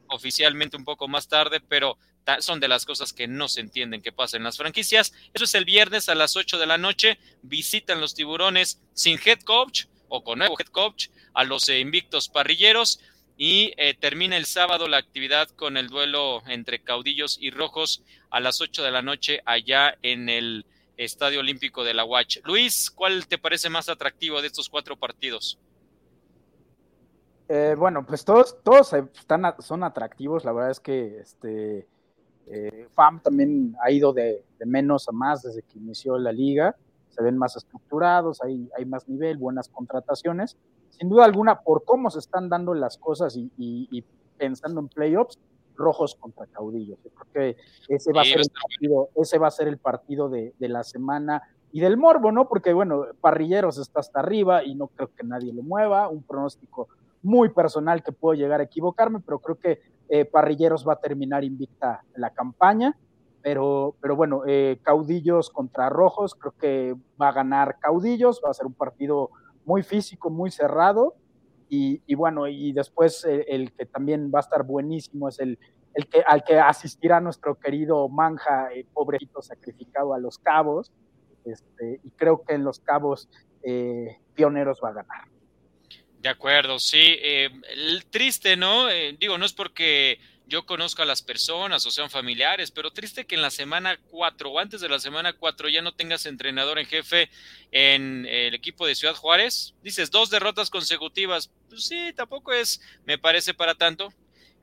oficialmente 0.09 0.77
un 0.77 0.85
poco 0.85 1.07
más 1.07 1.27
tarde, 1.27 1.59
pero 1.59 1.97
son 2.39 2.59
de 2.59 2.67
las 2.67 2.85
cosas 2.85 3.13
que 3.13 3.27
no 3.27 3.47
se 3.47 3.61
entienden 3.61 4.01
que 4.01 4.11
pasan 4.11 4.39
en 4.39 4.45
las 4.45 4.57
franquicias. 4.57 5.13
Eso 5.33 5.45
es 5.45 5.55
el 5.55 5.65
viernes 5.65 6.09
a 6.09 6.15
las 6.15 6.35
8 6.35 6.57
de 6.57 6.65
la 6.65 6.77
noche. 6.77 7.19
Visitan 7.41 8.01
los 8.01 8.15
tiburones 8.15 8.81
sin 8.93 9.19
head 9.23 9.41
coach 9.41 9.85
o 10.09 10.23
con 10.23 10.39
nuevo 10.39 10.55
head 10.59 10.67
coach 10.67 11.09
a 11.33 11.43
los 11.43 11.69
invictos 11.69 12.29
parrilleros 12.29 12.99
y 13.37 13.73
eh, 13.77 13.95
termina 13.99 14.37
el 14.37 14.45
sábado 14.45 14.87
la 14.87 14.97
actividad 14.97 15.49
con 15.49 15.77
el 15.77 15.89
duelo 15.89 16.41
entre 16.47 16.81
caudillos 16.81 17.37
y 17.39 17.51
rojos 17.51 18.03
a 18.29 18.39
las 18.39 18.61
8 18.61 18.83
de 18.83 18.91
la 18.91 19.01
noche 19.01 19.41
allá 19.45 19.97
en 20.01 20.29
el 20.29 20.65
Estadio 20.97 21.41
Olímpico 21.41 21.83
de 21.83 21.93
la 21.93 22.05
Watch. 22.05 22.37
Luis, 22.45 22.89
¿cuál 22.89 23.27
te 23.27 23.37
parece 23.37 23.69
más 23.69 23.89
atractivo 23.89 24.41
de 24.41 24.47
estos 24.47 24.69
cuatro 24.69 24.95
partidos? 24.95 25.59
Eh, 27.49 27.75
bueno, 27.77 28.05
pues 28.05 28.23
todos, 28.25 28.57
todos 28.63 28.93
están, 28.93 29.43
son 29.59 29.83
atractivos. 29.83 30.45
La 30.45 30.53
verdad 30.53 30.71
es 30.71 30.79
que 30.79 31.19
este 31.19 31.87
eh, 32.47 32.87
FAM 32.93 33.21
también 33.21 33.75
ha 33.81 33.91
ido 33.91 34.13
de, 34.13 34.43
menos 34.65 35.07
a 35.09 35.11
más 35.11 35.43
desde 35.43 35.61
que 35.63 35.77
inició 35.77 36.17
la 36.17 36.31
liga. 36.31 36.75
Se 37.09 37.23
ven 37.23 37.37
más 37.37 37.55
estructurados, 37.55 38.41
hay, 38.41 38.69
hay 38.77 38.85
más 38.85 39.07
nivel, 39.07 39.37
buenas 39.37 39.69
contrataciones 39.69 40.57
sin 40.97 41.09
duda 41.09 41.25
alguna, 41.25 41.61
por 41.61 41.83
cómo 41.83 42.09
se 42.09 42.19
están 42.19 42.49
dando 42.49 42.73
las 42.73 42.97
cosas 42.97 43.35
y, 43.37 44.03
pensando 44.37 44.79
en 44.79 44.87
playoffs, 44.87 45.39
rojos 45.75 46.15
contra 46.15 46.45
caudillos. 46.47 46.97
creo 47.01 47.27
que 47.33 47.57
ese 47.89 48.13
va, 48.13 48.21
a 48.21 48.25
ser 48.25 48.39
el 48.39 48.49
partido, 48.49 49.09
ese 49.15 49.37
va 49.37 49.47
a 49.47 49.51
ser 49.51 49.67
el 49.67 49.77
partido 49.77 50.29
de, 50.29 50.53
la 50.59 50.83
semana 50.83 51.41
y 51.71 51.81
del 51.81 51.97
morbo, 51.97 52.31
¿no? 52.31 52.47
Porque, 52.47 52.71
bueno, 52.71 53.07
Parrilleros 53.19 53.77
está 53.77 53.99
hasta 53.99 54.19
arriba 54.19 54.63
y 54.63 54.75
no 54.75 54.87
creo 54.87 55.13
que 55.13 55.23
nadie 55.23 55.51
lo 55.51 55.63
mueva. 55.63 56.07
Un 56.07 56.23
pronóstico 56.23 56.87
muy 57.21 57.49
personal 57.49 58.03
que 58.03 58.13
puedo 58.13 58.35
llegar 58.35 58.61
a 58.61 58.65
equivocarme, 58.65 59.19
pero 59.19 59.39
creo 59.39 59.59
que 59.59 59.81
eh, 60.09 60.25
Parrilleros 60.25 60.87
va 60.87 60.93
a 60.93 60.99
terminar 60.99 61.43
invicta 61.43 62.03
la 62.15 62.31
campaña. 62.31 62.97
Pero, 63.41 63.95
pero 64.01 64.15
bueno, 64.15 64.41
eh, 64.47 64.79
Caudillos 64.81 65.51
contra 65.51 65.89
Rojos, 65.89 66.33
creo 66.33 66.53
que 66.53 66.95
va 67.21 67.27
a 67.27 67.31
ganar 67.31 67.77
Caudillos, 67.79 68.41
va 68.43 68.49
a 68.49 68.53
ser 68.55 68.65
un 68.65 68.73
partido 68.73 69.29
muy 69.65 69.83
físico, 69.83 70.29
muy 70.29 70.49
cerrado. 70.49 71.15
Y, 71.67 72.15
bueno, 72.15 72.47
y 72.47 72.71
después 72.71 73.25
eh, 73.25 73.45
el, 73.49 73.73
que 73.73 73.85
también 73.85 74.31
va 74.33 74.39
a 74.39 74.41
estar 74.41 74.63
buenísimo 74.63 75.27
es 75.27 75.39
el, 75.39 75.59
el 75.93 76.07
que, 76.07 76.21
al 76.25 76.43
que 76.43 76.59
asistirá 76.59 77.19
nuestro 77.19 77.55
querido 77.55 78.07
Manja, 78.07 78.71
eh, 78.73 78.85
pobrecito 78.93 79.41
sacrificado 79.41 80.13
a 80.13 80.19
los 80.19 80.37
cabos. 80.37 80.91
Este, 81.43 81.99
y 82.03 82.11
creo 82.11 82.43
que 82.43 82.53
en 82.53 82.63
los 82.63 82.79
cabos 82.79 83.29
eh, 83.63 84.19
Pioneros 84.33 84.79
va 84.83 84.89
a 84.89 84.93
ganar. 84.93 85.34
De 86.25 86.31
acuerdo, 86.31 86.79
sí. 86.79 87.19
el 87.21 88.03
triste, 88.09 88.57
¿no? 88.57 88.87
digo, 89.19 89.37
no 89.37 89.45
es 89.45 89.53
porque 89.53 90.19
yo 90.47 90.65
conozco 90.65 91.03
a 91.03 91.05
las 91.05 91.21
personas 91.21 91.85
o 91.85 91.91
sean 91.91 92.09
familiares, 92.09 92.71
pero 92.71 92.89
triste 92.89 93.27
que 93.27 93.35
en 93.35 93.43
la 93.43 93.51
semana 93.51 93.99
4 94.09 94.49
o 94.49 94.57
antes 94.57 94.81
de 94.81 94.89
la 94.89 94.97
semana 94.97 95.33
4 95.33 95.69
ya 95.69 95.83
no 95.83 95.93
tengas 95.93 96.25
entrenador 96.25 96.79
en 96.79 96.87
jefe 96.87 97.29
en 97.71 98.25
el 98.25 98.55
equipo 98.55 98.87
de 98.87 98.95
Ciudad 98.95 99.13
Juárez. 99.13 99.75
Dices 99.83 100.09
dos 100.09 100.31
derrotas 100.31 100.71
consecutivas. 100.71 101.51
Pues 101.69 101.85
sí, 101.85 102.11
tampoco 102.15 102.53
es, 102.53 102.81
me 103.05 103.19
parece 103.19 103.53
para 103.53 103.75
tanto. 103.75 104.11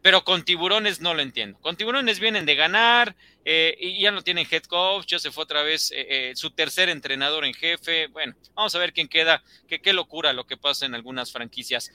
Pero 0.02 0.24
con 0.24 0.44
tiburones 0.44 1.00
no 1.00 1.14
lo 1.14 1.22
entiendo. 1.22 1.58
Con 1.60 1.76
tiburones 1.76 2.18
vienen 2.18 2.44
de 2.44 2.56
ganar 2.56 3.14
eh, 3.44 3.76
y 3.78 4.00
ya 4.00 4.10
no 4.10 4.22
tienen 4.22 4.46
head 4.50 4.64
coach, 4.64 5.06
ya 5.06 5.18
se 5.18 5.30
fue 5.30 5.44
otra 5.44 5.62
vez 5.62 5.92
eh, 5.92 6.30
eh, 6.30 6.32
su 6.36 6.50
tercer 6.50 6.88
entrenador 6.88 7.44
en 7.44 7.54
jefe. 7.54 8.08
Bueno, 8.08 8.34
vamos 8.54 8.74
a 8.74 8.78
ver 8.78 8.92
quién 8.92 9.08
queda. 9.08 9.42
Que, 9.68 9.80
qué 9.80 9.92
locura 9.92 10.32
lo 10.32 10.44
que 10.44 10.56
pasa 10.56 10.86
en 10.86 10.94
algunas 10.94 11.32
franquicias. 11.32 11.92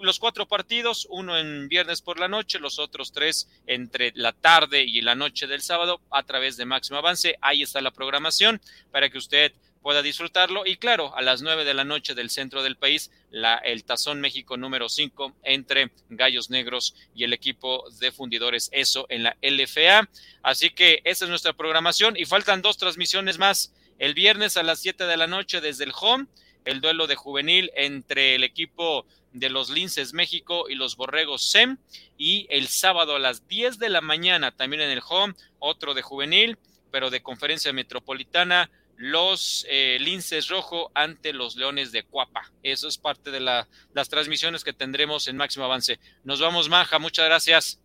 los 0.00 0.18
cuatro 0.18 0.46
partidos, 0.48 1.06
uno 1.10 1.38
en 1.38 1.68
viernes 1.68 2.00
por 2.00 2.18
la 2.18 2.28
noche, 2.28 2.58
los 2.58 2.78
otros 2.78 3.12
tres 3.12 3.48
entre 3.66 4.12
la 4.14 4.32
tarde 4.32 4.84
y 4.84 5.02
la 5.02 5.14
noche 5.14 5.46
del 5.46 5.60
sábado 5.60 6.00
a 6.10 6.22
través 6.22 6.56
de 6.56 6.64
Máximo 6.64 6.98
Avance. 6.98 7.36
Ahí 7.42 7.62
está 7.62 7.80
la 7.82 7.90
programación 7.90 8.60
para 8.90 9.10
que 9.10 9.18
usted 9.18 9.52
pueda 9.86 10.02
disfrutarlo. 10.02 10.66
Y 10.66 10.78
claro, 10.78 11.16
a 11.16 11.22
las 11.22 11.42
nueve 11.42 11.64
de 11.64 11.72
la 11.72 11.84
noche 11.84 12.16
del 12.16 12.28
centro 12.28 12.64
del 12.64 12.74
país, 12.74 13.12
la, 13.30 13.54
el 13.54 13.84
Tazón 13.84 14.20
México 14.20 14.56
número 14.56 14.88
5 14.88 15.36
entre 15.44 15.92
Gallos 16.08 16.50
Negros 16.50 16.96
y 17.14 17.22
el 17.22 17.32
equipo 17.32 17.84
de 18.00 18.10
fundidores, 18.10 18.68
eso 18.72 19.06
en 19.10 19.22
la 19.22 19.36
LFA. 19.42 20.08
Así 20.42 20.70
que 20.70 21.02
esa 21.04 21.26
es 21.26 21.28
nuestra 21.28 21.52
programación 21.52 22.16
y 22.16 22.24
faltan 22.24 22.62
dos 22.62 22.78
transmisiones 22.78 23.38
más. 23.38 23.72
El 24.00 24.14
viernes 24.14 24.56
a 24.56 24.64
las 24.64 24.80
7 24.80 25.04
de 25.04 25.16
la 25.16 25.28
noche 25.28 25.60
desde 25.60 25.84
el 25.84 25.92
home, 25.94 26.26
el 26.64 26.80
duelo 26.80 27.06
de 27.06 27.14
juvenil 27.14 27.70
entre 27.76 28.34
el 28.34 28.42
equipo 28.42 29.06
de 29.34 29.50
los 29.50 29.70
Linces 29.70 30.14
México 30.14 30.68
y 30.68 30.74
los 30.74 30.96
Borregos 30.96 31.48
SEM. 31.48 31.78
Y 32.18 32.48
el 32.50 32.66
sábado 32.66 33.14
a 33.14 33.20
las 33.20 33.46
10 33.46 33.78
de 33.78 33.90
la 33.90 34.00
mañana 34.00 34.50
también 34.50 34.82
en 34.82 34.90
el 34.90 35.02
home, 35.08 35.34
otro 35.60 35.94
de 35.94 36.02
juvenil, 36.02 36.58
pero 36.90 37.10
de 37.10 37.22
conferencia 37.22 37.72
metropolitana, 37.72 38.68
los 38.96 39.66
eh, 39.70 39.98
linces 40.00 40.48
rojo 40.48 40.90
ante 40.94 41.32
los 41.32 41.56
leones 41.56 41.92
de 41.92 42.02
Cuapa. 42.02 42.50
Eso 42.62 42.88
es 42.88 42.98
parte 42.98 43.30
de 43.30 43.40
las 43.40 44.08
transmisiones 44.08 44.64
que 44.64 44.72
tendremos 44.72 45.28
en 45.28 45.36
Máximo 45.36 45.64
Avance. 45.64 45.98
Nos 46.24 46.40
vamos, 46.40 46.68
Maja, 46.68 46.98
muchas 46.98 47.26
gracias. 47.26 47.80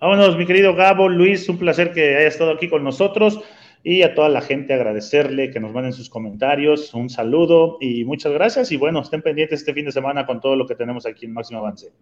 Vámonos, 0.00 0.36
mi 0.36 0.46
querido 0.46 0.74
Gabo, 0.74 1.08
Luis, 1.08 1.48
un 1.48 1.58
placer 1.58 1.92
que 1.92 2.16
haya 2.16 2.28
estado 2.28 2.52
aquí 2.52 2.68
con 2.68 2.84
nosotros 2.84 3.40
y 3.82 4.02
a 4.02 4.14
toda 4.14 4.28
la 4.28 4.40
gente 4.40 4.74
agradecerle 4.74 5.50
que 5.50 5.60
nos 5.60 5.72
manden 5.72 5.92
sus 5.92 6.08
comentarios, 6.08 6.92
un 6.94 7.10
saludo 7.10 7.76
y 7.80 8.04
muchas 8.04 8.32
gracias 8.32 8.72
y 8.72 8.76
bueno, 8.76 9.00
estén 9.00 9.22
pendientes 9.22 9.60
este 9.60 9.74
fin 9.74 9.84
de 9.84 9.92
semana 9.92 10.26
con 10.26 10.40
todo 10.40 10.56
lo 10.56 10.66
que 10.66 10.74
tenemos 10.74 11.06
aquí 11.06 11.26
en 11.26 11.34
Máximo 11.34 11.60
Avance. 11.60 11.92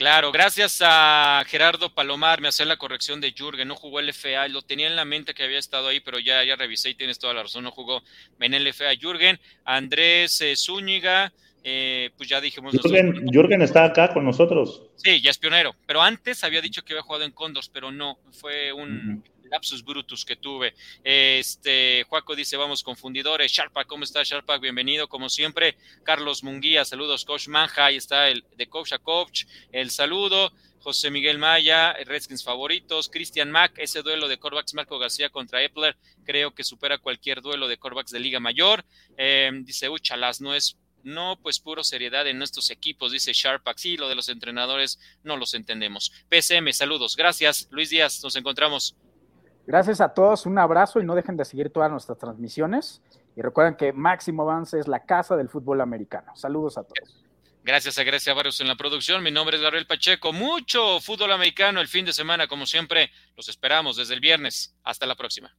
Claro, 0.00 0.32
gracias 0.32 0.80
a 0.82 1.44
Gerardo 1.46 1.92
Palomar, 1.92 2.40
me 2.40 2.48
hace 2.48 2.64
la 2.64 2.78
corrección 2.78 3.20
de 3.20 3.34
Jürgen, 3.36 3.68
no 3.68 3.76
jugó 3.76 4.00
el 4.00 4.08
FA, 4.14 4.48
lo 4.48 4.62
tenía 4.62 4.86
en 4.86 4.96
la 4.96 5.04
mente 5.04 5.34
que 5.34 5.44
había 5.44 5.58
estado 5.58 5.88
ahí, 5.88 6.00
pero 6.00 6.18
ya, 6.18 6.42
ya 6.42 6.56
revisé 6.56 6.88
y 6.88 6.94
tienes 6.94 7.18
toda 7.18 7.34
la 7.34 7.42
razón, 7.42 7.64
no 7.64 7.70
jugó 7.70 8.02
en 8.38 8.54
el 8.54 8.66
FA 8.72 8.94
Jürgen, 8.98 9.38
Andrés 9.62 10.40
eh, 10.40 10.56
Zúñiga, 10.56 11.34
eh, 11.62 12.12
pues 12.16 12.30
ya 12.30 12.40
dijimos. 12.40 12.74
Jürgen, 13.30 13.60
está 13.60 13.84
acá 13.84 14.14
con 14.14 14.24
nosotros. 14.24 14.84
Sí, 14.96 15.20
ya 15.20 15.32
es 15.32 15.36
pionero, 15.36 15.76
pero 15.84 16.00
antes 16.00 16.44
había 16.44 16.62
dicho 16.62 16.82
que 16.82 16.94
había 16.94 17.02
jugado 17.02 17.26
en 17.26 17.32
Condors, 17.32 17.68
pero 17.68 17.92
no, 17.92 18.18
fue 18.32 18.72
un 18.72 19.22
lapsus 19.50 19.84
brutus 19.84 20.24
que 20.24 20.36
tuve. 20.36 20.74
Este, 21.02 22.04
Juaco 22.08 22.36
dice, 22.36 22.56
vamos 22.56 22.82
confundidores. 22.82 23.52
Sharpak, 23.52 23.86
¿cómo 23.86 24.04
está 24.04 24.22
Sharpak? 24.22 24.60
Bienvenido, 24.60 25.08
como 25.08 25.28
siempre. 25.28 25.76
Carlos 26.04 26.42
Munguía, 26.42 26.84
saludos, 26.84 27.24
Coach 27.24 27.48
Manja, 27.48 27.86
ahí 27.86 27.96
está 27.96 28.28
el 28.28 28.44
de 28.56 28.68
Coach 28.68 28.92
a 28.92 28.98
Coach, 28.98 29.44
el 29.72 29.90
saludo. 29.90 30.52
José 30.82 31.10
Miguel 31.10 31.36
Maya, 31.36 31.92
Redskins 31.92 32.42
favoritos, 32.42 33.10
Christian 33.10 33.50
Mack, 33.50 33.74
ese 33.76 34.00
duelo 34.00 34.28
de 34.28 34.38
Corvax 34.38 34.72
Marco 34.72 34.98
García 34.98 35.28
contra 35.28 35.62
Epler, 35.62 35.94
creo 36.24 36.54
que 36.54 36.64
supera 36.64 36.96
cualquier 36.96 37.42
duelo 37.42 37.68
de 37.68 37.76
Corvax 37.76 38.10
de 38.10 38.18
Liga 38.18 38.40
Mayor. 38.40 38.82
Eh, 39.18 39.50
dice, 39.62 39.90
Uchalas, 39.90 40.40
no 40.40 40.54
es 40.54 40.78
no, 41.02 41.38
pues 41.42 41.60
puro 41.60 41.84
seriedad 41.84 42.26
en 42.26 42.38
nuestros 42.38 42.70
equipos, 42.70 43.12
dice 43.12 43.32
Sharpak. 43.32 43.78
Sí, 43.78 43.96
lo 43.96 44.08
de 44.08 44.14
los 44.14 44.28
entrenadores 44.28 44.98
no 45.22 45.36
los 45.36 45.54
entendemos. 45.54 46.12
PSM, 46.30 46.72
saludos. 46.72 47.16
Gracias, 47.16 47.68
Luis 47.70 47.90
Díaz. 47.90 48.22
Nos 48.22 48.36
encontramos. 48.36 48.96
Gracias 49.66 50.00
a 50.00 50.08
todos, 50.14 50.46
un 50.46 50.58
abrazo 50.58 51.00
y 51.00 51.04
no 51.04 51.14
dejen 51.14 51.36
de 51.36 51.44
seguir 51.44 51.70
todas 51.70 51.90
nuestras 51.90 52.18
transmisiones. 52.18 53.02
Y 53.36 53.42
recuerden 53.42 53.76
que 53.76 53.92
Máximo 53.92 54.42
Avance 54.42 54.78
es 54.78 54.88
la 54.88 55.04
casa 55.04 55.36
del 55.36 55.48
fútbol 55.48 55.80
americano. 55.80 56.34
Saludos 56.34 56.76
a 56.78 56.82
todos. 56.82 57.24
Gracias 57.62 57.98
a 57.98 58.04
Grecia 58.04 58.34
Barrios 58.34 58.60
en 58.60 58.68
la 58.68 58.76
producción. 58.76 59.22
Mi 59.22 59.30
nombre 59.30 59.56
es 59.56 59.62
Gabriel 59.62 59.86
Pacheco. 59.86 60.32
Mucho 60.32 60.98
fútbol 61.00 61.32
americano 61.32 61.80
el 61.80 61.88
fin 61.88 62.04
de 62.04 62.12
semana, 62.12 62.48
como 62.48 62.66
siempre. 62.66 63.10
Los 63.36 63.48
esperamos 63.48 63.96
desde 63.96 64.14
el 64.14 64.20
viernes. 64.20 64.74
Hasta 64.82 65.06
la 65.06 65.14
próxima. 65.14 65.54